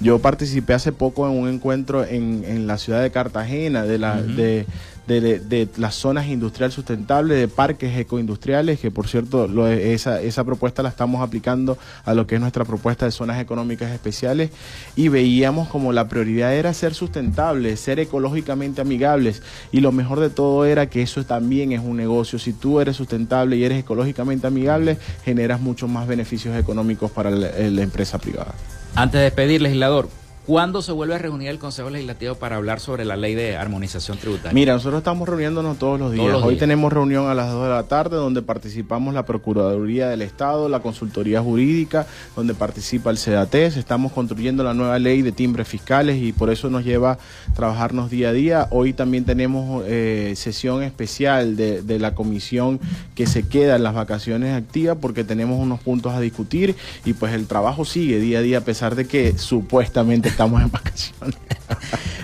Yo 0.00 0.18
participé 0.18 0.74
hace 0.74 0.92
poco 0.92 1.28
en 1.28 1.38
un 1.38 1.48
encuentro 1.48 2.04
en, 2.04 2.44
en 2.46 2.66
la 2.66 2.78
ciudad 2.78 3.02
de 3.02 3.10
Cartagena 3.10 3.84
de, 3.84 3.98
la, 3.98 4.20
de, 4.20 4.66
de, 5.06 5.68
las 5.76 5.94
zonas 5.94 6.26
industriales 6.26 6.74
sustentables, 6.74 7.38
de 7.38 7.48
parques 7.48 7.96
ecoindustriales, 7.96 8.80
que 8.80 8.90
por 8.90 9.06
cierto 9.06 9.46
lo, 9.46 9.68
esa, 9.68 10.20
esa 10.20 10.44
propuesta 10.44 10.82
la 10.82 10.88
estamos 10.88 11.22
aplicando 11.22 11.78
a 12.04 12.14
lo 12.14 12.26
que 12.26 12.36
es 12.36 12.40
nuestra 12.40 12.64
propuesta 12.64 13.04
de 13.04 13.12
zonas 13.12 13.40
económicas 13.40 13.92
especiales 13.92 14.50
y 14.96 15.08
veíamos 15.08 15.68
como 15.68 15.92
la 15.92 16.08
prioridad 16.08 16.54
era 16.54 16.72
ser 16.72 16.94
sustentables, 16.94 17.80
ser 17.80 18.00
ecológicamente 18.00 18.80
amigables 18.80 19.42
y 19.72 19.80
lo 19.80 19.92
mejor 19.92 20.20
de 20.20 20.30
todo 20.30 20.64
era 20.64 20.88
que 20.88 21.02
eso 21.02 21.24
también 21.24 21.72
es 21.72 21.80
un 21.80 21.96
negocio. 21.96 22.38
Si 22.38 22.52
tú 22.52 22.80
eres 22.80 22.96
sustentable 22.96 23.56
y 23.56 23.64
eres 23.64 23.80
ecológicamente 23.80 24.46
amigable, 24.46 24.96
generas 25.24 25.60
muchos 25.60 25.90
más 25.90 26.06
beneficios 26.06 26.56
económicos 26.56 27.10
para 27.10 27.30
la 27.30 27.82
empresa 27.82 28.18
privada. 28.18 28.54
Antes 28.96 29.18
de 29.18 29.24
despedir, 29.24 29.60
legislador, 29.60 30.08
¿Cuándo 30.46 30.82
se 30.82 30.92
vuelve 30.92 31.14
a 31.14 31.18
reunir 31.18 31.48
el 31.48 31.58
Consejo 31.58 31.88
Legislativo 31.88 32.34
para 32.34 32.56
hablar 32.56 32.78
sobre 32.78 33.06
la 33.06 33.16
ley 33.16 33.34
de 33.34 33.56
armonización 33.56 34.18
tributaria? 34.18 34.52
Mira, 34.52 34.74
nosotros 34.74 34.98
estamos 34.98 35.26
reuniéndonos 35.26 35.78
todos 35.78 35.98
los 35.98 36.12
días. 36.12 36.34
Hoy 36.42 36.56
tenemos 36.56 36.92
reunión 36.92 37.28
a 37.28 37.34
las 37.34 37.50
2 37.50 37.62
de 37.62 37.70
la 37.70 37.84
tarde 37.84 38.16
donde 38.16 38.42
participamos 38.42 39.14
la 39.14 39.24
Procuraduría 39.24 40.06
del 40.06 40.20
Estado, 40.20 40.68
la 40.68 40.80
Consultoría 40.80 41.40
Jurídica, 41.40 42.06
donde 42.36 42.52
participa 42.52 43.08
el 43.10 43.16
CDATES. 43.16 43.78
Estamos 43.78 44.12
construyendo 44.12 44.62
la 44.64 44.74
nueva 44.74 44.98
ley 44.98 45.22
de 45.22 45.32
timbres 45.32 45.66
fiscales 45.66 46.22
y 46.22 46.34
por 46.34 46.50
eso 46.50 46.68
nos 46.68 46.84
lleva 46.84 47.12
a 47.12 47.18
trabajarnos 47.54 48.10
día 48.10 48.28
a 48.28 48.32
día. 48.34 48.68
Hoy 48.70 48.92
también 48.92 49.24
tenemos 49.24 49.82
eh, 49.86 50.34
sesión 50.36 50.82
especial 50.82 51.56
de, 51.56 51.80
de 51.80 51.98
la 51.98 52.14
comisión 52.14 52.80
que 53.14 53.26
se 53.26 53.48
queda 53.48 53.76
en 53.76 53.82
las 53.82 53.94
vacaciones 53.94 54.54
activas 54.54 54.98
porque 55.00 55.24
tenemos 55.24 55.58
unos 55.58 55.80
puntos 55.80 56.12
a 56.12 56.20
discutir 56.20 56.76
y 57.06 57.14
pues 57.14 57.32
el 57.32 57.46
trabajo 57.46 57.86
sigue 57.86 58.18
día 58.20 58.40
a 58.40 58.42
día 58.42 58.58
a 58.58 58.60
pesar 58.60 58.94
de 58.94 59.06
que 59.06 59.38
supuestamente 59.38 60.33
estamos 60.34 60.60
en 60.62 60.70
vacaciones. 60.70 61.38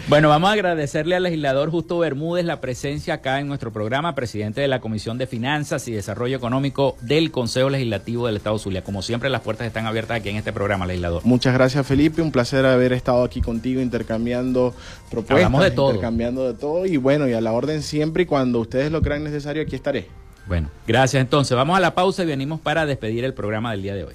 Bueno, 0.08 0.28
vamos 0.28 0.50
a 0.50 0.54
agradecerle 0.54 1.14
al 1.14 1.22
legislador 1.22 1.70
Justo 1.70 2.00
Bermúdez 2.00 2.44
la 2.44 2.60
presencia 2.60 3.14
acá 3.14 3.38
en 3.38 3.46
nuestro 3.46 3.72
programa, 3.72 4.16
presidente 4.16 4.60
de 4.60 4.66
la 4.66 4.80
Comisión 4.80 5.18
de 5.18 5.28
Finanzas 5.28 5.86
y 5.86 5.92
Desarrollo 5.92 6.36
Económico 6.36 6.96
del 7.00 7.30
Consejo 7.30 7.70
Legislativo 7.70 8.26
del 8.26 8.36
Estado 8.36 8.58
Zulia. 8.58 8.82
Como 8.82 9.02
siempre, 9.02 9.30
las 9.30 9.42
puertas 9.42 9.68
están 9.68 9.86
abiertas 9.86 10.16
aquí 10.16 10.28
en 10.28 10.34
este 10.34 10.52
programa, 10.52 10.84
legislador. 10.84 11.24
Muchas 11.24 11.54
gracias, 11.54 11.86
Felipe. 11.86 12.22
Un 12.22 12.32
placer 12.32 12.66
haber 12.66 12.92
estado 12.92 13.22
aquí 13.22 13.40
contigo 13.40 13.80
intercambiando 13.80 14.74
propuestas. 15.10 15.36
Hablamos 15.36 15.62
de 15.62 15.70
todo. 15.70 15.90
Intercambiando 15.90 16.44
de 16.52 16.54
todo. 16.54 16.86
Y 16.86 16.96
bueno, 16.96 17.28
y 17.28 17.34
a 17.34 17.40
la 17.40 17.52
orden 17.52 17.80
siempre 17.80 18.24
y 18.24 18.26
cuando 18.26 18.58
ustedes 18.58 18.90
lo 18.90 19.02
crean 19.02 19.22
necesario, 19.22 19.62
aquí 19.62 19.76
estaré. 19.76 20.08
Bueno, 20.48 20.70
gracias. 20.88 21.20
Entonces, 21.20 21.56
vamos 21.56 21.76
a 21.76 21.80
la 21.80 21.94
pausa 21.94 22.24
y 22.24 22.26
venimos 22.26 22.58
para 22.58 22.84
despedir 22.84 23.24
el 23.24 23.32
programa 23.32 23.70
del 23.70 23.82
día 23.82 23.94
de 23.94 24.02
hoy. 24.02 24.14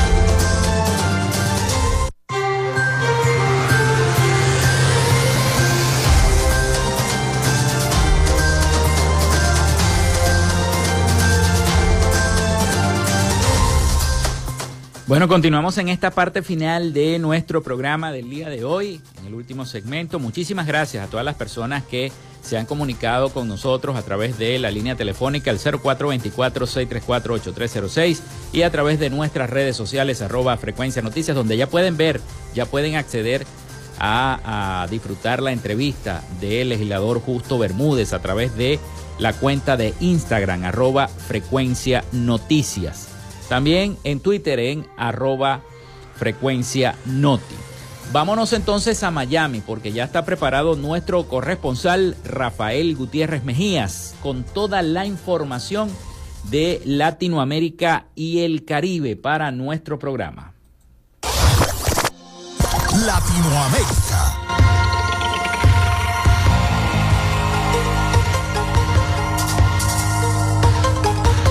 Bueno, 15.11 15.27
continuamos 15.27 15.77
en 15.77 15.89
esta 15.89 16.11
parte 16.11 16.41
final 16.41 16.93
de 16.93 17.19
nuestro 17.19 17.61
programa 17.61 18.13
del 18.13 18.29
día 18.29 18.47
de 18.47 18.63
hoy, 18.63 19.01
en 19.19 19.25
el 19.25 19.33
último 19.33 19.65
segmento. 19.65 20.19
Muchísimas 20.19 20.65
gracias 20.65 21.05
a 21.05 21.09
todas 21.09 21.25
las 21.25 21.35
personas 21.35 21.83
que 21.83 22.13
se 22.41 22.57
han 22.57 22.65
comunicado 22.65 23.27
con 23.27 23.49
nosotros 23.49 23.97
a 23.97 24.03
través 24.03 24.37
de 24.37 24.57
la 24.57 24.71
línea 24.71 24.95
telefónica 24.95 25.51
el 25.51 25.59
0424-634-8306 25.59 28.21
y 28.53 28.61
a 28.61 28.71
través 28.71 29.01
de 29.01 29.09
nuestras 29.09 29.49
redes 29.49 29.75
sociales 29.75 30.21
arroba 30.21 30.55
frecuencia 30.55 31.01
noticias, 31.01 31.35
donde 31.35 31.57
ya 31.57 31.67
pueden 31.67 31.97
ver, 31.97 32.21
ya 32.55 32.65
pueden 32.65 32.95
acceder 32.95 33.45
a, 33.99 34.83
a 34.83 34.87
disfrutar 34.87 35.41
la 35.41 35.51
entrevista 35.51 36.23
del 36.39 36.69
legislador 36.69 37.19
Justo 37.19 37.59
Bermúdez 37.59 38.13
a 38.13 38.21
través 38.21 38.55
de 38.55 38.79
la 39.19 39.33
cuenta 39.33 39.75
de 39.75 39.93
Instagram 39.99 40.63
arroba 40.63 41.09
frecuencia 41.09 42.05
noticias. 42.13 43.10
También 43.51 43.97
en 44.05 44.21
Twitter 44.21 44.59
en 44.59 44.87
arroba 44.95 45.61
frecuencia 46.15 46.95
noti. 47.05 47.53
Vámonos 48.13 48.53
entonces 48.53 49.03
a 49.03 49.11
Miami 49.11 49.59
porque 49.59 49.91
ya 49.91 50.05
está 50.05 50.23
preparado 50.23 50.77
nuestro 50.77 51.27
corresponsal 51.27 52.15
Rafael 52.23 52.95
Gutiérrez 52.95 53.43
Mejías 53.43 54.15
con 54.23 54.45
toda 54.45 54.81
la 54.81 55.05
información 55.05 55.89
de 56.49 56.81
Latinoamérica 56.85 58.05
y 58.15 58.39
el 58.39 58.63
Caribe 58.63 59.17
para 59.17 59.51
nuestro 59.51 59.99
programa. 59.99 60.53
Latinoamérica. 63.05 64.30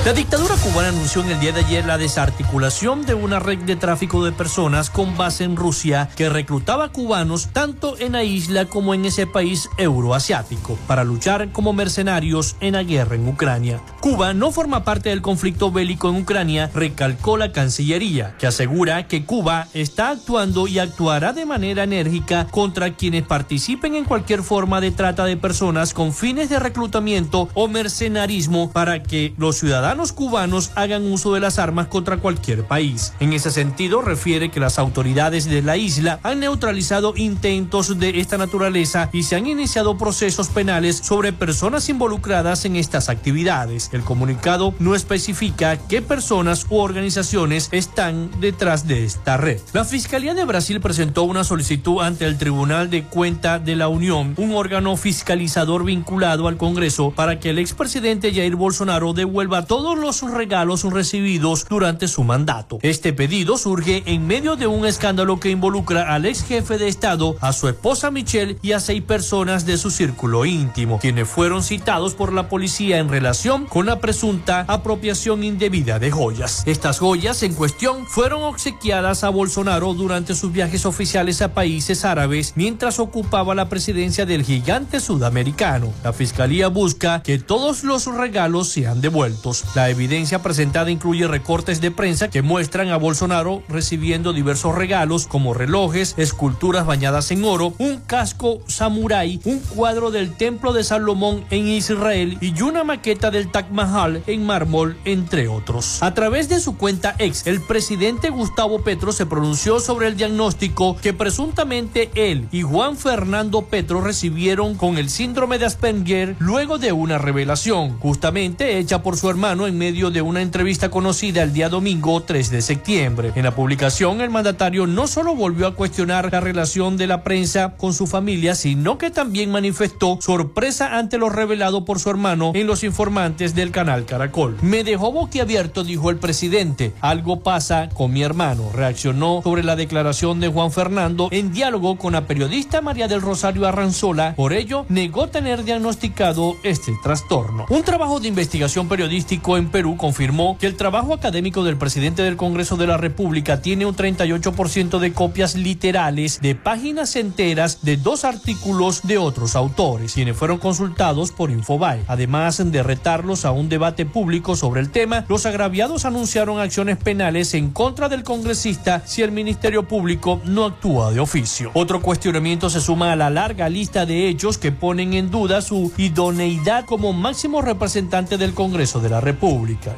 La 0.07 0.15
dictadura 0.15 0.55
cubana 0.55 0.89
anunció 0.89 1.23
en 1.23 1.31
el 1.31 1.41
día 1.41 1.53
de 1.53 1.61
ayer 1.61 1.85
la 1.85 1.99
desarticulación 1.99 3.05
de 3.05 3.13
una 3.13 3.39
red 3.39 3.59
de 3.59 3.77
tráfico 3.77 4.25
de 4.25 4.33
personas 4.33 4.89
con 4.89 5.15
base 5.19 5.45
en 5.45 5.57
Rusia 5.57 6.09
que 6.17 6.31
reclutaba 6.31 6.89
cubanos 6.89 7.51
tanto 7.53 7.99
en 7.99 8.13
la 8.13 8.25
isla 8.25 8.65
como 8.65 8.95
en 8.95 9.05
ese 9.05 9.27
país 9.27 9.69
euroasiático 9.77 10.79
para 10.87 11.05
luchar 11.05 11.53
como 11.53 11.75
mercenarios 11.75 12.57
en 12.61 12.73
la 12.73 12.83
guerra 12.83 13.17
en 13.17 13.29
Ucrania. 13.29 13.83
Cuba 14.01 14.33
no 14.33 14.51
forma 14.53 14.85
parte 14.85 15.11
del 15.11 15.21
conflicto 15.21 15.71
bélico 15.71 16.09
en 16.09 16.23
Ucrania, 16.23 16.71
recalcó 16.75 17.37
la 17.37 17.53
Cancillería, 17.53 18.37
que 18.39 18.47
asegura 18.47 19.07
que 19.07 19.27
Cuba 19.27 19.69
está 19.75 20.09
actuando 20.09 20.67
y 20.67 20.79
actuará 20.79 21.35
de 21.35 21.45
manera 21.45 21.85
enérgica 21.85 22.47
contra 22.47 22.95
quienes 22.95 23.25
participen 23.25 23.97
en 23.97 24.07
cualquier 24.07 24.43
forma 24.43 24.81
de 24.81 24.93
trata 24.93 25.27
de 25.27 25.37
personas 25.37 25.93
con 25.93 26.15
fines 26.15 26.49
de 26.49 26.59
reclutamiento 26.59 27.51
o 27.53 27.69
mercenarismo 27.69 28.73
para 28.73 29.03
que 29.03 29.35
los 29.37 29.59
ciudadanos 29.59 29.90
ciudadanos 29.91 30.13
cubanos 30.13 30.71
hagan 30.77 31.11
uso 31.11 31.35
de 31.35 31.41
las 31.41 31.59
armas 31.59 31.89
contra 31.89 32.19
cualquier 32.19 32.63
país. 32.65 33.13
En 33.19 33.33
ese 33.33 33.51
sentido, 33.51 34.01
refiere 34.03 34.49
que 34.49 34.61
las 34.61 34.79
autoridades 34.79 35.47
de 35.47 35.63
la 35.63 35.77
isla 35.77 36.21
han 36.23 36.39
neutralizado 36.39 37.13
intentos 37.17 37.99
de 37.99 38.21
esta 38.21 38.39
naturaleza 38.39 39.11
y 39.13 39.25
se 39.25 39.35
han 39.35 39.49
iniciado 39.49 39.99
procesos 39.99 40.49
penales 40.49 40.99
sobre 40.99 41.33
personas 41.33 41.89
involucradas 41.89 42.65
en 42.67 42.77
estas 42.77 43.09
actividades. 43.09 43.91
El 43.93 44.03
comunicado 44.03 44.75
no 44.79 44.95
especifica 44.95 45.77
qué 45.77 46.03
personas 46.03 46.67
u 46.71 46.77
organizaciones 46.77 47.69
están 47.73 48.31
detrás 48.41 48.87
de 48.87 49.05
esta 49.05 49.39
red. 49.39 49.59
La 49.73 49.85
Fiscalía 49.85 50.35
de 50.35 50.45
Brasil 50.45 50.81
presentó 50.81 51.25
una 51.25 51.43
solicitud 51.43 52.01
ante 52.01 52.27
el 52.27 52.39
Tribunal 52.39 52.91
de 52.91 53.03
Cuenta 53.03 53.59
de 53.59 53.75
la 53.75 53.89
Unión, 53.89 54.35
un 54.37 54.55
órgano 54.55 54.97
fiscalizador 54.97 55.85
vinculado 55.85 56.47
al 56.47 56.59
Congreso, 56.59 57.11
para 57.11 57.41
que 57.41 57.51
el 57.51 57.59
expresidente 57.59 58.33
Jair 58.33 58.55
Bolsonaro 58.55 59.15
devuelva 59.15 59.67
todos 59.81 59.99
los 59.99 60.21
regalos 60.31 60.83
recibidos 60.83 61.67
durante 61.67 62.07
su 62.07 62.23
mandato. 62.23 62.79
Este 62.83 63.15
pedido 63.15 63.57
surge 63.57 64.03
en 64.05 64.27
medio 64.27 64.57
de 64.57 64.67
un 64.67 64.85
escándalo 64.85 65.41
que 65.41 65.49
involucra 65.49 66.15
al 66.15 66.27
ex 66.27 66.45
jefe 66.45 66.77
de 66.77 66.87
Estado, 66.87 67.37
a 67.41 67.55
su 67.55 67.67
esposa 67.67 68.11
Michelle 68.11 68.59
y 68.61 68.73
a 68.73 68.81
seis 68.81 69.03
personas 69.03 69.65
de 69.65 69.79
su 69.79 69.91
círculo 69.91 70.45
íntimo, 70.45 70.99
quienes 70.99 71.27
fueron 71.29 71.63
citados 71.63 72.13
por 72.13 72.35
la 72.35 72.51
policía 72.51 72.99
en 72.99 73.09
relación 73.09 73.65
con 73.65 73.87
la 73.87 74.01
presunta 74.01 74.67
apropiación 74.69 75.45
indebida 75.45 75.99
de 75.99 76.11
joyas. 76.11 76.63
Estas 76.67 76.99
joyas 76.99 77.43
en 77.43 77.55
cuestión 77.55 78.07
fueron 78.07 78.43
obsequiadas 78.43 79.25
a 79.25 79.31
Bolsonaro 79.31 79.95
durante 79.95 80.35
sus 80.35 80.53
viajes 80.53 80.85
oficiales 80.85 81.41
a 81.41 81.55
países 81.55 82.05
árabes 82.05 82.53
mientras 82.55 82.99
ocupaba 82.99 83.55
la 83.55 83.71
presidencia 83.71 84.27
del 84.27 84.45
gigante 84.45 85.01
sudamericano. 85.01 85.91
La 86.05 86.13
fiscalía 86.13 86.69
busca 86.69 87.23
que 87.23 87.39
todos 87.39 87.83
los 87.83 88.05
regalos 88.05 88.69
sean 88.69 89.01
devueltos. 89.01 89.70
La 89.77 89.89
evidencia 89.89 90.43
presentada 90.43 90.91
incluye 90.91 91.29
recortes 91.29 91.81
de 91.81 91.93
prensa 91.93 92.29
que 92.29 92.43
muestran 92.43 92.89
a 92.89 92.97
Bolsonaro 92.97 93.63
recibiendo 93.69 94.33
diversos 94.33 94.75
regalos 94.75 95.29
como 95.29 95.55
relojes, 95.55 96.15
esculturas 96.17 96.87
bañadas 96.87 97.31
en 97.31 97.45
oro, 97.45 97.73
un 97.79 97.99
casco 97.99 98.63
samurái, 98.67 99.41
un 99.45 99.61
cuadro 99.61 100.11
del 100.11 100.35
Templo 100.35 100.73
de 100.73 100.83
Salomón 100.83 101.45
en 101.51 101.69
Israel 101.69 102.37
y 102.41 102.61
una 102.63 102.83
maqueta 102.83 103.31
del 103.31 103.53
Taj 103.53 103.71
Mahal 103.71 104.25
en 104.27 104.45
mármol, 104.45 104.97
entre 105.05 105.47
otros. 105.47 106.03
A 106.03 106.15
través 106.15 106.49
de 106.49 106.59
su 106.59 106.77
cuenta 106.77 107.15
ex, 107.19 107.47
el 107.47 107.61
presidente 107.61 108.31
Gustavo 108.31 108.83
Petro 108.83 109.13
se 109.13 109.27
pronunció 109.27 109.79
sobre 109.79 110.09
el 110.09 110.17
diagnóstico 110.17 110.97
que 110.97 111.13
presuntamente 111.13 112.11
él 112.17 112.49
y 112.51 112.63
Juan 112.63 112.97
Fernando 112.97 113.63
Petro 113.67 114.01
recibieron 114.01 114.75
con 114.75 114.99
el 114.99 115.11
síndrome 115.11 115.59
de 115.59 115.67
Asperger 115.67 116.35
luego 116.41 116.79
de 116.79 116.91
una 116.91 117.19
revelación, 117.19 117.97
justamente 118.01 118.79
hecha 118.79 119.05
por 119.05 119.17
su 119.17 119.31
hermano 119.31 119.60
en 119.67 119.79
medio 119.79 120.11
de 120.11 120.23
una 120.23 120.43
entrevista 120.43 120.91
conocida 120.91 121.43
el 121.43 121.53
día 121.53 121.69
domingo 121.69 122.23
3 122.23 122.51
de 122.51 122.63
septiembre. 122.63 123.33
En 123.35 123.45
la 123.45 123.55
publicación, 123.55 124.21
el 124.21 124.31
mandatario 124.31 124.87
no 124.87 125.07
solo 125.07 125.35
volvió 125.35 125.67
a 125.67 125.75
cuestionar 125.75 126.31
la 126.33 126.41
relación 126.41 126.97
de 126.97 127.07
la 127.07 127.23
prensa 127.23 127.75
con 127.77 127.95
su 127.95 128.07
familia, 128.07 128.55
sino 128.55 128.99
que 128.99 129.11
también 129.11 129.51
manifestó 129.51 130.19
sorpresa 130.21 130.99
ante 130.99 131.19
lo 131.19 131.29
revelado 131.29 131.85
por 131.85 131.99
su 131.99 132.11
hermano 132.11 132.53
en 132.55 132.67
los 132.67 132.85
informantes 132.85 133.55
del 133.55 133.71
canal 133.71 134.05
Caracol. 134.05 134.57
Me 134.63 134.85
dejó 134.85 135.13
boquiabierto, 135.13 135.85
dijo 135.85 136.11
el 136.11 136.17
presidente. 136.17 136.93
Algo 137.01 137.41
pasa 137.41 137.89
con 137.89 138.13
mi 138.13 138.23
hermano. 138.23 138.71
Reaccionó 138.73 139.41
sobre 139.43 139.63
la 139.63 139.77
declaración 139.77 140.41
de 140.41 140.49
Juan 140.49 140.73
Fernando 140.73 141.29
en 141.31 141.53
diálogo 141.53 141.97
con 141.99 142.13
la 142.13 142.27
periodista 142.27 142.81
María 142.81 143.09
del 143.09 143.21
Rosario 143.21 143.67
Arranzola. 143.67 144.35
Por 144.35 144.53
ello, 144.53 144.87
negó 144.89 145.29
tener 145.29 145.65
diagnosticado 145.65 146.57
este 146.63 146.93
trastorno. 147.03 147.67
Un 147.69 147.83
trabajo 147.83 148.21
de 148.21 148.29
investigación 148.29 148.89
periodístico 148.89 149.50
en 149.57 149.71
Perú 149.71 149.97
confirmó 149.97 150.59
que 150.59 150.67
el 150.67 150.77
trabajo 150.77 151.15
académico 151.15 151.65
del 151.65 151.77
presidente 151.77 152.23
del 152.23 152.37
Congreso 152.37 152.77
de 152.77 152.87
la 152.87 152.97
República 152.97 153.63
tiene 153.63 153.87
un 153.87 153.97
38% 153.97 154.99
de 154.99 155.13
copias 155.13 155.55
literales 155.55 156.41
de 156.41 156.55
páginas 156.55 157.17
enteras 157.17 157.83
de 157.83 157.97
dos 157.97 158.25
artículos 158.25 159.03
de 159.03 159.19
otros 159.19 159.57
autores, 159.57 160.15
quienes 160.15 160.37
fueron 160.37 160.59
consultados 160.59 161.33
por 161.33 161.51
Infobae. 161.51 162.05
Además 162.07 162.61
de 162.71 162.83
retarlos 162.83 163.45
a 163.45 163.53
un 163.53 163.69
debate 163.69 164.07
público 164.07 164.57
sobre 164.57 164.81
el 164.81 164.91
tema, 164.91 165.25
los 165.29 165.47
agraviados 165.47 166.05
anunciaron 166.05 166.61
acciones 166.61 166.97
penales 166.97 167.55
en 167.55 167.71
contra 167.71 168.09
del 168.09 168.25
congresista 168.25 169.03
si 169.07 169.23
el 169.23 169.33
Ministerio 169.33 169.89
Público 169.89 170.41
no 170.45 170.65
actúa 170.67 171.13
de 171.13 171.21
oficio. 171.21 171.71
Otro 171.75 172.01
cuestionamiento 172.01 172.71
se 172.71 172.81
suma 172.81 173.13
a 173.13 173.17
la 173.17 173.31
larga 173.31 173.69
lista 173.69 174.07
de 174.07 174.29
hechos 174.29 174.59
que 174.59 174.73
ponen 174.73 175.15
en 175.15 175.31
duda 175.31 175.63
su 175.63 175.93
idoneidad 175.97 176.85
como 176.85 177.13
máximo 177.13 177.63
representante 177.63 178.39
del 178.39 178.55
Congreso 178.55 179.01
de 179.01 179.09
la 179.09 179.21
República. 179.21 179.40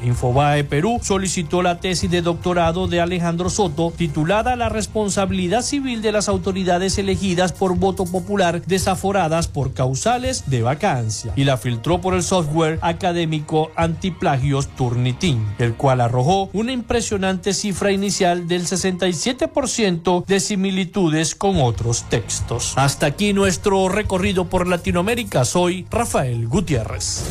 Infobae 0.03 0.63
Perú 0.63 1.01
solicitó 1.03 1.63
la 1.63 1.81
tesis 1.81 2.11
de 2.11 2.23
doctorado 2.23 2.87
de 2.87 3.01
Alejandro 3.01 3.51
Soto 3.51 3.93
titulada 3.97 4.55
La 4.55 4.69
responsabilidad 4.69 5.63
civil 5.63 6.01
de 6.01 6.13
las 6.13 6.29
autoridades 6.29 6.97
elegidas 6.99 7.53
por 7.53 7.77
voto 7.77 8.05
popular 8.05 8.63
desaforadas 8.67 9.49
por 9.49 9.73
causales 9.73 10.49
de 10.49 10.63
vacancia 10.63 11.33
y 11.35 11.45
la 11.45 11.57
filtró 11.57 12.01
por 12.01 12.15
el 12.15 12.23
software 12.23 12.79
académico 12.83 13.71
antiplagios 13.75 14.69
Turnitin, 14.77 15.45
el 15.59 15.75
cual 15.75 16.01
arrojó 16.01 16.49
una 16.53 16.73
impresionante 16.73 17.53
cifra 17.53 17.91
inicial 17.91 18.47
del 18.47 18.67
67% 18.67 20.25
de 20.25 20.41
similitudes 20.41 21.35
con 21.35 21.61
otros 21.61 22.05
textos. 22.09 22.75
Hasta 22.77 23.07
aquí 23.07 23.33
nuestro 23.33 23.89
recorrido 23.89 24.49
por 24.49 24.69
Latinoamérica. 24.69 25.45
Soy 25.45 25.87
Rafael 25.91 26.47
Gutiérrez. 26.47 27.25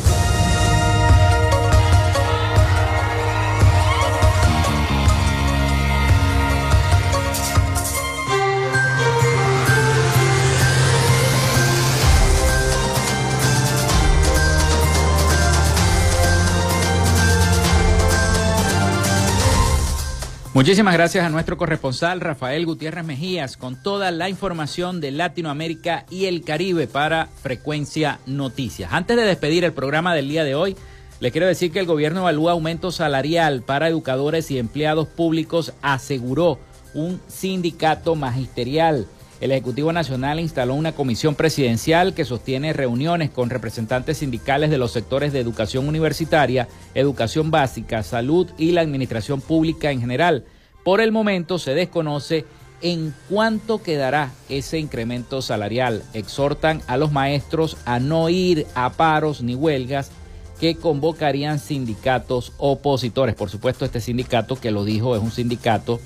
Muchísimas 20.61 20.93
gracias 20.93 21.25
a 21.25 21.29
nuestro 21.29 21.57
corresponsal 21.57 22.21
Rafael 22.21 22.67
Gutiérrez 22.67 23.03
Mejías 23.03 23.57
con 23.57 23.81
toda 23.81 24.11
la 24.11 24.29
información 24.29 25.01
de 25.01 25.09
Latinoamérica 25.09 26.05
y 26.11 26.25
el 26.25 26.43
Caribe 26.43 26.85
para 26.85 27.25
Frecuencia 27.25 28.19
Noticias. 28.27 28.93
Antes 28.93 29.17
de 29.17 29.23
despedir 29.23 29.63
el 29.63 29.73
programa 29.73 30.13
del 30.13 30.29
día 30.29 30.43
de 30.43 30.53
hoy, 30.53 30.77
le 31.19 31.31
quiero 31.31 31.47
decir 31.47 31.71
que 31.71 31.79
el 31.79 31.87
gobierno 31.87 32.19
evalúa 32.19 32.51
aumento 32.51 32.91
salarial 32.91 33.63
para 33.63 33.87
educadores 33.87 34.51
y 34.51 34.59
empleados 34.59 35.07
públicos, 35.07 35.73
aseguró 35.81 36.59
un 36.93 37.19
sindicato 37.27 38.13
magisterial. 38.13 39.07
El 39.41 39.51
Ejecutivo 39.51 39.91
Nacional 39.91 40.39
instaló 40.39 40.75
una 40.75 40.91
comisión 40.91 41.33
presidencial 41.33 42.13
que 42.13 42.25
sostiene 42.25 42.73
reuniones 42.73 43.31
con 43.31 43.49
representantes 43.49 44.19
sindicales 44.19 44.69
de 44.69 44.77
los 44.77 44.91
sectores 44.91 45.33
de 45.33 45.39
educación 45.39 45.87
universitaria, 45.87 46.67
educación 46.93 47.49
básica, 47.49 48.03
salud 48.03 48.47
y 48.59 48.71
la 48.71 48.81
administración 48.81 49.41
pública 49.41 49.89
en 49.89 49.99
general. 49.99 50.45
Por 50.83 51.01
el 51.01 51.11
momento 51.11 51.57
se 51.57 51.73
desconoce 51.73 52.45
en 52.83 53.15
cuánto 53.29 53.81
quedará 53.81 54.31
ese 54.47 54.77
incremento 54.77 55.41
salarial. 55.41 56.03
Exhortan 56.13 56.83
a 56.85 56.97
los 56.97 57.11
maestros 57.11 57.77
a 57.85 57.99
no 57.99 58.29
ir 58.29 58.67
a 58.75 58.91
paros 58.91 59.41
ni 59.41 59.55
huelgas 59.55 60.11
que 60.59 60.75
convocarían 60.75 61.57
sindicatos 61.57 62.53
opositores. 62.59 63.33
Por 63.33 63.49
supuesto, 63.49 63.85
este 63.85 64.01
sindicato 64.01 64.55
que 64.55 64.69
lo 64.69 64.85
dijo 64.85 65.15
es 65.15 65.21
un 65.23 65.31
sindicato 65.31 65.99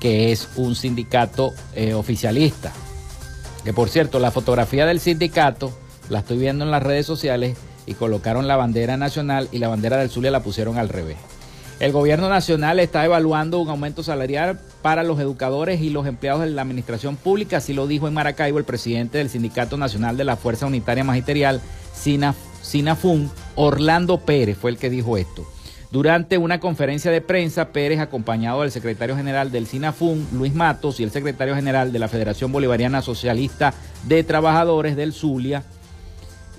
que 0.00 0.32
es 0.32 0.48
un 0.56 0.74
sindicato 0.74 1.52
eh, 1.74 1.94
oficialista. 1.94 2.72
Que 3.64 3.72
por 3.72 3.88
cierto, 3.88 4.18
la 4.18 4.30
fotografía 4.30 4.86
del 4.86 5.00
sindicato 5.00 5.72
la 6.08 6.20
estoy 6.20 6.38
viendo 6.38 6.64
en 6.64 6.70
las 6.70 6.82
redes 6.82 7.06
sociales 7.06 7.56
y 7.86 7.94
colocaron 7.94 8.46
la 8.46 8.56
bandera 8.56 8.96
nacional 8.96 9.48
y 9.52 9.58
la 9.58 9.68
bandera 9.68 9.96
del 9.96 10.10
Zulia 10.10 10.30
la 10.30 10.42
pusieron 10.42 10.78
al 10.78 10.88
revés. 10.88 11.16
El 11.80 11.92
gobierno 11.92 12.28
nacional 12.28 12.80
está 12.80 13.04
evaluando 13.04 13.60
un 13.60 13.68
aumento 13.68 14.02
salarial 14.02 14.58
para 14.82 15.04
los 15.04 15.20
educadores 15.20 15.80
y 15.80 15.90
los 15.90 16.06
empleados 16.06 16.42
de 16.42 16.50
la 16.50 16.62
administración 16.62 17.16
pública, 17.16 17.58
así 17.58 17.72
lo 17.72 17.86
dijo 17.86 18.08
en 18.08 18.14
Maracaibo 18.14 18.58
el 18.58 18.64
presidente 18.64 19.18
del 19.18 19.30
Sindicato 19.30 19.76
Nacional 19.76 20.16
de 20.16 20.24
la 20.24 20.36
Fuerza 20.36 20.66
Unitaria 20.66 21.04
Magisterial, 21.04 21.60
SINAFUN, 21.94 23.30
Orlando 23.54 24.18
Pérez, 24.18 24.58
fue 24.58 24.72
el 24.72 24.76
que 24.76 24.90
dijo 24.90 25.16
esto. 25.16 25.46
Durante 25.90 26.36
una 26.36 26.60
conferencia 26.60 27.10
de 27.10 27.22
prensa, 27.22 27.72
Pérez, 27.72 27.98
acompañado 27.98 28.60
del 28.60 28.70
secretario 28.70 29.16
general 29.16 29.50
del 29.50 29.66
SINAFUN, 29.66 30.28
Luis 30.32 30.54
Matos, 30.54 31.00
y 31.00 31.02
el 31.02 31.10
secretario 31.10 31.54
general 31.54 31.92
de 31.92 31.98
la 31.98 32.08
Federación 32.08 32.52
Bolivariana 32.52 33.00
Socialista 33.00 33.72
de 34.04 34.22
Trabajadores 34.22 34.96
del 34.96 35.14
Zulia, 35.14 35.62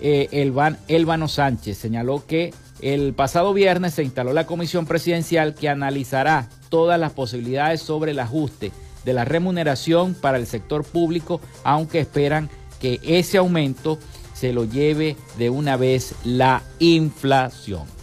eh, 0.02 0.52
Elvano 0.88 1.28
Sánchez, 1.28 1.78
señaló 1.78 2.26
que 2.26 2.56
el 2.82 3.14
pasado 3.14 3.54
viernes 3.54 3.94
se 3.94 4.04
instaló 4.04 4.34
la 4.34 4.48
comisión 4.48 4.88
presidencial 4.88 5.54
que 5.54 5.70
analizará 5.70 6.50
todas 6.70 7.00
las 7.00 7.12
posibilidades 7.12 7.82
sobre 7.82 8.12
el 8.12 8.20
ajuste 8.20 8.72
de 9.06 9.14
la 9.14 9.26
remuneración 9.26 10.16
para 10.16 10.38
el 10.38 10.48
sector 10.48 10.84
público, 10.84 11.40
aunque 11.64 12.00
esperan 12.00 12.50
que 12.80 13.00
ese 13.04 13.38
aumento 13.38 14.00
se 14.34 14.54
lo 14.54 14.64
lleve 14.64 15.18
de 15.38 15.52
una 15.52 15.78
vez 15.78 16.16
la 16.24 16.64
inflación. 16.80 17.99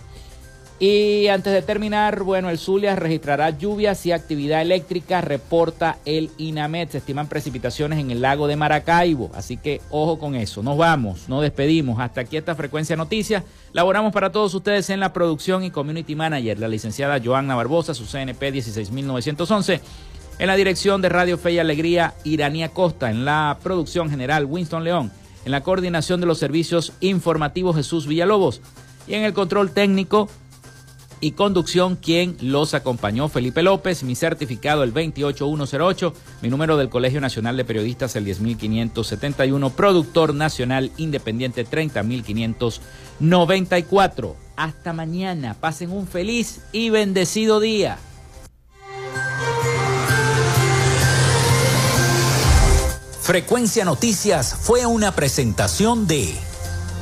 Y 0.78 1.28
antes 1.28 1.54
de 1.54 1.62
terminar, 1.62 2.22
bueno, 2.22 2.50
el 2.50 2.58
Zulia 2.58 2.94
registrará 2.96 3.48
lluvias 3.48 4.04
y 4.04 4.12
actividad 4.12 4.60
eléctrica, 4.60 5.22
reporta 5.22 5.96
el 6.04 6.30
INAMED. 6.36 6.90
Se 6.90 6.98
estiman 6.98 7.28
precipitaciones 7.28 7.98
en 7.98 8.10
el 8.10 8.20
lago 8.20 8.46
de 8.46 8.56
Maracaibo, 8.56 9.30
así 9.34 9.56
que 9.56 9.80
ojo 9.90 10.18
con 10.18 10.34
eso. 10.34 10.62
Nos 10.62 10.76
vamos, 10.76 11.30
nos 11.30 11.40
despedimos. 11.40 11.98
Hasta 11.98 12.20
aquí 12.20 12.36
esta 12.36 12.54
frecuencia 12.54 12.94
noticias. 12.94 13.42
Laboramos 13.72 14.12
para 14.12 14.30
todos 14.30 14.52
ustedes 14.52 14.90
en 14.90 15.00
la 15.00 15.14
producción 15.14 15.64
y 15.64 15.70
community 15.70 16.14
manager, 16.14 16.58
la 16.58 16.68
licenciada 16.68 17.22
Joanna 17.24 17.54
Barbosa, 17.54 17.94
su 17.94 18.04
CNP 18.04 18.52
16911. 18.52 19.80
En 20.38 20.46
la 20.46 20.56
dirección 20.56 21.00
de 21.00 21.08
Radio 21.08 21.38
Fe 21.38 21.52
y 21.52 21.58
Alegría, 21.58 22.12
Iranía 22.22 22.68
Costa. 22.68 23.10
En 23.10 23.24
la 23.24 23.58
producción 23.62 24.10
general, 24.10 24.44
Winston 24.44 24.84
León. 24.84 25.10
En 25.46 25.52
la 25.52 25.62
coordinación 25.62 26.20
de 26.20 26.26
los 26.26 26.38
servicios 26.38 26.92
informativos, 27.00 27.76
Jesús 27.76 28.06
Villalobos. 28.06 28.60
Y 29.08 29.14
en 29.14 29.22
el 29.22 29.32
control 29.32 29.70
técnico, 29.70 30.28
y 31.20 31.32
conducción, 31.32 31.96
quien 31.96 32.36
los 32.40 32.72
acompañó, 32.74 33.28
Felipe 33.28 33.62
López, 33.62 34.02
mi 34.02 34.14
certificado 34.14 34.82
el 34.82 34.92
28108, 34.92 36.14
mi 36.42 36.48
número 36.48 36.76
del 36.76 36.88
Colegio 36.88 37.20
Nacional 37.20 37.56
de 37.56 37.64
Periodistas 37.64 38.16
el 38.16 38.24
10571, 38.24 39.70
productor 39.70 40.34
nacional 40.34 40.90
independiente 40.96 41.62
30594. 41.64 44.36
Hasta 44.56 44.92
mañana, 44.92 45.54
pasen 45.58 45.90
un 45.90 46.06
feliz 46.06 46.60
y 46.72 46.90
bendecido 46.90 47.60
día. 47.60 47.98
Frecuencia 53.26 53.84
Noticias 53.84 54.54
fue 54.54 54.86
una 54.86 55.10
presentación 55.10 56.06
de 56.06 56.32